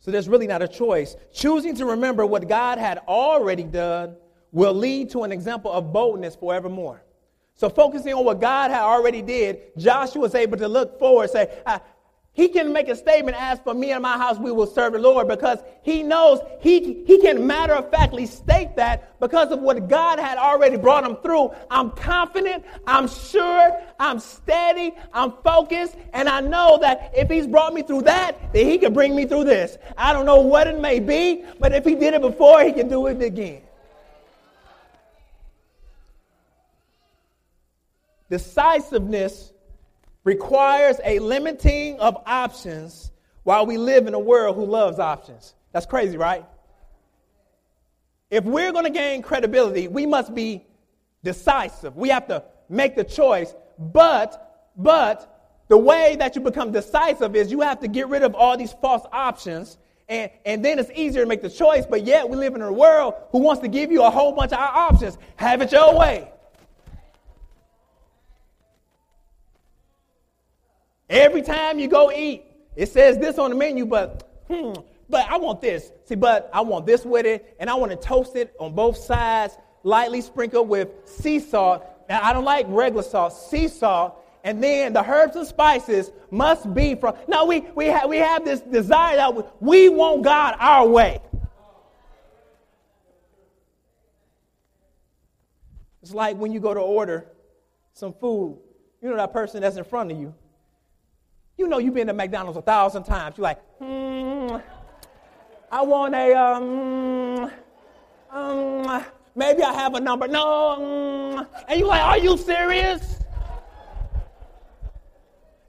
So 0.00 0.10
there's 0.10 0.28
really 0.28 0.46
not 0.46 0.62
a 0.62 0.68
choice. 0.68 1.16
Choosing 1.32 1.74
to 1.76 1.86
remember 1.86 2.26
what 2.26 2.48
God 2.48 2.78
had 2.78 2.98
already 3.08 3.62
done 3.62 4.16
will 4.52 4.74
lead 4.74 5.10
to 5.10 5.24
an 5.24 5.32
example 5.32 5.72
of 5.72 5.92
boldness 5.92 6.36
forevermore. 6.36 7.02
So 7.56 7.68
focusing 7.68 8.12
on 8.14 8.24
what 8.24 8.40
God 8.40 8.70
had 8.70 8.82
already 8.82 9.22
did, 9.22 9.76
Joshua 9.78 10.22
was 10.22 10.34
able 10.34 10.56
to 10.58 10.68
look 10.68 10.98
forward 10.98 11.30
say, 11.30 11.62
he 12.34 12.48
can 12.48 12.72
make 12.72 12.88
a 12.88 12.96
statement 12.96 13.40
as 13.40 13.60
for 13.60 13.72
me 13.74 13.92
and 13.92 14.02
my 14.02 14.18
house, 14.18 14.38
we 14.38 14.50
will 14.50 14.66
serve 14.66 14.94
the 14.94 14.98
Lord 14.98 15.28
because 15.28 15.60
he 15.82 16.02
knows 16.02 16.40
he, 16.60 17.04
he 17.04 17.20
can 17.20 17.46
matter 17.46 17.74
of 17.74 17.92
factly 17.92 18.26
state 18.26 18.74
that 18.74 19.20
because 19.20 19.52
of 19.52 19.60
what 19.60 19.88
God 19.88 20.18
had 20.18 20.36
already 20.36 20.76
brought 20.76 21.08
him 21.08 21.16
through. 21.22 21.52
I'm 21.70 21.92
confident, 21.92 22.64
I'm 22.88 23.06
sure, 23.06 23.80
I'm 24.00 24.18
steady, 24.18 24.92
I'm 25.12 25.32
focused, 25.44 25.94
and 26.12 26.28
I 26.28 26.40
know 26.40 26.78
that 26.80 27.12
if 27.14 27.30
he's 27.30 27.46
brought 27.46 27.72
me 27.72 27.82
through 27.82 28.02
that, 28.02 28.52
then 28.52 28.66
he 28.66 28.78
can 28.78 28.92
bring 28.92 29.14
me 29.14 29.26
through 29.26 29.44
this. 29.44 29.78
I 29.96 30.12
don't 30.12 30.26
know 30.26 30.40
what 30.40 30.66
it 30.66 30.80
may 30.80 30.98
be, 30.98 31.44
but 31.60 31.72
if 31.72 31.84
he 31.84 31.94
did 31.94 32.14
it 32.14 32.20
before, 32.20 32.64
he 32.64 32.72
can 32.72 32.88
do 32.88 33.06
it 33.06 33.22
again. 33.22 33.62
Decisiveness 38.34 39.52
requires 40.24 40.96
a 41.04 41.20
limiting 41.20 42.00
of 42.00 42.16
options 42.26 43.12
while 43.44 43.64
we 43.64 43.76
live 43.76 44.08
in 44.08 44.14
a 44.14 44.18
world 44.18 44.56
who 44.56 44.64
loves 44.64 44.98
options. 44.98 45.54
That's 45.70 45.86
crazy, 45.86 46.16
right? 46.16 46.44
If 48.30 48.42
we're 48.42 48.72
going 48.72 48.86
to 48.86 48.90
gain 48.90 49.22
credibility, 49.22 49.86
we 49.86 50.04
must 50.04 50.34
be 50.34 50.66
decisive. 51.22 51.94
We 51.94 52.08
have 52.08 52.26
to 52.26 52.42
make 52.68 52.96
the 52.96 53.04
choice. 53.04 53.54
But, 53.78 54.72
but, 54.76 55.62
the 55.68 55.78
way 55.78 56.16
that 56.18 56.34
you 56.34 56.42
become 56.42 56.72
decisive 56.72 57.36
is 57.36 57.52
you 57.52 57.60
have 57.60 57.78
to 57.82 57.86
get 57.86 58.08
rid 58.08 58.24
of 58.24 58.34
all 58.34 58.56
these 58.56 58.72
false 58.72 59.06
options 59.12 59.78
and, 60.08 60.28
and 60.44 60.64
then 60.64 60.80
it's 60.80 60.90
easier 60.90 61.22
to 61.22 61.28
make 61.28 61.40
the 61.40 61.48
choice, 61.48 61.86
but 61.86 62.04
yet 62.04 62.28
we 62.28 62.36
live 62.36 62.56
in 62.56 62.62
a 62.62 62.72
world 62.72 63.14
who 63.30 63.38
wants 63.38 63.62
to 63.62 63.68
give 63.68 63.92
you 63.92 64.02
a 64.02 64.10
whole 64.10 64.32
bunch 64.32 64.52
of 64.52 64.58
options. 64.58 65.18
Have 65.36 65.62
it 65.62 65.70
your 65.70 65.96
way. 65.96 66.33
Every 71.08 71.42
time 71.42 71.78
you 71.78 71.88
go 71.88 72.10
eat, 72.10 72.44
it 72.76 72.88
says 72.88 73.18
this 73.18 73.38
on 73.38 73.50
the 73.50 73.56
menu, 73.56 73.86
but 73.86 74.42
hmm, 74.48 74.72
but 75.08 75.28
I 75.30 75.36
want 75.36 75.60
this. 75.60 75.92
See, 76.04 76.14
but 76.14 76.50
I 76.52 76.60
want 76.62 76.86
this 76.86 77.04
with 77.04 77.26
it, 77.26 77.54
and 77.60 77.68
I 77.68 77.74
want 77.74 77.92
to 77.92 77.96
toast 77.96 78.36
it 78.36 78.54
on 78.58 78.74
both 78.74 78.96
sides, 78.96 79.56
lightly 79.82 80.20
sprinkled 80.20 80.68
with 80.68 80.88
sea 81.04 81.38
salt. 81.38 81.84
Now, 82.08 82.20
I 82.22 82.32
don't 82.32 82.44
like 82.44 82.66
regular 82.68 83.02
salt, 83.02 83.32
sea 83.32 83.68
salt. 83.68 84.20
And 84.42 84.62
then 84.62 84.92
the 84.92 85.02
herbs 85.02 85.36
and 85.36 85.46
spices 85.46 86.10
must 86.30 86.74
be 86.74 86.94
from. 86.96 87.16
Now, 87.26 87.46
we, 87.46 87.60
we, 87.74 87.90
we 88.06 88.18
have 88.18 88.44
this 88.44 88.60
desire 88.60 89.16
that 89.16 89.62
we 89.62 89.88
want 89.88 90.22
God 90.22 90.54
our 90.58 90.86
way. 90.86 91.18
It's 96.02 96.12
like 96.12 96.36
when 96.36 96.52
you 96.52 96.60
go 96.60 96.74
to 96.74 96.80
order 96.80 97.26
some 97.94 98.12
food, 98.12 98.58
you 99.00 99.08
know 99.08 99.16
that 99.16 99.32
person 99.32 99.62
that's 99.62 99.76
in 99.76 99.84
front 99.84 100.12
of 100.12 100.18
you 100.18 100.34
you 101.56 101.68
know 101.68 101.78
you've 101.78 101.94
been 101.94 102.06
to 102.08 102.12
McDonald's 102.12 102.58
a 102.58 102.62
thousand 102.62 103.04
times. 103.04 103.36
You're 103.36 103.44
like, 103.44 103.60
hmm, 103.78 104.56
I 105.70 105.82
want 105.82 106.14
a, 106.14 106.34
um, 106.34 107.50
um, 108.30 109.04
maybe 109.34 109.62
I 109.62 109.72
have 109.72 109.94
a 109.94 110.00
number. 110.00 110.28
No, 110.28 111.38
um, 111.38 111.46
and 111.68 111.78
you're 111.78 111.88
like, 111.88 112.02
are 112.02 112.18
you 112.18 112.36
serious? 112.36 113.20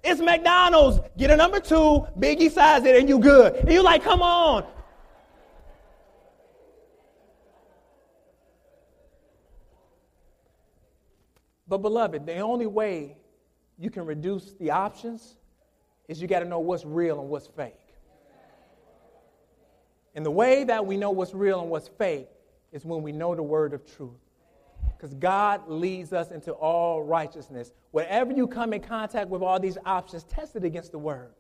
It's 0.03 0.21
McDonald's. 0.21 0.99
Get 1.17 1.31
a 1.31 1.35
number 1.35 1.59
two, 1.59 2.05
biggie 2.19 2.51
size 2.51 2.83
it, 2.85 2.95
and 2.95 3.09
you 3.09 3.19
good. 3.19 3.55
And 3.55 3.71
you're 3.71 3.83
like, 3.83 4.03
come 4.03 4.21
on. 4.21 4.65
But 11.67 11.79
beloved, 11.79 12.27
the 12.27 12.37
only 12.39 12.67
way 12.67 13.17
you 13.79 13.89
can 13.89 14.05
reduce 14.05 14.53
the 14.53 14.69
options 14.69 15.37
is 16.07 16.21
you 16.21 16.27
got 16.27 16.39
to 16.39 16.45
know 16.45 16.59
what's 16.59 16.85
real 16.85 17.19
and 17.19 17.29
what's 17.29 17.47
fake. 17.47 17.75
And 20.13 20.25
the 20.25 20.31
way 20.31 20.63
that 20.63 20.85
we 20.85 20.97
know 20.97 21.11
what's 21.11 21.33
real 21.33 21.61
and 21.61 21.69
what's 21.69 21.87
fake 21.87 22.29
is 22.71 22.85
when 22.85 23.03
we 23.03 23.11
know 23.11 23.35
the 23.35 23.43
word 23.43 23.73
of 23.73 23.85
truth. 23.95 24.11
Because 24.95 25.13
God 25.13 25.67
leads 25.67 26.13
us 26.13 26.31
into 26.31 26.53
all 26.53 27.03
righteousness. 27.03 27.71
Wherever 27.91 28.31
you 28.31 28.47
come 28.47 28.73
in 28.73 28.81
contact 28.81 29.29
with 29.29 29.41
all 29.41 29.59
these 29.59 29.77
options, 29.85 30.23
test 30.23 30.55
it 30.55 30.63
against 30.63 30.91
the 30.91 30.97
word. 30.97 31.31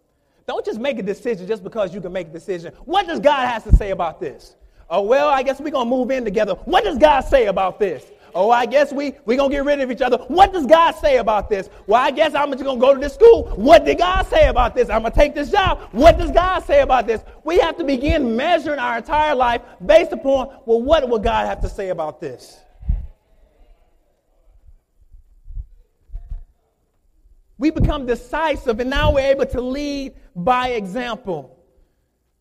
Don't 0.47 0.65
just 0.65 0.79
make 0.79 0.99
a 0.99 1.03
decision 1.03 1.47
just 1.47 1.63
because 1.63 1.93
you 1.93 2.01
can 2.01 2.11
make 2.11 2.27
a 2.27 2.31
decision. 2.31 2.73
What 2.83 3.07
does 3.07 3.19
God 3.19 3.47
have 3.47 3.63
to 3.63 3.75
say 3.75 3.91
about 3.91 4.19
this? 4.19 4.55
Oh, 4.89 5.01
well, 5.01 5.29
I 5.29 5.41
guess 5.41 5.59
we're 5.59 5.71
going 5.71 5.89
to 5.89 5.95
move 5.95 6.11
in 6.11 6.23
together. 6.23 6.53
What 6.65 6.83
does 6.83 6.97
God 6.97 7.21
say 7.21 7.47
about 7.47 7.79
this? 7.79 8.05
Oh, 8.35 8.51
I 8.51 8.65
guess 8.65 8.91
we 8.91 9.15
we 9.23 9.37
gonna 9.37 9.49
get 9.49 9.63
rid 9.63 9.79
of 9.79 9.89
each 9.89 10.01
other. 10.01 10.17
What 10.27 10.51
does 10.51 10.65
God 10.65 10.91
say 10.95 11.17
about 11.17 11.49
this? 11.49 11.69
Well, 11.87 12.01
I 12.01 12.11
guess 12.11 12.35
I'm 12.35 12.51
just 12.51 12.65
gonna 12.65 12.81
go 12.81 12.93
to 12.93 12.99
this 12.99 13.13
school. 13.13 13.45
What 13.55 13.85
did 13.85 13.97
God 13.97 14.27
say 14.27 14.49
about 14.49 14.75
this? 14.75 14.89
I'm 14.89 15.03
gonna 15.03 15.15
take 15.15 15.33
this 15.33 15.49
job. 15.49 15.79
What 15.93 16.17
does 16.17 16.31
God 16.31 16.59
say 16.65 16.81
about 16.81 17.07
this? 17.07 17.21
We 17.45 17.59
have 17.59 17.77
to 17.77 17.85
begin 17.85 18.35
measuring 18.35 18.77
our 18.77 18.97
entire 18.97 19.33
life 19.33 19.61
based 19.85 20.11
upon 20.11 20.49
well, 20.65 20.81
what 20.81 21.07
will 21.07 21.19
God 21.19 21.47
have 21.47 21.61
to 21.61 21.69
say 21.69 21.89
about 21.89 22.19
this? 22.19 22.59
We 27.57 27.71
become 27.71 28.05
decisive, 28.05 28.81
and 28.81 28.89
now 28.89 29.13
we're 29.13 29.31
able 29.31 29.45
to 29.45 29.61
lead 29.61 30.13
by 30.35 30.71
example. 30.71 31.57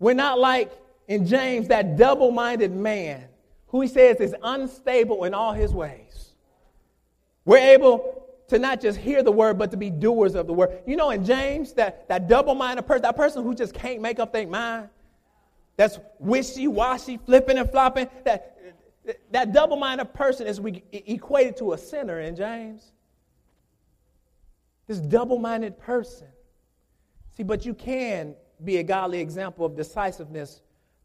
We're 0.01 0.15
not 0.15 0.41
like 0.41 0.73
in 1.07 1.25
James, 1.25 1.69
that 1.69 1.97
double 1.97 2.33
minded 2.33 2.73
man 2.73 3.29
who 3.75 3.81
he 3.81 3.89
says 3.89 4.21
is 4.21 4.37
unstable 4.41 5.25
in 5.25 5.35
all 5.35 5.53
his 5.53 5.75
ways. 5.75 6.33
We're 7.45 7.73
able 7.75 8.25
to 8.47 8.61
not 8.61 8.81
just 8.81 8.97
hear 8.97 9.21
the 9.25 9.33
word, 9.33 9.59
but 9.59 9.73
to 9.73 9.77
be 9.77 9.91
doers 9.91 10.37
of 10.37 10.47
the 10.47 10.53
word. 10.53 10.79
You 10.87 10.95
know, 10.95 11.11
in 11.11 11.25
James, 11.25 11.73
that, 11.73 12.07
that 12.07 12.29
double 12.29 12.55
minded 12.55 12.87
person, 12.87 13.03
that 13.03 13.17
person 13.17 13.43
who 13.43 13.53
just 13.53 13.75
can't 13.75 14.01
make 14.01 14.21
up 14.21 14.33
their 14.33 14.47
mind, 14.47 14.91
that's 15.77 15.99
wishy 16.21 16.69
washy, 16.69 17.17
flipping 17.17 17.59
and 17.59 17.69
flopping, 17.69 18.07
that, 18.25 18.57
that 19.33 19.53
double 19.53 19.77
minded 19.77 20.15
person 20.15 20.47
is 20.47 20.61
re- 20.61 20.85
equated 20.93 21.57
to 21.57 21.73
a 21.73 21.79
sinner 21.79 22.21
in 22.21 22.37
James. 22.37 22.93
This 24.87 25.01
double 25.01 25.41
minded 25.41 25.81
person. 25.81 26.29
See, 27.37 27.43
but 27.43 27.67
you 27.67 27.75
can 27.75 28.37
be 28.63 28.77
a 28.77 28.85
godly 28.85 29.19
example 29.19 29.67
of 29.67 29.75
decisiveness 29.75 30.61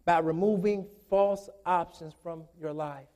by 0.05 0.19
removing 0.19 0.85
false 1.09 1.49
options 1.65 2.13
from 2.21 2.43
your 2.59 2.73
life. 2.73 3.07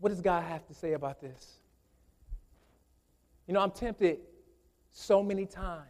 What 0.00 0.10
does 0.10 0.20
God 0.20 0.42
have 0.44 0.66
to 0.66 0.74
say 0.74 0.92
about 0.92 1.20
this? 1.20 1.58
You 3.46 3.54
know, 3.54 3.60
I'm 3.60 3.70
tempted 3.70 4.18
so 4.92 5.22
many 5.22 5.46
times 5.46 5.84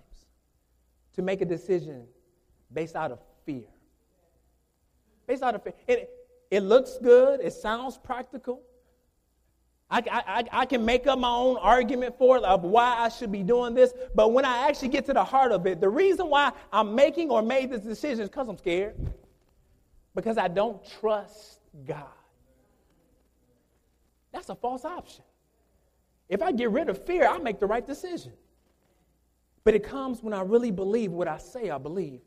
to 1.15 1.23
make 1.23 1.41
a 1.41 1.45
decision 1.45 2.05
based 2.73 2.97
out 2.97 3.13
of 3.13 3.21
fear. 3.45 3.65
Based 5.27 5.43
out 5.43 5.55
of 5.55 5.63
fear. 5.63 5.75
It, 5.87 6.11
it 6.51 6.61
looks 6.61 6.99
good, 7.03 7.41
it 7.41 7.53
sounds 7.53 7.99
practical. 7.99 8.63
I, 9.91 10.03
I, 10.11 10.45
I 10.53 10.67
can 10.67 10.85
make 10.85 11.07
up 11.07 11.19
my 11.19 11.31
own 11.31 11.57
argument 11.57 12.19
for 12.19 12.37
it 12.37 12.45
of 12.45 12.63
why 12.63 12.97
I 12.99 13.09
should 13.09 13.33
be 13.33 13.43
doing 13.43 13.75
this, 13.75 13.95
but 14.15 14.33
when 14.33 14.45
I 14.45 14.69
actually 14.69 14.89
get 14.89 15.07
to 15.07 15.15
the 15.15 15.25
heart 15.25 15.51
of 15.51 15.67
it, 15.67 15.81
the 15.81 15.89
reason 15.89 16.29
why 16.29 16.53
I'm 16.73 16.95
making 16.95 17.31
or 17.31 17.41
made 17.41 17.71
this 17.71 17.81
decision 17.81 18.21
is 18.21 18.29
because 18.29 18.49
I'm 18.49 18.59
scared 18.59 18.95
because 20.15 20.39
I 20.39 20.49
don't 20.49 20.81
trust 21.01 21.61
God. 21.87 22.05
That's 24.33 24.49
a 24.49 24.55
false 24.55 24.85
option. 24.85 25.25
If 26.29 26.43
I 26.43 26.53
get 26.53 26.71
rid 26.71 26.89
of 26.89 27.05
fear, 27.07 27.27
I 27.27 27.39
make 27.39 27.59
the 27.59 27.67
right 27.67 27.87
decision. 27.87 28.33
But 29.65 29.75
it 29.75 29.83
comes 29.83 30.23
when 30.23 30.33
I 30.35 30.43
really 30.43 30.71
believe 30.71 31.13
what 31.13 31.29
I 31.29 31.39
say 31.39 31.71
I 31.71 31.79
believe, 31.79 32.21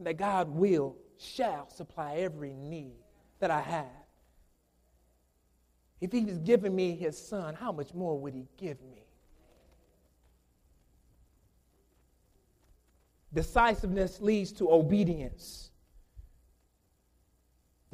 that 0.00 0.16
God 0.16 0.48
will, 0.48 0.96
shall 1.18 1.68
supply 1.68 2.16
every 2.16 2.52
need 2.52 2.96
that 3.38 3.50
I 3.50 3.60
have. 3.60 3.86
If 6.00 6.12
He's 6.12 6.38
given 6.38 6.74
me 6.74 6.96
His 6.96 7.16
Son, 7.16 7.54
how 7.54 7.72
much 7.72 7.94
more 7.94 8.18
would 8.18 8.34
He 8.34 8.46
give 8.56 8.80
me? 8.82 9.04
Decisiveness 13.32 14.20
leads 14.20 14.52
to 14.52 14.70
obedience. 14.70 15.70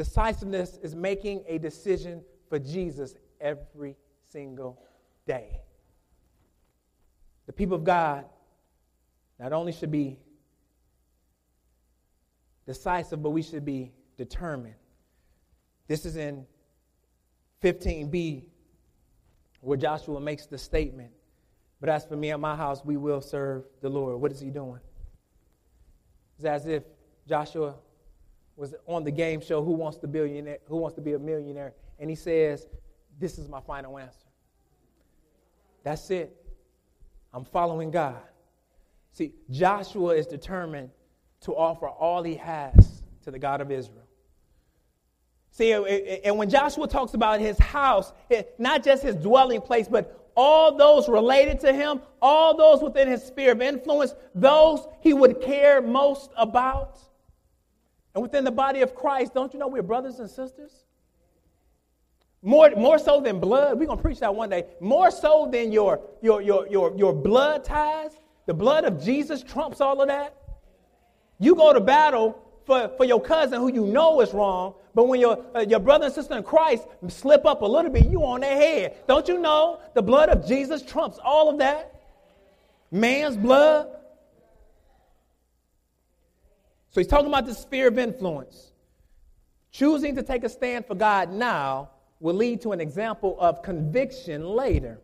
Decisiveness 0.00 0.78
is 0.82 0.94
making 0.94 1.44
a 1.46 1.58
decision 1.58 2.22
for 2.48 2.58
Jesus 2.58 3.16
every 3.38 3.98
single 4.32 4.82
day. 5.26 5.60
The 7.44 7.52
people 7.52 7.76
of 7.76 7.84
God 7.84 8.24
not 9.38 9.52
only 9.52 9.72
should 9.72 9.90
be 9.90 10.18
decisive, 12.64 13.22
but 13.22 13.28
we 13.28 13.42
should 13.42 13.62
be 13.62 13.92
determined. 14.16 14.76
This 15.86 16.06
is 16.06 16.16
in 16.16 16.46
15b, 17.62 18.44
where 19.60 19.76
Joshua 19.76 20.18
makes 20.18 20.46
the 20.46 20.56
statement, 20.56 21.10
But 21.78 21.90
as 21.90 22.06
for 22.06 22.16
me 22.16 22.30
and 22.30 22.40
my 22.40 22.56
house, 22.56 22.82
we 22.82 22.96
will 22.96 23.20
serve 23.20 23.64
the 23.82 23.90
Lord. 23.90 24.18
What 24.18 24.32
is 24.32 24.40
he 24.40 24.48
doing? 24.48 24.80
It's 26.36 26.46
as 26.46 26.66
if 26.66 26.84
Joshua 27.28 27.74
was 28.60 28.74
on 28.86 29.04
the 29.04 29.10
game 29.10 29.40
show 29.40 29.64
Who 29.64 29.72
Wants 29.72 29.96
to 29.98 30.06
Who 30.66 30.76
Wants 30.76 30.94
to 30.96 31.00
Be 31.00 31.14
a 31.14 31.18
Millionaire, 31.18 31.72
and 31.98 32.10
he 32.10 32.14
says, 32.14 32.68
"This 33.18 33.38
is 33.38 33.48
my 33.48 33.60
final 33.60 33.98
answer. 33.98 34.26
That's 35.82 36.10
it. 36.10 36.36
I'm 37.32 37.44
following 37.44 37.90
God." 37.90 38.20
See, 39.12 39.34
Joshua 39.50 40.14
is 40.14 40.26
determined 40.26 40.90
to 41.40 41.56
offer 41.56 41.88
all 41.88 42.22
he 42.22 42.34
has 42.34 43.02
to 43.22 43.30
the 43.30 43.38
God 43.38 43.62
of 43.62 43.70
Israel. 43.70 44.04
See, 45.52 45.72
and 45.72 46.38
when 46.38 46.50
Joshua 46.50 46.86
talks 46.86 47.14
about 47.14 47.40
his 47.40 47.58
house, 47.58 48.12
not 48.58 48.84
just 48.84 49.02
his 49.02 49.16
dwelling 49.16 49.62
place, 49.62 49.88
but 49.88 50.30
all 50.36 50.76
those 50.76 51.08
related 51.08 51.60
to 51.60 51.72
him, 51.72 52.02
all 52.22 52.56
those 52.56 52.82
within 52.82 53.08
his 53.08 53.24
sphere 53.24 53.52
of 53.52 53.62
influence, 53.62 54.14
those 54.34 54.86
he 55.00 55.12
would 55.14 55.40
care 55.40 55.80
most 55.80 56.30
about. 56.36 57.00
And 58.14 58.22
within 58.22 58.44
the 58.44 58.50
body 58.50 58.80
of 58.80 58.94
Christ, 58.94 59.34
don't 59.34 59.52
you 59.52 59.58
know 59.58 59.68
we're 59.68 59.82
brothers 59.82 60.18
and 60.18 60.28
sisters? 60.28 60.84
More, 62.42 62.70
more 62.70 62.98
so 62.98 63.20
than 63.20 63.38
blood. 63.38 63.78
We're 63.78 63.86
going 63.86 63.98
to 63.98 64.02
preach 64.02 64.20
that 64.20 64.34
one 64.34 64.48
day. 64.48 64.64
More 64.80 65.10
so 65.10 65.48
than 65.50 65.72
your, 65.72 66.00
your, 66.22 66.40
your, 66.40 66.66
your, 66.68 66.96
your 66.96 67.12
blood 67.12 67.64
ties. 67.64 68.12
The 68.46 68.54
blood 68.54 68.84
of 68.84 69.02
Jesus 69.02 69.42
trumps 69.42 69.80
all 69.80 70.00
of 70.00 70.08
that. 70.08 70.34
You 71.38 71.54
go 71.54 71.72
to 71.72 71.80
battle 71.80 72.42
for, 72.64 72.90
for 72.96 73.04
your 73.04 73.20
cousin 73.20 73.60
who 73.60 73.72
you 73.72 73.86
know 73.86 74.20
is 74.20 74.32
wrong, 74.32 74.74
but 74.94 75.08
when 75.08 75.20
your, 75.20 75.44
uh, 75.54 75.64
your 75.68 75.80
brother 75.80 76.06
and 76.06 76.14
sister 76.14 76.36
in 76.36 76.42
Christ 76.42 76.84
slip 77.08 77.46
up 77.46 77.62
a 77.62 77.66
little 77.66 77.90
bit, 77.90 78.06
you 78.06 78.24
on 78.24 78.40
their 78.40 78.56
head. 78.56 78.96
Don't 79.06 79.28
you 79.28 79.38
know 79.38 79.80
the 79.94 80.02
blood 80.02 80.28
of 80.28 80.46
Jesus 80.46 80.82
trumps 80.82 81.18
all 81.22 81.48
of 81.48 81.58
that? 81.58 81.94
Man's 82.90 83.36
blood, 83.36 83.88
so 86.90 87.00
he's 87.00 87.06
talking 87.06 87.28
about 87.28 87.46
the 87.46 87.54
sphere 87.54 87.88
of 87.88 87.98
influence. 87.98 88.72
Choosing 89.70 90.16
to 90.16 90.22
take 90.22 90.42
a 90.42 90.48
stand 90.48 90.86
for 90.86 90.94
God 90.94 91.32
now 91.32 91.90
will 92.18 92.34
lead 92.34 92.60
to 92.62 92.72
an 92.72 92.80
example 92.80 93.36
of 93.38 93.62
conviction 93.62 94.44
later. 94.44 95.00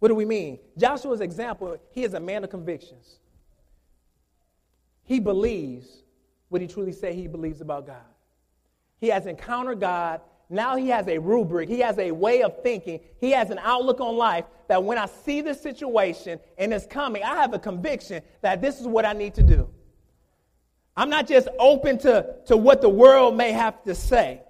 What 0.00 0.08
do 0.08 0.14
we 0.14 0.24
mean? 0.24 0.58
Joshua's 0.76 1.20
example, 1.20 1.78
he 1.92 2.02
is 2.02 2.14
a 2.14 2.20
man 2.20 2.42
of 2.42 2.50
convictions. 2.50 3.20
He 5.04 5.20
believes 5.20 6.02
what 6.48 6.60
he 6.60 6.66
truly 6.66 6.92
said 6.92 7.14
he 7.14 7.28
believes 7.28 7.60
about 7.60 7.86
God. 7.86 8.02
He 8.98 9.08
has 9.08 9.26
encountered 9.26 9.80
God 9.80 10.20
now 10.50 10.76
he 10.76 10.88
has 10.88 11.06
a 11.06 11.18
rubric, 11.18 11.68
he 11.68 11.78
has 11.78 11.96
a 11.98 12.10
way 12.10 12.42
of 12.42 12.60
thinking, 12.62 13.00
he 13.20 13.30
has 13.30 13.50
an 13.50 13.60
outlook 13.62 14.00
on 14.00 14.16
life 14.16 14.44
that 14.68 14.82
when 14.82 14.98
I 14.98 15.06
see 15.06 15.40
this 15.40 15.60
situation 15.60 16.40
and 16.58 16.74
it's 16.74 16.86
coming, 16.86 17.22
I 17.22 17.36
have 17.36 17.54
a 17.54 17.58
conviction 17.58 18.22
that 18.42 18.60
this 18.60 18.80
is 18.80 18.86
what 18.86 19.04
I 19.04 19.12
need 19.12 19.34
to 19.34 19.42
do. 19.42 19.68
I'm 20.96 21.08
not 21.08 21.28
just 21.28 21.48
open 21.58 21.98
to, 21.98 22.34
to 22.46 22.56
what 22.56 22.80
the 22.80 22.88
world 22.88 23.36
may 23.36 23.52
have 23.52 23.82
to 23.84 23.94
say. 23.94 24.42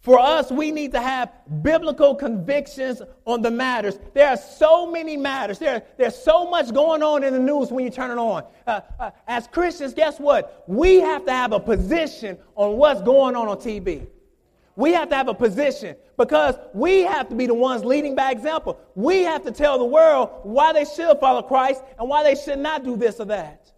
For 0.00 0.18
us, 0.18 0.50
we 0.50 0.70
need 0.70 0.92
to 0.92 1.00
have 1.00 1.30
biblical 1.62 2.14
convictions 2.14 3.02
on 3.26 3.42
the 3.42 3.50
matters. 3.50 3.98
There 4.14 4.28
are 4.28 4.36
so 4.36 4.90
many 4.90 5.18
matters. 5.18 5.58
There, 5.58 5.82
there's 5.98 6.16
so 6.16 6.48
much 6.48 6.72
going 6.72 7.02
on 7.02 7.22
in 7.22 7.34
the 7.34 7.38
news 7.38 7.70
when 7.70 7.84
you 7.84 7.90
turn 7.90 8.10
it 8.10 8.18
on. 8.18 8.44
Uh, 8.66 8.80
uh, 8.98 9.10
as 9.28 9.46
Christians, 9.46 9.92
guess 9.92 10.18
what? 10.18 10.64
We 10.66 11.00
have 11.00 11.26
to 11.26 11.32
have 11.32 11.52
a 11.52 11.60
position 11.60 12.38
on 12.54 12.78
what's 12.78 13.02
going 13.02 13.36
on 13.36 13.46
on 13.46 13.58
TV. 13.58 14.06
We 14.74 14.94
have 14.94 15.10
to 15.10 15.16
have 15.16 15.28
a 15.28 15.34
position 15.34 15.96
because 16.16 16.54
we 16.72 17.02
have 17.02 17.28
to 17.28 17.34
be 17.34 17.46
the 17.46 17.52
ones 17.52 17.84
leading 17.84 18.14
by 18.14 18.30
example. 18.30 18.80
We 18.94 19.24
have 19.24 19.44
to 19.44 19.50
tell 19.50 19.76
the 19.76 19.84
world 19.84 20.30
why 20.44 20.72
they 20.72 20.86
should 20.86 21.18
follow 21.20 21.42
Christ 21.42 21.82
and 21.98 22.08
why 22.08 22.22
they 22.22 22.36
should 22.40 22.58
not 22.58 22.84
do 22.84 22.96
this 22.96 23.20
or 23.20 23.26
that. 23.26 23.70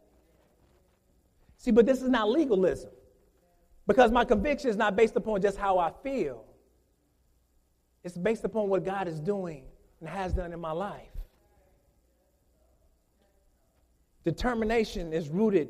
See, 1.56 1.72
but 1.72 1.84
this 1.84 2.00
is 2.00 2.08
not 2.08 2.28
legalism 2.28 2.90
because 3.86 4.10
my 4.10 4.24
conviction 4.24 4.70
is 4.70 4.76
not 4.76 4.96
based 4.96 5.16
upon 5.16 5.42
just 5.42 5.58
how 5.58 5.78
I 5.78 5.92
feel, 6.02 6.44
it's 8.04 8.16
based 8.16 8.44
upon 8.44 8.68
what 8.68 8.84
God 8.84 9.08
is 9.08 9.20
doing 9.20 9.64
and 10.00 10.08
has 10.08 10.32
done 10.32 10.52
in 10.52 10.60
my 10.60 10.72
life. 10.72 11.08
Determination 14.24 15.12
is 15.12 15.28
rooted 15.28 15.68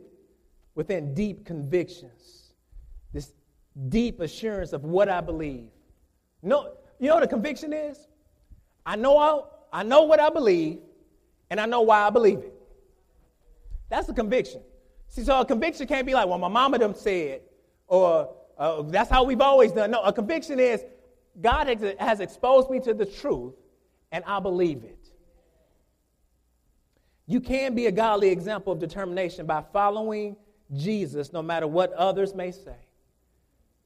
within 0.75 1.15
deep 1.15 1.45
convictions, 1.45 2.53
this 3.13 3.33
deep 3.89 4.21
assurance 4.21 4.73
of 4.73 4.85
what 4.85 5.09
I 5.09 5.21
believe. 5.21 5.69
No, 6.43 6.75
you 6.99 7.09
know 7.09 7.15
what 7.15 7.23
a 7.23 7.29
conviction 7.29 7.73
is? 7.73 8.09
I 8.85 8.97
know 8.97 9.17
I, 9.17 9.81
I 9.81 9.83
know 9.83 10.03
what 10.03 10.21
I 10.21 10.29
believe, 10.29 10.81
and 11.51 11.61
I 11.61 11.67
know 11.67 11.83
why 11.83 12.07
I 12.07 12.11
believe 12.11 12.39
it. 12.39 12.55
That's 13.89 14.09
a 14.09 14.15
conviction. 14.15 14.63
See, 15.09 15.23
so 15.23 15.41
a 15.41 15.45
conviction 15.45 15.87
can't 15.87 16.07
be 16.07 16.15
like, 16.15 16.27
well, 16.27 16.39
my 16.39 16.49
mama 16.49 16.79
them 16.79 16.95
said, 16.95 17.43
or 17.87 18.35
uh, 18.59 18.83
that's 18.83 19.11
how 19.11 19.25
we've 19.25 19.41
always 19.41 19.73
done. 19.73 19.91
No, 19.91 20.03
a 20.03 20.13
conviction 20.13 20.61
is 20.61 20.85
God 21.41 21.67
has 21.99 22.21
exposed 22.21 22.71
me 22.71 22.81
to 22.81 22.95
the 22.95 23.07
truth, 23.07 23.55
and 24.11 24.23
I 24.27 24.41
believe 24.41 24.85
it. 24.85 24.99
You 27.27 27.41
can 27.41 27.75
be 27.75 27.87
a 27.87 27.93
godly 27.93 28.29
example 28.29 28.73
of 28.73 28.79
determination 28.79 29.47
by 29.47 29.65
following 29.73 30.37
Jesus 30.75 31.33
no 31.33 31.43
matter 31.43 31.67
what 31.67 31.93
others 31.95 32.35
may 32.35 32.51
say, 32.51 32.77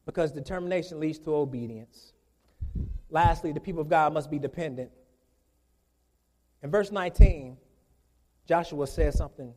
because 0.05 0.33
determination 0.33 0.99
leads 0.99 1.19
to 1.21 1.35
obedience. 1.35 2.13
Lastly, 3.11 3.53
the 3.53 3.61
people 3.61 3.81
of 3.81 3.89
God 3.89 4.13
must 4.13 4.31
be 4.31 4.39
dependent. 4.39 4.91
In 6.63 6.71
verse 6.71 6.91
19, 6.91 7.57
Joshua 8.49 8.87
says 8.87 9.17
something 9.17 9.55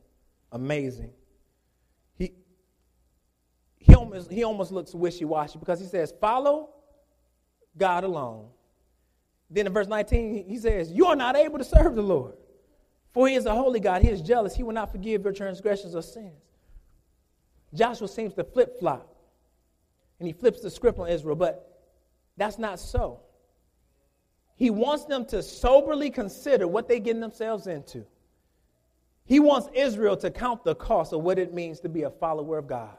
amazing. 0.52 1.12
Almost, 4.00 4.32
he 4.32 4.44
almost 4.44 4.72
looks 4.72 4.96
wishy 4.96 5.26
washy 5.26 5.60
because 5.60 5.80
he 5.82 5.86
says, 5.86 6.14
Follow 6.22 6.70
God 7.78 8.06
alone. 8.06 8.48
Then 9.50 9.68
in 9.68 9.74
verse 9.74 9.88
19, 9.88 10.46
he 10.48 10.58
says, 10.58 10.90
You 10.90 11.08
are 11.08 11.18
not 11.18 11.36
able 11.36 11.58
to 11.58 11.66
serve 11.66 11.96
the 11.96 12.02
Lord. 12.02 12.36
For 13.12 13.28
he 13.28 13.36
is 13.36 13.46
a 13.46 13.54
holy 13.54 13.82
God. 13.82 14.02
He 14.02 14.10
is 14.10 14.22
jealous. 14.22 14.56
He 14.56 14.64
will 14.64 14.74
not 14.74 14.92
forgive 14.92 15.24
your 15.24 15.34
transgressions 15.34 15.96
or 15.96 16.02
sins. 16.02 16.44
Joshua 17.74 18.08
seems 18.08 18.34
to 18.36 18.44
flip 18.44 18.80
flop. 18.80 19.16
And 20.20 20.28
he 20.28 20.34
flips 20.34 20.62
the 20.62 20.70
script 20.70 20.98
on 20.98 21.10
Israel, 21.10 21.36
but 21.36 21.84
that's 22.38 22.58
not 22.58 22.80
so. 22.80 23.20
He 24.56 24.70
wants 24.70 25.06
them 25.06 25.26
to 25.26 25.44
soberly 25.44 26.10
consider 26.10 26.68
what 26.68 26.88
they're 26.88 27.00
getting 27.00 27.22
themselves 27.22 27.68
into. 27.68 28.06
He 29.26 29.40
wants 29.40 29.68
Israel 29.74 30.16
to 30.18 30.32
count 30.32 30.64
the 30.64 30.76
cost 30.76 31.12
of 31.12 31.22
what 31.22 31.38
it 31.38 31.54
means 31.54 31.82
to 31.82 31.90
be 31.90 32.04
a 32.04 32.10
follower 32.10 32.58
of 32.58 32.68
God. 32.68 32.98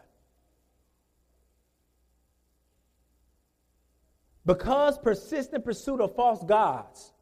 Because 4.51 4.99
persistent 4.99 5.65
pursuit 5.65 6.01
of 6.01 6.17
false 6.17 6.43
gods 6.43 7.13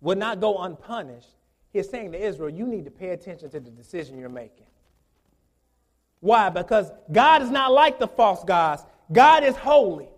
will 0.00 0.16
not 0.16 0.40
go 0.40 0.58
unpunished, 0.58 1.28
he's 1.72 1.88
saying 1.88 2.10
to 2.10 2.18
Israel, 2.20 2.50
you 2.50 2.66
need 2.66 2.84
to 2.86 2.90
pay 2.90 3.10
attention 3.10 3.48
to 3.50 3.60
the 3.60 3.70
decision 3.70 4.18
you're 4.18 4.28
making. 4.28 4.66
Why? 6.18 6.48
Because 6.48 6.90
God 7.12 7.42
is 7.42 7.50
not 7.52 7.70
like 7.70 8.00
the 8.00 8.08
false 8.08 8.42
gods. 8.42 8.82
God 9.12 9.44
is 9.44 9.54
holy. 9.54 10.08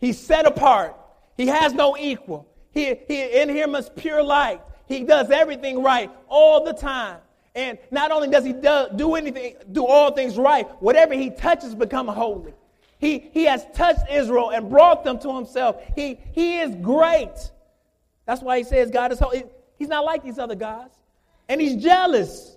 He's 0.00 0.18
set 0.18 0.44
apart. 0.44 0.96
He 1.36 1.46
has 1.46 1.72
no 1.72 1.96
equal. 1.96 2.52
He, 2.72 2.96
he 3.06 3.40
in 3.40 3.48
him 3.48 3.76
is 3.76 3.88
pure 3.90 4.24
light. 4.24 4.62
He 4.88 5.04
does 5.04 5.30
everything 5.30 5.84
right 5.84 6.10
all 6.26 6.64
the 6.64 6.72
time. 6.72 7.18
And 7.54 7.78
not 7.92 8.10
only 8.10 8.26
does 8.26 8.44
he 8.44 8.54
do, 8.54 8.88
do 8.96 9.14
anything, 9.14 9.54
do 9.70 9.86
all 9.86 10.10
things 10.10 10.36
right, 10.36 10.68
whatever 10.82 11.14
he 11.14 11.30
touches 11.30 11.76
become 11.76 12.08
holy. 12.08 12.54
He, 13.00 13.30
he 13.32 13.44
has 13.46 13.64
touched 13.74 14.10
Israel 14.10 14.50
and 14.50 14.68
brought 14.68 15.04
them 15.04 15.18
to 15.20 15.34
himself. 15.34 15.82
He, 15.96 16.20
he 16.32 16.60
is 16.60 16.74
great. 16.76 17.32
That's 18.26 18.42
why 18.42 18.58
he 18.58 18.64
says 18.64 18.90
God 18.90 19.10
is 19.10 19.18
holy. 19.18 19.44
He's 19.78 19.88
not 19.88 20.04
like 20.04 20.22
these 20.22 20.38
other 20.38 20.54
gods. 20.54 20.94
And 21.48 21.60
he's 21.60 21.82
jealous. 21.82 22.56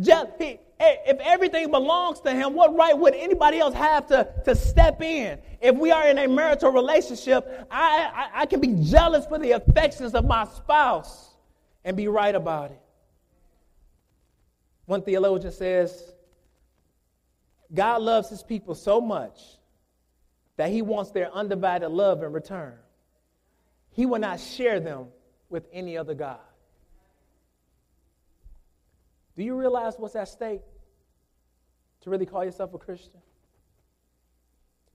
Je- 0.00 0.24
he, 0.38 0.60
if 0.78 1.18
everything 1.18 1.70
belongs 1.70 2.20
to 2.20 2.30
him, 2.32 2.54
what 2.54 2.74
right 2.76 2.96
would 2.96 3.14
anybody 3.14 3.58
else 3.58 3.74
have 3.74 4.06
to, 4.06 4.32
to 4.44 4.54
step 4.54 5.02
in? 5.02 5.40
If 5.60 5.76
we 5.76 5.90
are 5.90 6.06
in 6.06 6.16
a 6.16 6.28
marital 6.28 6.70
relationship, 6.70 7.66
I, 7.70 8.08
I, 8.14 8.42
I 8.42 8.46
can 8.46 8.60
be 8.60 8.76
jealous 8.88 9.26
for 9.26 9.38
the 9.38 9.50
affections 9.50 10.14
of 10.14 10.24
my 10.24 10.44
spouse 10.44 11.30
and 11.84 11.96
be 11.96 12.06
right 12.06 12.34
about 12.34 12.70
it. 12.70 12.80
One 14.86 15.02
theologian 15.02 15.52
says, 15.52 16.12
God 17.72 18.02
loves 18.02 18.28
his 18.28 18.42
people 18.42 18.74
so 18.74 19.00
much 19.00 19.38
that 20.56 20.70
he 20.70 20.82
wants 20.82 21.10
their 21.12 21.32
undivided 21.32 21.90
love 21.90 22.22
in 22.22 22.32
return. 22.32 22.74
He 23.92 24.06
will 24.06 24.18
not 24.18 24.40
share 24.40 24.80
them 24.80 25.06
with 25.48 25.66
any 25.72 25.96
other 25.96 26.14
God. 26.14 26.40
Do 29.36 29.44
you 29.44 29.54
realize 29.54 29.94
what's 29.96 30.16
at 30.16 30.28
stake 30.28 30.62
to 32.02 32.10
really 32.10 32.26
call 32.26 32.44
yourself 32.44 32.74
a 32.74 32.78
Christian? 32.78 33.20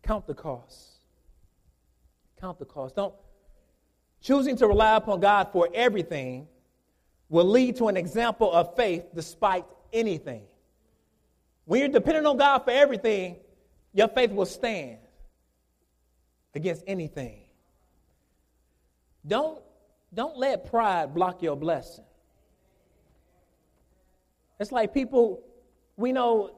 Count 0.04 0.28
the 0.28 0.34
cost. 0.34 1.00
Count 2.40 2.60
the 2.60 2.66
cost. 2.66 2.96
Don't 2.96 3.14
choosing 4.22 4.56
to 4.58 4.68
rely 4.68 4.96
upon 4.96 5.20
God 5.20 5.50
for 5.52 5.70
everything 5.74 6.48
will 7.30 7.46
lead 7.46 7.76
to 7.78 7.88
an 7.88 7.98
example 7.98 8.52
of 8.52 8.76
faith 8.76 9.06
despite 9.14 9.66
anything. 9.94 10.44
When 11.66 11.80
you're 11.80 11.90
dependent 11.90 12.28
on 12.28 12.38
God 12.38 12.60
for 12.60 12.72
everything, 12.72 13.38
your 13.94 14.08
faith 14.08 14.32
will 14.32 14.46
stand 14.46 15.00
against 16.54 16.84
anything. 16.88 17.42
Don't, 19.26 19.62
don't 20.14 20.38
let 20.38 20.70
pride 20.70 21.14
block 21.14 21.42
your 21.42 21.56
blessing. 21.56 22.06
It's 24.60 24.72
like 24.72 24.94
people, 24.94 25.44
we 25.98 26.12
know, 26.12 26.56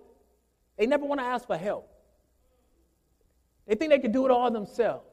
they 0.78 0.86
never 0.86 1.06
want 1.06 1.20
to 1.20 1.26
ask 1.26 1.48
for 1.48 1.58
help. 1.58 1.90
They 3.66 3.76
think 3.76 3.92
they 3.92 4.00
can 4.00 4.12
do 4.12 4.26
it 4.26 4.32
all 4.32 4.52
themselves. 4.52 5.06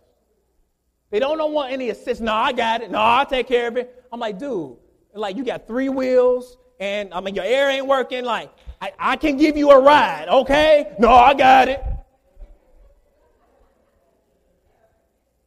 They 1.11 1.19
don't, 1.19 1.39
don't 1.39 1.53
want 1.53 1.73
any 1.73 1.91
assistance. 1.91 2.21
No, 2.21 2.35
I 2.35 2.53
got 2.53 2.83
it. 2.83 2.91
No, 2.91 2.99
I'll 2.99 3.27
take 3.27 3.47
care 3.47 3.69
of 3.69 3.77
it. 3.77 4.05
I'm 4.13 4.21
like, 4.21 4.39
dude, 4.39 4.77
like 5.15 5.37
you 5.37 5.45
got 5.45 5.67
three 5.67 5.89
wheels 5.89 6.57
and 6.81 7.15
I 7.15 7.21
mean 7.21 7.35
your 7.35 7.45
air 7.45 7.71
ain't 7.71 7.87
working. 7.87 8.25
Like, 8.25 8.51
I, 8.85 8.93
I 9.13 9.17
can 9.17 9.39
give 9.39 9.57
you 9.57 9.71
a 9.71 9.81
ride, 9.81 10.29
okay? 10.29 10.95
No, 10.99 11.09
I 11.09 11.33
got 11.33 11.69
it. 11.69 11.83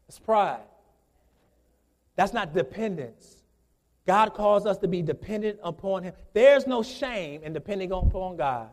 It's 0.07 0.17
pride. 0.17 0.63
That's 2.15 2.33
not 2.33 2.55
dependence. 2.55 3.35
God 4.07 4.33
calls 4.33 4.65
us 4.65 4.79
to 4.79 4.88
be 4.88 5.03
dependent 5.03 5.59
upon 5.61 6.01
Him. 6.01 6.13
There's 6.33 6.65
no 6.65 6.81
shame 6.81 7.43
in 7.43 7.53
depending 7.53 7.91
upon 7.91 8.38
God. 8.38 8.69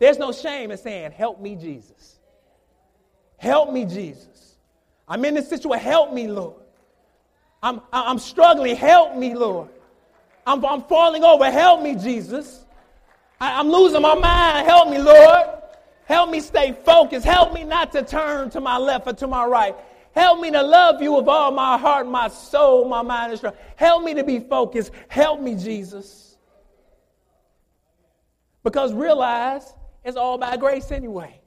There's 0.00 0.18
no 0.18 0.32
shame 0.32 0.72
in 0.72 0.78
saying, 0.78 1.12
Help 1.12 1.40
me, 1.40 1.54
Jesus. 1.54 2.18
Help 3.36 3.72
me, 3.72 3.84
Jesus. 3.84 4.56
I'm 5.06 5.24
in 5.24 5.34
this 5.34 5.48
situation. 5.48 5.84
Help 5.84 6.12
me, 6.12 6.26
Lord. 6.26 6.56
I'm, 7.62 7.80
I'm 7.92 8.18
struggling. 8.18 8.74
Help 8.74 9.14
me, 9.14 9.34
Lord. 9.34 9.68
I'm, 10.44 10.64
I'm 10.64 10.82
falling 10.82 11.22
over. 11.22 11.48
Help 11.48 11.82
me, 11.82 11.94
Jesus. 11.94 12.64
I, 13.40 13.58
I'm 13.58 13.70
losing 13.70 14.02
my 14.02 14.14
mind. 14.14 14.66
Help 14.66 14.88
me, 14.88 14.98
Lord. 14.98 15.46
Help 16.06 16.30
me 16.30 16.40
stay 16.40 16.76
focused. 16.84 17.26
Help 17.26 17.52
me 17.52 17.64
not 17.64 17.92
to 17.92 18.02
turn 18.02 18.50
to 18.50 18.60
my 18.60 18.78
left 18.78 19.06
or 19.06 19.12
to 19.14 19.26
my 19.26 19.44
right. 19.44 19.74
Help 20.14 20.40
me 20.40 20.50
to 20.50 20.62
love 20.62 21.02
you 21.02 21.12
with 21.12 21.28
all 21.28 21.50
my 21.50 21.76
heart, 21.76 22.08
my 22.08 22.28
soul, 22.28 22.88
my 22.88 23.02
mind, 23.02 23.32
and 23.32 23.38
strength. 23.38 23.58
Help 23.76 24.02
me 24.02 24.14
to 24.14 24.24
be 24.24 24.40
focused. 24.40 24.90
Help 25.08 25.40
me, 25.40 25.54
Jesus. 25.54 26.38
Because 28.64 28.92
realize 28.94 29.74
it's 30.04 30.16
all 30.16 30.38
by 30.38 30.56
grace 30.56 30.90
anyway. 30.90 31.40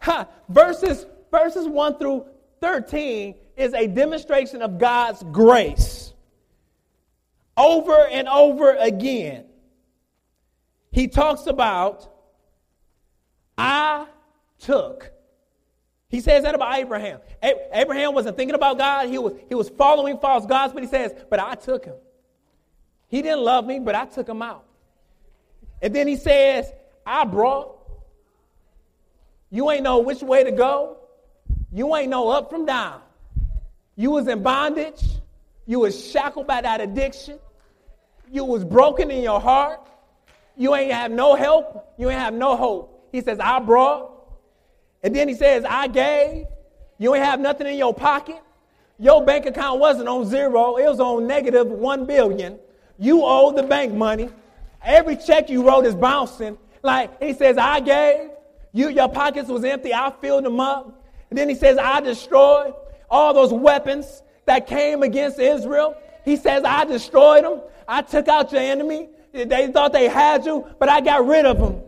Ha, 0.00 0.28
verses, 0.48 1.06
verses 1.30 1.66
1 1.66 1.98
through 1.98 2.26
13 2.60 3.34
is 3.56 3.72
a 3.72 3.86
demonstration 3.86 4.60
of 4.60 4.78
God's 4.78 5.22
grace. 5.32 6.12
Over 7.56 8.06
and 8.08 8.28
over 8.28 8.76
again, 8.76 9.46
he 10.96 11.08
talks 11.08 11.46
about, 11.46 12.08
I 13.58 14.06
took. 14.60 15.12
He 16.08 16.20
says 16.20 16.44
that 16.44 16.54
about 16.54 16.78
Abraham. 16.78 17.20
Abraham 17.42 18.14
wasn't 18.14 18.38
thinking 18.38 18.54
about 18.54 18.78
God, 18.78 19.10
he 19.10 19.18
was, 19.18 19.34
he 19.50 19.54
was 19.54 19.68
following 19.68 20.16
false 20.16 20.46
gods, 20.46 20.72
but 20.72 20.82
he 20.82 20.88
says, 20.88 21.12
But 21.28 21.38
I 21.38 21.54
took 21.54 21.84
him. 21.84 21.96
He 23.08 23.20
didn't 23.20 23.42
love 23.42 23.66
me, 23.66 23.78
but 23.78 23.94
I 23.94 24.06
took 24.06 24.26
him 24.26 24.40
out. 24.40 24.64
And 25.82 25.94
then 25.94 26.08
he 26.08 26.16
says, 26.16 26.72
I 27.04 27.26
brought. 27.26 27.76
You 29.50 29.70
ain't 29.70 29.82
know 29.82 29.98
which 29.98 30.22
way 30.22 30.44
to 30.44 30.50
go, 30.50 30.96
You 31.70 31.94
ain't 31.94 32.08
know 32.08 32.30
up 32.30 32.48
from 32.48 32.64
down. 32.64 33.02
You 33.96 34.12
was 34.12 34.28
in 34.28 34.42
bondage. 34.42 35.04
You 35.66 35.80
was 35.80 36.10
shackled 36.10 36.46
by 36.46 36.62
that 36.62 36.80
addiction. 36.80 37.38
You 38.32 38.46
was 38.46 38.64
broken 38.64 39.10
in 39.10 39.22
your 39.22 39.42
heart. 39.42 39.90
You 40.56 40.74
ain't 40.74 40.92
have 40.92 41.10
no 41.10 41.34
help. 41.34 41.94
You 41.98 42.10
ain't 42.10 42.20
have 42.20 42.34
no 42.34 42.56
hope. 42.56 43.08
He 43.12 43.20
says, 43.20 43.38
I 43.40 43.58
brought. 43.60 44.12
And 45.02 45.14
then 45.14 45.28
he 45.28 45.34
says, 45.34 45.64
I 45.68 45.86
gave. 45.88 46.46
You 46.98 47.14
ain't 47.14 47.24
have 47.24 47.40
nothing 47.40 47.66
in 47.66 47.76
your 47.76 47.94
pocket. 47.94 48.42
Your 48.98 49.24
bank 49.24 49.44
account 49.46 49.78
wasn't 49.78 50.08
on 50.08 50.24
zero. 50.26 50.76
It 50.76 50.88
was 50.88 51.00
on 51.00 51.26
negative 51.26 51.66
one 51.66 52.06
billion. 52.06 52.58
You 52.98 53.22
owe 53.22 53.52
the 53.52 53.62
bank 53.62 53.92
money. 53.92 54.30
Every 54.82 55.16
check 55.16 55.50
you 55.50 55.66
wrote 55.66 55.84
is 55.84 55.94
bouncing. 55.94 56.56
Like 56.82 57.22
he 57.22 57.34
says, 57.34 57.58
I 57.58 57.80
gave. 57.80 58.30
You, 58.72 58.88
your 58.88 59.08
pockets 59.08 59.48
was 59.48 59.64
empty. 59.64 59.92
I 59.92 60.12
filled 60.20 60.44
them 60.44 60.60
up. 60.60 61.04
And 61.30 61.38
then 61.38 61.48
he 61.48 61.54
says, 61.54 61.76
I 61.78 62.00
destroyed 62.00 62.74
all 63.10 63.34
those 63.34 63.52
weapons 63.52 64.22
that 64.46 64.66
came 64.66 65.02
against 65.02 65.38
Israel. 65.38 65.96
He 66.24 66.36
says, 66.36 66.62
I 66.64 66.84
destroyed 66.84 67.44
them. 67.44 67.60
I 67.86 68.02
took 68.02 68.28
out 68.28 68.52
your 68.52 68.62
enemy. 68.62 69.08
They 69.44 69.68
thought 69.68 69.92
they 69.92 70.08
had 70.08 70.46
you, 70.46 70.66
but 70.78 70.88
I 70.88 71.00
got 71.00 71.26
rid 71.26 71.44
of 71.44 71.58
them. 71.58 71.82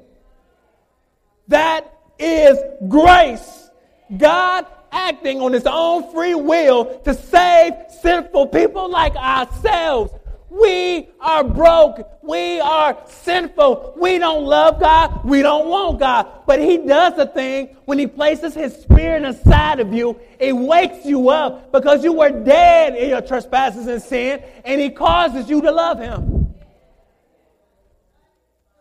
That 1.48 1.92
is 2.18 2.58
grace. 2.88 3.70
God 4.16 4.66
acting 4.92 5.40
on 5.40 5.52
his 5.52 5.66
own 5.66 6.12
free 6.12 6.34
will 6.34 7.00
to 7.00 7.14
save 7.14 7.74
sinful 8.00 8.48
people 8.48 8.90
like 8.90 9.14
ourselves. 9.16 10.12
We 10.50 11.10
are 11.20 11.44
broke. 11.44 12.08
We 12.22 12.58
are 12.60 12.96
sinful. 13.06 13.94
We 13.98 14.18
don't 14.18 14.44
love 14.44 14.80
God. 14.80 15.24
We 15.24 15.42
don't 15.42 15.68
want 15.68 16.00
God. 16.00 16.26
But 16.46 16.58
He 16.58 16.78
does 16.78 17.18
a 17.18 17.26
thing 17.26 17.76
when 17.84 17.98
He 17.98 18.06
places 18.06 18.54
His 18.54 18.74
Spirit 18.74 19.24
inside 19.24 19.78
of 19.78 19.92
you. 19.92 20.18
It 20.38 20.54
wakes 20.54 21.04
you 21.04 21.28
up 21.28 21.70
because 21.70 22.02
you 22.02 22.14
were 22.14 22.30
dead 22.30 22.96
in 22.96 23.10
your 23.10 23.20
trespasses 23.20 23.86
and 23.88 24.02
sin, 24.02 24.42
and 24.64 24.80
He 24.80 24.88
causes 24.88 25.50
you 25.50 25.60
to 25.60 25.70
love 25.70 25.98
Him. 25.98 26.37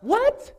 What? 0.02 0.54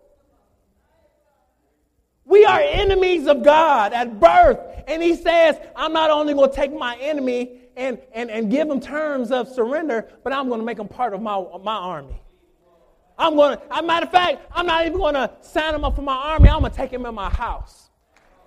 We 2.24 2.45
are 2.45 2.61
enemies 2.61 3.26
of 3.26 3.43
God 3.43 3.93
at 3.93 4.20
birth. 4.20 4.59
And 4.86 5.03
He 5.03 5.14
says, 5.14 5.57
I'm 5.74 5.93
not 5.93 6.11
only 6.11 6.34
going 6.34 6.51
to 6.51 6.57
take 6.57 6.72
my 6.72 6.97
enemy 6.97 7.53
and, 7.76 7.99
and, 8.12 8.30
and 8.30 8.51
give 8.51 8.68
him 8.68 8.80
terms 8.80 9.30
of 9.30 9.49
surrender, 9.49 10.09
but 10.24 10.32
I'm 10.32 10.49
going 10.49 10.61
to 10.61 10.66
make 10.66 10.78
him 10.78 10.89
part 10.89 11.14
of 11.14 11.22
my, 11.22 11.43
my 11.62 11.76
army. 11.76 12.20
I'm 13.18 13.34
going 13.34 13.57
to, 13.57 13.72
as 13.72 13.80
a 13.80 13.82
matter 13.82 14.07
of 14.07 14.12
fact, 14.12 14.43
I'm 14.53 14.66
not 14.66 14.86
even 14.86 14.99
going 14.99 15.14
to 15.14 15.30
sign 15.41 15.74
him 15.74 15.84
up 15.84 15.97
for 15.97 16.03
my 16.03 16.14
army. 16.14 16.49
I'm 16.49 16.61
going 16.61 16.70
to 16.70 16.76
take 16.76 16.93
him 16.93 17.07
in 17.07 17.14
my 17.14 17.30
house. 17.30 17.91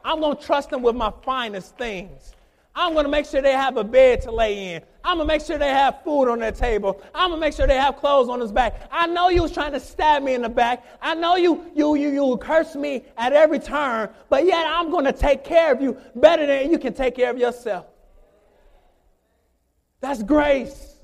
I'm 0.03 0.19
going 0.19 0.37
to 0.37 0.43
trust 0.43 0.71
him 0.71 0.81
with 0.81 0.95
my 0.95 1.11
finest 1.23 1.77
things. 1.77 2.35
I'm 2.73 2.93
going 2.93 3.03
to 3.03 3.11
make 3.11 3.25
sure 3.25 3.41
they 3.41 3.51
have 3.51 3.75
a 3.75 3.83
bed 3.83 4.21
to 4.21 4.31
lay 4.31 4.73
in. 4.73 4.81
I'm 5.03 5.17
going 5.17 5.27
to 5.27 5.33
make 5.33 5.41
sure 5.41 5.57
they 5.57 5.69
have 5.69 6.03
food 6.03 6.29
on 6.29 6.39
their 6.39 6.53
table. 6.53 7.01
I'm 7.13 7.29
going 7.29 7.39
to 7.39 7.45
make 7.45 7.53
sure 7.53 7.67
they 7.67 7.75
have 7.75 7.97
clothes 7.97 8.29
on 8.29 8.39
his 8.39 8.51
back. 8.51 8.87
I 8.91 9.07
know 9.07 9.29
you 9.29 9.41
was 9.41 9.51
trying 9.51 9.73
to 9.73 9.79
stab 9.79 10.23
me 10.23 10.35
in 10.35 10.41
the 10.41 10.49
back. 10.49 10.85
I 11.01 11.15
know 11.15 11.35
you, 11.35 11.65
you, 11.75 11.95
you, 11.95 12.09
you 12.09 12.37
curse 12.37 12.75
me 12.75 13.03
at 13.17 13.33
every 13.33 13.59
turn, 13.59 14.09
but 14.29 14.45
yet 14.45 14.65
I'm 14.67 14.89
going 14.89 15.05
to 15.05 15.11
take 15.11 15.43
care 15.43 15.73
of 15.73 15.81
you 15.81 15.97
better 16.15 16.45
than 16.45 16.71
you 16.71 16.79
can 16.79 16.93
take 16.93 17.15
care 17.15 17.29
of 17.29 17.37
yourself. 17.37 17.87
That's 19.99 20.23
grace. 20.23 20.95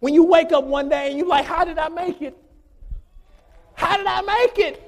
When 0.00 0.12
you 0.12 0.24
wake 0.24 0.52
up 0.52 0.64
one 0.64 0.90
day 0.90 1.08
and 1.08 1.18
you're 1.18 1.26
like, 1.26 1.46
How 1.46 1.64
did 1.64 1.78
I 1.78 1.88
make 1.88 2.20
it? 2.20 2.36
How 3.74 3.96
did 3.96 4.06
I 4.06 4.20
make 4.20 4.58
it? 4.58 4.82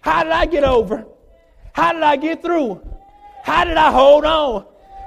How 0.00 0.22
did 0.22 0.32
I 0.32 0.46
get 0.46 0.62
over? 0.62 1.04
How 1.72 1.92
did 1.92 2.02
I 2.02 2.16
get 2.16 2.42
through? 2.42 2.80
How 3.48 3.64
did 3.64 3.78
I 3.78 3.90
hold 3.90 4.26
on? 4.26 4.66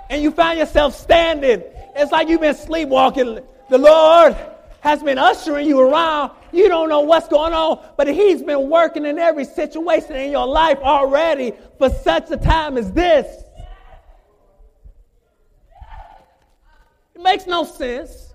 And 0.09 0.19
you 0.23 0.31
find 0.31 0.57
yourself 0.57 0.95
standing. 0.95 1.61
It's 1.95 2.11
like 2.11 2.27
you've 2.27 2.41
been 2.41 2.55
sleepwalking. 2.55 3.39
The 3.69 3.77
Lord 3.77 4.35
has 4.79 5.03
been 5.03 5.19
ushering 5.19 5.67
you 5.67 5.79
around. 5.79 6.31
You 6.51 6.67
don't 6.67 6.89
know 6.89 7.01
what's 7.01 7.27
going 7.27 7.53
on, 7.53 7.85
but 7.97 8.07
He's 8.07 8.41
been 8.41 8.67
working 8.67 9.05
in 9.05 9.19
every 9.19 9.45
situation 9.45 10.15
in 10.15 10.31
your 10.31 10.47
life 10.47 10.79
already 10.79 11.53
for 11.77 11.91
such 11.91 12.31
a 12.31 12.37
time 12.37 12.79
as 12.79 12.91
this. 12.93 13.27
It 17.13 17.21
makes 17.21 17.45
no 17.45 17.63
sense, 17.63 18.33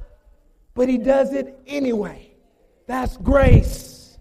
but 0.75 0.89
he 0.89 0.99
does 0.99 1.33
it 1.33 1.59
anyway. 1.67 2.31
That's 2.87 3.17
grace. 3.17 4.19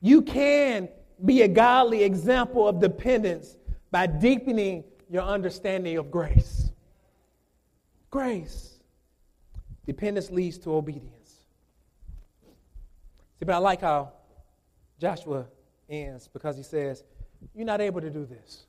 You 0.00 0.22
can 0.22 0.88
be 1.22 1.42
a 1.42 1.48
godly 1.48 2.02
example 2.04 2.66
of 2.66 2.80
dependence 2.80 3.54
by 3.90 4.06
deepening 4.06 4.84
your 5.10 5.22
understanding 5.22 5.96
of 5.96 6.10
grace. 6.10 6.70
Grace. 8.10 8.78
Dependence 9.86 10.30
leads 10.30 10.58
to 10.58 10.74
obedience. 10.74 11.44
See, 13.38 13.44
but 13.44 13.54
I 13.54 13.58
like 13.58 13.82
how 13.82 14.12
Joshua 14.98 15.46
ends 15.88 16.28
because 16.28 16.56
he 16.56 16.62
says, 16.62 17.04
You're 17.54 17.66
not 17.66 17.80
able 17.80 18.00
to 18.00 18.10
do 18.10 18.26
this. 18.26 18.66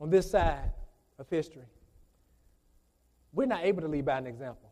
On 0.00 0.10
this 0.10 0.30
side, 0.30 0.72
of 1.18 1.28
history. 1.28 1.62
We're 3.32 3.46
not 3.46 3.64
able 3.64 3.82
to 3.82 3.88
lead 3.88 4.04
by 4.04 4.18
an 4.18 4.26
example. 4.26 4.70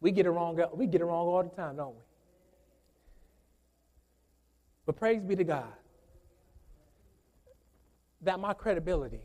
We 0.00 0.10
get 0.10 0.26
it 0.26 0.30
wrong, 0.30 0.60
we 0.74 0.86
get 0.86 1.00
it 1.00 1.04
wrong 1.04 1.26
all 1.26 1.42
the 1.42 1.50
time, 1.50 1.76
don't 1.76 1.94
we? 1.94 2.02
But 4.84 4.96
praise 4.96 5.22
be 5.22 5.36
to 5.36 5.44
God 5.44 5.72
that 8.22 8.40
my 8.40 8.54
credibility 8.54 9.22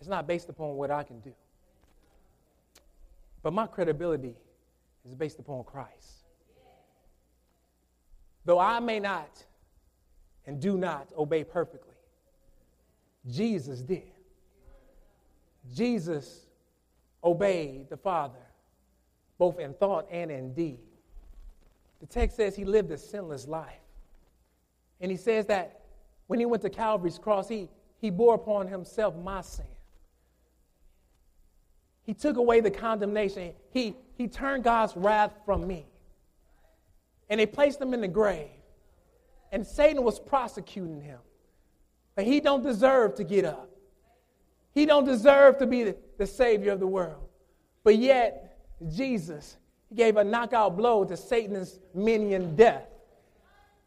is 0.00 0.08
not 0.08 0.26
based 0.26 0.48
upon 0.48 0.74
what 0.74 0.90
I 0.90 1.02
can 1.02 1.20
do. 1.20 1.32
But 3.42 3.52
my 3.52 3.66
credibility 3.66 4.34
is 5.04 5.14
based 5.14 5.38
upon 5.38 5.64
Christ. 5.64 6.24
Though 8.44 8.58
I 8.58 8.80
may 8.80 9.00
not 9.00 9.44
and 10.46 10.60
do 10.60 10.76
not 10.76 11.08
obey 11.16 11.44
perfectly, 11.44 11.94
Jesus 13.28 13.82
did. 13.82 14.12
Jesus 15.74 16.46
obeyed 17.24 17.88
the 17.88 17.96
Father, 17.96 18.38
both 19.38 19.58
in 19.58 19.74
thought 19.74 20.06
and 20.10 20.30
in 20.30 20.54
deed. 20.54 20.78
The 22.00 22.06
text 22.06 22.36
says 22.36 22.54
he 22.54 22.64
lived 22.64 22.90
a 22.90 22.98
sinless 22.98 23.48
life. 23.48 23.80
And 25.00 25.10
he 25.10 25.16
says 25.16 25.46
that 25.46 25.80
when 26.26 26.38
he 26.38 26.46
went 26.46 26.62
to 26.62 26.70
Calvary's 26.70 27.18
cross, 27.18 27.48
he, 27.48 27.68
he 27.98 28.10
bore 28.10 28.34
upon 28.34 28.68
himself 28.68 29.14
my 29.16 29.40
sin. 29.40 29.66
He 32.02 32.14
took 32.14 32.36
away 32.36 32.60
the 32.60 32.70
condemnation. 32.70 33.52
He, 33.70 33.96
he 34.14 34.28
turned 34.28 34.62
God's 34.62 34.96
wrath 34.96 35.32
from 35.44 35.66
me. 35.66 35.86
And 37.28 37.40
they 37.40 37.46
placed 37.46 37.80
him 37.80 37.92
in 37.94 38.00
the 38.00 38.08
grave. 38.08 38.48
And 39.50 39.66
Satan 39.66 40.04
was 40.04 40.20
prosecuting 40.20 41.00
him. 41.00 41.18
But 42.14 42.24
he 42.24 42.40
don't 42.40 42.62
deserve 42.62 43.16
to 43.16 43.24
get 43.24 43.44
up. 43.44 43.70
He 44.72 44.86
don't 44.86 45.04
deserve 45.04 45.58
to 45.58 45.66
be 45.66 45.82
the, 45.82 45.96
the 46.18 46.26
Savior 46.26 46.72
of 46.72 46.80
the 46.80 46.86
world. 46.86 47.28
But 47.82 47.96
yet, 47.96 48.58
Jesus 48.94 49.56
gave 49.94 50.16
a 50.16 50.24
knockout 50.24 50.76
blow 50.76 51.04
to 51.04 51.16
Satan's 51.16 51.80
minion 51.94 52.54
death. 52.54 52.86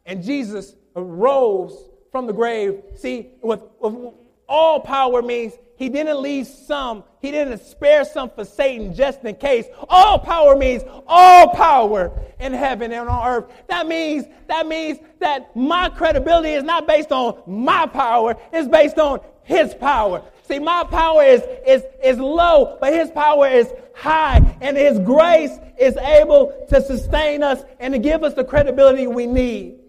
And 0.04 0.22
Jesus 0.22 0.74
arose 0.96 1.89
from 2.10 2.26
the 2.26 2.32
grave. 2.32 2.82
See, 2.96 3.28
with, 3.42 3.60
with 3.80 4.14
all 4.48 4.80
power 4.80 5.22
means 5.22 5.54
he 5.76 5.88
didn't 5.88 6.20
leave 6.20 6.46
some, 6.46 7.04
he 7.22 7.30
didn't 7.30 7.58
spare 7.64 8.04
some 8.04 8.28
for 8.30 8.44
Satan 8.44 8.94
just 8.94 9.24
in 9.24 9.34
case. 9.36 9.66
All 9.88 10.18
power 10.18 10.56
means 10.56 10.82
all 11.06 11.48
power 11.54 12.12
in 12.38 12.52
heaven 12.52 12.92
and 12.92 13.08
on 13.08 13.26
earth. 13.26 13.52
That 13.68 13.86
means 13.86 14.26
that 14.48 14.66
means 14.66 14.98
that 15.20 15.54
my 15.56 15.88
credibility 15.88 16.50
is 16.50 16.64
not 16.64 16.86
based 16.86 17.12
on 17.12 17.42
my 17.46 17.86
power, 17.86 18.36
it's 18.52 18.68
based 18.68 18.98
on 18.98 19.20
his 19.42 19.72
power. 19.74 20.22
See, 20.50 20.58
my 20.58 20.84
power 20.84 21.22
is, 21.22 21.42
is, 21.66 21.84
is 22.02 22.18
low, 22.18 22.76
but 22.80 22.92
his 22.92 23.10
power 23.10 23.48
is 23.48 23.72
high, 23.94 24.56
and 24.60 24.76
his 24.76 24.98
grace 24.98 25.56
is 25.78 25.96
able 25.96 26.66
to 26.68 26.82
sustain 26.82 27.42
us 27.42 27.62
and 27.78 27.94
to 27.94 27.98
give 27.98 28.24
us 28.24 28.34
the 28.34 28.44
credibility 28.44 29.06
we 29.06 29.26
need. 29.26 29.79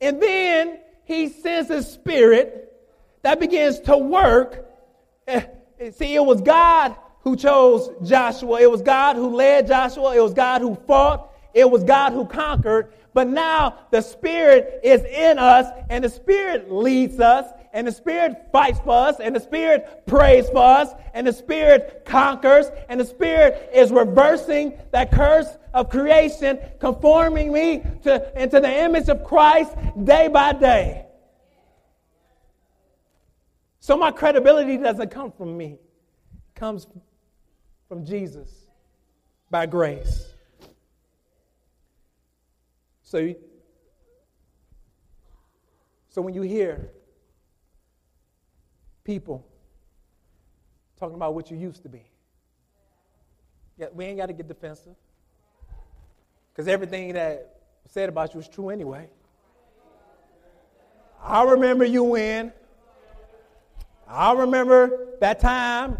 And 0.00 0.22
then 0.22 0.78
he 1.04 1.28
sends 1.28 1.68
his 1.68 1.90
spirit 1.90 2.72
that 3.22 3.40
begins 3.40 3.80
to 3.80 3.96
work. 3.96 4.66
Eh, 5.26 5.42
see, 5.92 6.14
it 6.14 6.24
was 6.24 6.40
God 6.40 6.96
who 7.22 7.36
chose 7.36 7.90
Joshua. 8.08 8.60
It 8.60 8.70
was 8.70 8.82
God 8.82 9.16
who 9.16 9.34
led 9.34 9.66
Joshua. 9.66 10.16
It 10.16 10.20
was 10.20 10.34
God 10.34 10.60
who 10.60 10.74
fought. 10.86 11.34
It 11.52 11.68
was 11.68 11.84
God 11.84 12.12
who 12.12 12.24
conquered. 12.26 12.92
But 13.12 13.28
now 13.28 13.86
the 13.90 14.00
Spirit 14.00 14.80
is 14.84 15.02
in 15.02 15.38
us, 15.38 15.66
and 15.90 16.04
the 16.04 16.08
Spirit 16.08 16.70
leads 16.70 17.18
us, 17.18 17.46
and 17.72 17.86
the 17.86 17.92
Spirit 17.92 18.48
fights 18.52 18.78
for 18.80 19.08
us, 19.08 19.20
and 19.20 19.34
the 19.34 19.40
Spirit 19.40 20.04
prays 20.06 20.48
for 20.48 20.62
us, 20.62 20.90
and 21.14 21.26
the 21.26 21.32
Spirit 21.32 22.02
conquers, 22.04 22.66
and 22.88 23.00
the 23.00 23.04
Spirit 23.04 23.70
is 23.72 23.90
reversing 23.90 24.78
that 24.92 25.12
curse 25.12 25.56
of 25.74 25.90
creation, 25.90 26.58
conforming 26.80 27.52
me 27.52 27.82
to, 28.02 28.40
into 28.40 28.60
the 28.60 28.84
image 28.84 29.08
of 29.08 29.24
Christ 29.24 29.74
day 30.04 30.28
by 30.28 30.52
day. 30.52 31.06
So 33.80 33.96
my 33.96 34.10
credibility 34.10 34.76
doesn't 34.76 35.10
come 35.10 35.32
from 35.32 35.56
me, 35.56 35.78
it 36.46 36.54
comes 36.54 36.86
from 37.88 38.04
Jesus 38.04 38.50
by 39.50 39.66
grace. 39.66 40.26
So, 43.02 43.34
so 46.10 46.20
when 46.20 46.34
you 46.34 46.42
hear 46.42 46.90
people 49.08 49.42
talking 51.00 51.14
about 51.14 51.32
what 51.34 51.50
you 51.50 51.56
used 51.56 51.82
to 51.82 51.88
be, 51.88 52.02
yeah, 53.78 53.86
we 53.94 54.04
ain't 54.04 54.18
got 54.18 54.26
to 54.26 54.34
get 54.34 54.46
defensive. 54.46 54.94
Because 56.52 56.68
everything 56.68 57.14
that 57.14 57.56
said 57.88 58.10
about 58.10 58.34
you 58.34 58.40
is 58.40 58.48
true 58.48 58.68
anyway. 58.68 59.08
I 61.22 61.42
remember 61.44 61.86
you 61.86 62.04
when. 62.04 62.52
I 64.06 64.34
remember 64.34 65.06
that 65.20 65.40
time. 65.40 65.96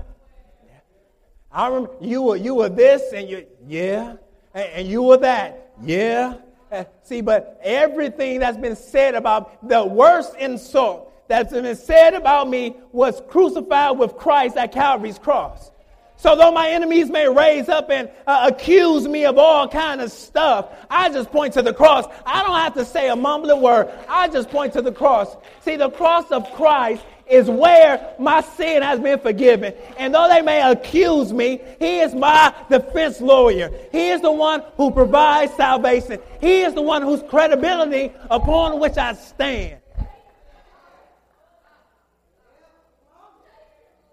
I 1.51 1.69
remember 1.69 1.95
you 2.03 2.21
were 2.21 2.37
you 2.37 2.57
were 2.57 2.69
this 2.69 3.15
and 3.15 3.27
you 3.27 3.47
yeah, 3.67 4.17
and, 4.53 4.69
and 4.75 4.89
you 4.89 5.03
were 5.03 5.17
that 5.17 5.73
yeah. 5.83 6.35
Uh, 6.71 6.85
see, 7.05 7.23
but 7.23 7.59
everything 7.63 8.41
that's 8.41 8.59
been 8.59 8.77
said 8.77 9.15
about 9.15 9.67
the 9.67 9.83
worst 9.83 10.37
insult 10.37 11.08
that's 11.29 11.53
been 11.53 11.77
said 11.77 12.15
about 12.15 12.49
me 12.49 12.77
was 12.93 13.23
crucified 13.29 13.99
with 13.99 14.17
Christ 14.17 14.57
at 14.57 14.73
Calvary's 14.73 15.19
cross. 15.19 15.71
So 16.17 16.35
though 16.35 16.51
my 16.51 16.69
enemies 16.71 17.11
may 17.11 17.29
raise 17.29 17.69
up 17.69 17.91
and 17.91 18.11
uh, 18.27 18.51
accuse 18.51 19.07
me 19.07 19.25
of 19.25 19.39
all 19.39 19.69
kind 19.69 20.01
of 20.01 20.11
stuff, 20.11 20.67
I 20.91 21.11
just 21.11 21.31
point 21.31 21.55
to 21.55 21.63
the 21.63 21.73
cross. 21.73 22.07
I 22.27 22.43
don't 22.43 22.57
have 22.57 22.75
to 22.75 22.85
say 22.85 23.09
a 23.09 23.15
mumbling 23.15 23.63
word. 23.63 23.89
I 24.09 24.27
just 24.27 24.51
point 24.51 24.73
to 24.73 24.83
the 24.83 24.91
cross. 24.91 25.37
See, 25.61 25.77
the 25.77 25.91
cross 25.91 26.29
of 26.33 26.51
Christ 26.55 27.05
is 27.31 27.49
where 27.49 28.15
my 28.19 28.41
sin 28.41 28.83
has 28.83 28.99
been 28.99 29.21
forgiven. 29.21 29.75
And 29.97 30.13
though 30.13 30.29
they 30.29 30.43
may 30.43 30.69
accuse 30.69 31.33
me, 31.33 31.61
He 31.79 32.01
is 32.01 32.15
my 32.17 32.53
defense 32.69 33.21
lawyer. 33.21 33.71
He 33.93 34.09
is 34.09 34.21
the 34.21 34.33
one 34.33 34.65
who 34.77 34.91
provides 34.91 35.55
salvation. 35.55 36.19
He 36.41 36.63
is 36.63 36.75
the 36.75 36.83
one 36.83 37.03
whose 37.03 37.23
credibility 37.29 38.13
upon 38.29 38.81
which 38.81 38.97
I 38.97 39.13
stand. 39.13 39.79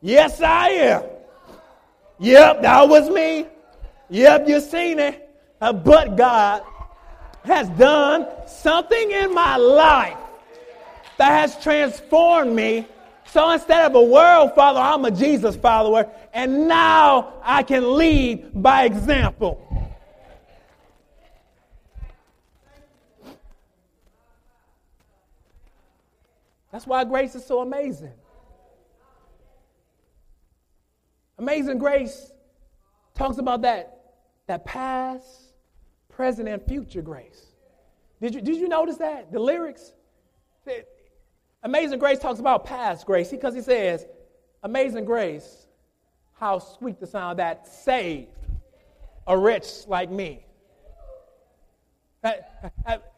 Yes, 0.06 0.40
I 0.40 0.70
am. 0.70 1.04
Yep, 2.20 2.62
that 2.62 2.88
was 2.88 3.10
me. 3.10 3.48
Yep, 4.12 4.48
you 4.48 4.62
seen 4.62 5.00
it. 5.00 5.28
Uh, 5.60 5.74
but 5.74 6.16
God 6.16 6.62
has 7.44 7.68
done 7.70 8.28
something 8.46 9.10
in 9.10 9.34
my 9.34 9.58
life 9.58 10.16
that 11.18 11.30
has 11.30 11.60
transformed 11.64 12.56
me 12.56 12.86
so 13.26 13.50
instead 13.50 13.84
of 13.84 13.96
a 13.96 14.04
world 14.04 14.54
follower, 14.54 14.84
I'm 14.84 15.06
a 15.06 15.10
Jesus 15.10 15.56
follower, 15.56 16.08
and 16.36 16.68
now 16.68 17.42
I 17.42 17.64
can 17.64 17.98
lead 17.98 18.62
by 18.62 18.84
example. 18.86 19.60
That's 26.72 26.86
why 26.86 27.04
grace 27.06 27.34
is 27.34 27.44
so 27.44 27.62
amazing. 27.62 28.14
Amazing 31.38 31.78
grace 31.78 32.32
talks 33.14 33.38
about 33.38 33.62
that, 33.62 34.14
that 34.48 34.66
past, 34.66 35.54
present, 36.10 36.48
and 36.48 36.62
future 36.62 37.02
grace. 37.02 37.48
Did 38.22 38.36
you, 38.36 38.42
did 38.42 38.56
you 38.58 38.68
notice 38.68 38.98
that? 38.98 39.32
The 39.32 39.40
lyrics? 39.40 39.94
Amazing 41.64 42.00
Grace 42.00 42.20
talks 42.20 42.40
about 42.40 42.66
past 42.66 43.06
grace 43.06 43.30
because 43.30 43.54
he 43.54 43.62
says, 43.62 44.06
Amazing 44.64 45.06
Grace, 45.06 45.68
how 46.34 46.60
sweet 46.60 47.00
the 47.00 47.08
sound 47.08 47.40
that 47.40 47.68
saved 47.68 48.30
a 49.28 49.38
wretch 49.38 49.88
like 49.88 50.10
me. 50.10 50.46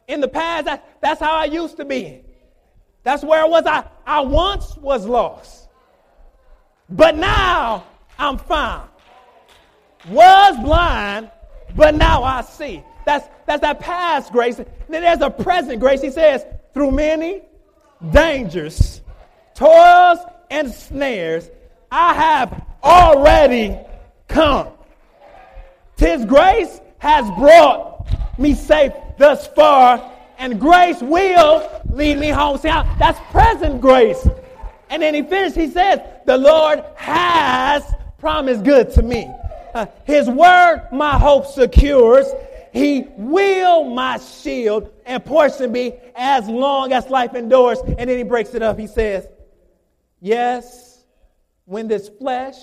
In 0.08 0.20
the 0.20 0.28
past, 0.28 0.82
that's 1.00 1.20
how 1.20 1.36
I 1.36 1.46
used 1.46 1.76
to 1.78 1.84
be. 1.84 2.22
That's 3.02 3.22
where 3.22 3.42
I 3.42 3.46
was. 3.46 3.64
I, 3.64 3.86
I 4.06 4.20
once 4.20 4.76
was 4.76 5.06
lost. 5.06 5.68
But 6.90 7.16
now 7.16 7.84
I'm 8.18 8.38
found. 8.38 8.88
Was 10.08 10.56
blind, 10.56 11.30
but 11.76 11.94
now 11.94 12.22
I 12.22 12.42
see. 12.42 12.82
That's, 13.06 13.26
that's 13.46 13.62
that 13.62 13.80
past 13.80 14.32
grace. 14.32 14.56
then 14.56 14.66
there's 14.88 15.20
a 15.20 15.30
present 15.30 15.80
grace. 15.80 16.02
He 16.02 16.10
says, 16.10 16.44
through 16.74 16.90
many 16.90 17.42
dangers, 18.10 19.00
toils, 19.54 20.18
and 20.50 20.70
snares, 20.72 21.50
I 21.90 22.14
have 22.14 22.66
already 22.82 23.78
come. 24.28 24.68
Tis 25.96 26.24
grace 26.24 26.80
has 26.98 27.28
brought 27.38 28.06
me 28.38 28.54
safe 28.54 28.92
thus 29.18 29.46
far, 29.48 30.12
and 30.38 30.60
grace 30.60 31.00
will 31.00 31.82
lead 31.90 32.18
me 32.18 32.28
home. 32.28 32.58
See, 32.58 32.68
how, 32.68 32.82
that's 32.98 33.18
present 33.32 33.80
grace. 33.80 34.28
And 34.90 35.02
then 35.02 35.14
he 35.14 35.22
finished, 35.22 35.56
he 35.56 35.68
says, 35.68 36.00
The 36.24 36.36
Lord 36.36 36.84
has 36.96 37.82
promised 38.18 38.64
good 38.64 38.92
to 38.92 39.02
me. 39.02 39.30
Uh, 39.74 39.86
his 40.04 40.28
word 40.28 40.88
my 40.92 41.18
hope 41.18 41.46
secures. 41.46 42.26
He 42.72 43.06
will 43.16 43.84
my 43.84 44.18
shield 44.18 44.92
and 45.06 45.24
portion 45.24 45.72
be 45.72 45.94
as 46.14 46.46
long 46.48 46.92
as 46.92 47.08
life 47.08 47.34
endures. 47.34 47.78
And 47.80 48.10
then 48.10 48.18
he 48.18 48.24
breaks 48.24 48.54
it 48.54 48.62
up. 48.62 48.78
He 48.78 48.86
says, 48.86 49.26
Yes, 50.20 51.04
when 51.64 51.88
this 51.88 52.08
flesh 52.08 52.56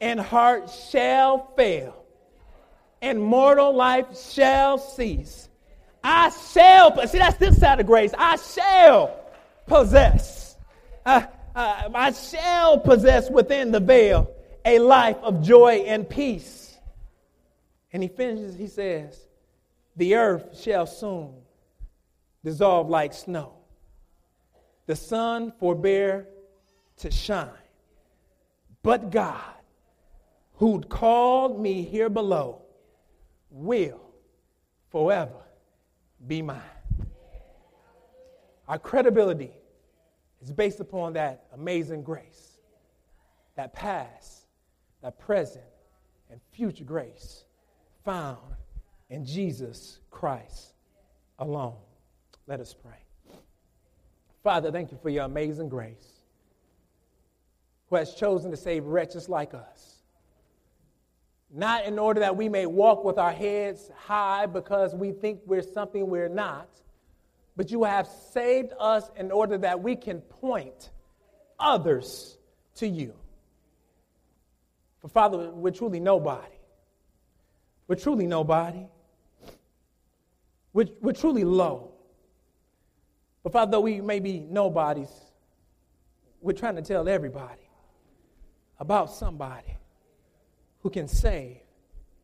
and 0.00 0.18
heart 0.18 0.70
shall 0.90 1.52
fail, 1.56 2.04
and 3.00 3.22
mortal 3.22 3.74
life 3.74 4.18
shall 4.18 4.78
cease, 4.78 5.48
I 6.02 6.30
shall, 6.52 7.06
see, 7.06 7.18
that's 7.18 7.36
this 7.36 7.58
side 7.58 7.80
of 7.80 7.86
grace. 7.86 8.12
I 8.16 8.36
shall 8.36 9.18
possess, 9.66 10.56
uh, 11.04 11.22
uh, 11.54 11.88
I 11.94 12.12
shall 12.12 12.78
possess 12.80 13.30
within 13.30 13.70
the 13.70 13.80
veil 13.80 14.33
a 14.64 14.78
life 14.78 15.18
of 15.22 15.42
joy 15.42 15.84
and 15.86 16.08
peace 16.08 16.64
and 17.94 18.02
he 18.02 18.08
finishes, 18.08 18.56
he 18.56 18.66
says, 18.66 19.28
The 19.96 20.16
earth 20.16 20.60
shall 20.60 20.84
soon 20.84 21.32
dissolve 22.42 22.90
like 22.90 23.14
snow. 23.14 23.52
The 24.86 24.96
sun 24.96 25.52
forbear 25.60 26.26
to 26.98 27.10
shine. 27.12 27.48
But 28.82 29.10
God, 29.10 29.40
who 30.54 30.80
called 30.80 31.60
me 31.60 31.84
here 31.84 32.10
below, 32.10 32.62
will 33.48 34.00
forever 34.90 35.44
be 36.26 36.42
mine. 36.42 36.60
Our 38.66 38.78
credibility 38.80 39.52
is 40.42 40.50
based 40.50 40.80
upon 40.80 41.12
that 41.12 41.46
amazing 41.54 42.02
grace, 42.02 42.58
that 43.54 43.72
past, 43.72 44.43
that 45.04 45.18
present, 45.18 45.62
and 46.30 46.40
future 46.52 46.82
grace 46.82 47.44
found 48.06 48.38
in 49.10 49.26
Jesus 49.26 49.98
Christ 50.10 50.72
alone. 51.38 51.76
Let 52.46 52.58
us 52.58 52.74
pray. 52.74 53.36
Father, 54.42 54.72
thank 54.72 54.92
you 54.92 54.98
for 55.02 55.10
your 55.10 55.24
amazing 55.24 55.68
grace, 55.68 56.22
who 57.90 57.96
has 57.96 58.14
chosen 58.14 58.50
to 58.50 58.56
save 58.56 58.86
wretches 58.86 59.28
like 59.28 59.52
us. 59.52 59.96
Not 61.52 61.84
in 61.84 61.98
order 61.98 62.20
that 62.20 62.36
we 62.36 62.48
may 62.48 62.64
walk 62.64 63.04
with 63.04 63.18
our 63.18 63.32
heads 63.32 63.90
high 64.06 64.46
because 64.46 64.94
we 64.94 65.12
think 65.12 65.40
we're 65.44 65.60
something 65.60 66.08
we're 66.08 66.30
not, 66.30 66.68
but 67.56 67.70
you 67.70 67.84
have 67.84 68.08
saved 68.32 68.72
us 68.80 69.10
in 69.18 69.30
order 69.30 69.58
that 69.58 69.82
we 69.82 69.96
can 69.96 70.22
point 70.22 70.88
others 71.60 72.38
to 72.76 72.88
you. 72.88 73.12
For 75.04 75.08
Father, 75.10 75.50
we're 75.50 75.70
truly 75.70 76.00
nobody. 76.00 76.56
We're 77.88 77.96
truly 77.96 78.26
nobody. 78.26 78.86
We're, 80.72 80.86
we're 81.02 81.12
truly 81.12 81.44
low. 81.44 81.92
But 83.42 83.52
Father, 83.52 83.72
though 83.72 83.82
we 83.82 84.00
may 84.00 84.18
be 84.18 84.40
nobodies, 84.40 85.10
we're 86.40 86.54
trying 86.54 86.76
to 86.76 86.80
tell 86.80 87.06
everybody 87.06 87.68
about 88.78 89.12
somebody 89.12 89.76
who 90.80 90.88
can 90.88 91.06
save 91.06 91.58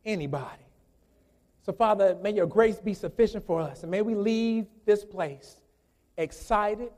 anybody. 0.03 0.65
So, 1.61 1.73
Father, 1.73 2.17
may 2.23 2.33
your 2.33 2.47
grace 2.47 2.79
be 2.79 2.95
sufficient 2.95 3.45
for 3.45 3.61
us, 3.61 3.83
and 3.83 3.91
may 3.91 4.01
we 4.01 4.15
leave 4.15 4.65
this 4.87 5.05
place 5.05 5.57
excited, 6.17 6.89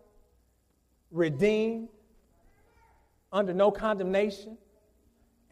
redeemed, 1.11 1.89
under 3.33 3.53
no 3.53 3.69
condemnation, 3.69 4.57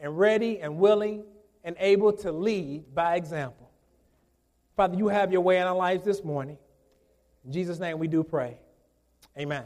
and 0.02 0.18
ready 0.18 0.60
and 0.60 0.76
willing 0.76 1.24
and 1.64 1.76
able 1.78 2.12
to 2.12 2.30
lead 2.32 2.94
by 2.94 3.16
example. 3.16 3.70
Father, 4.76 4.96
you 4.96 5.08
have 5.08 5.32
your 5.32 5.40
way 5.40 5.58
in 5.58 5.62
our 5.62 5.76
lives 5.76 6.04
this 6.04 6.24
morning. 6.24 6.58
In 7.44 7.52
Jesus' 7.52 7.78
name 7.78 7.98
we 7.98 8.08
do 8.08 8.22
pray. 8.22 8.58
Amen. 9.38 9.64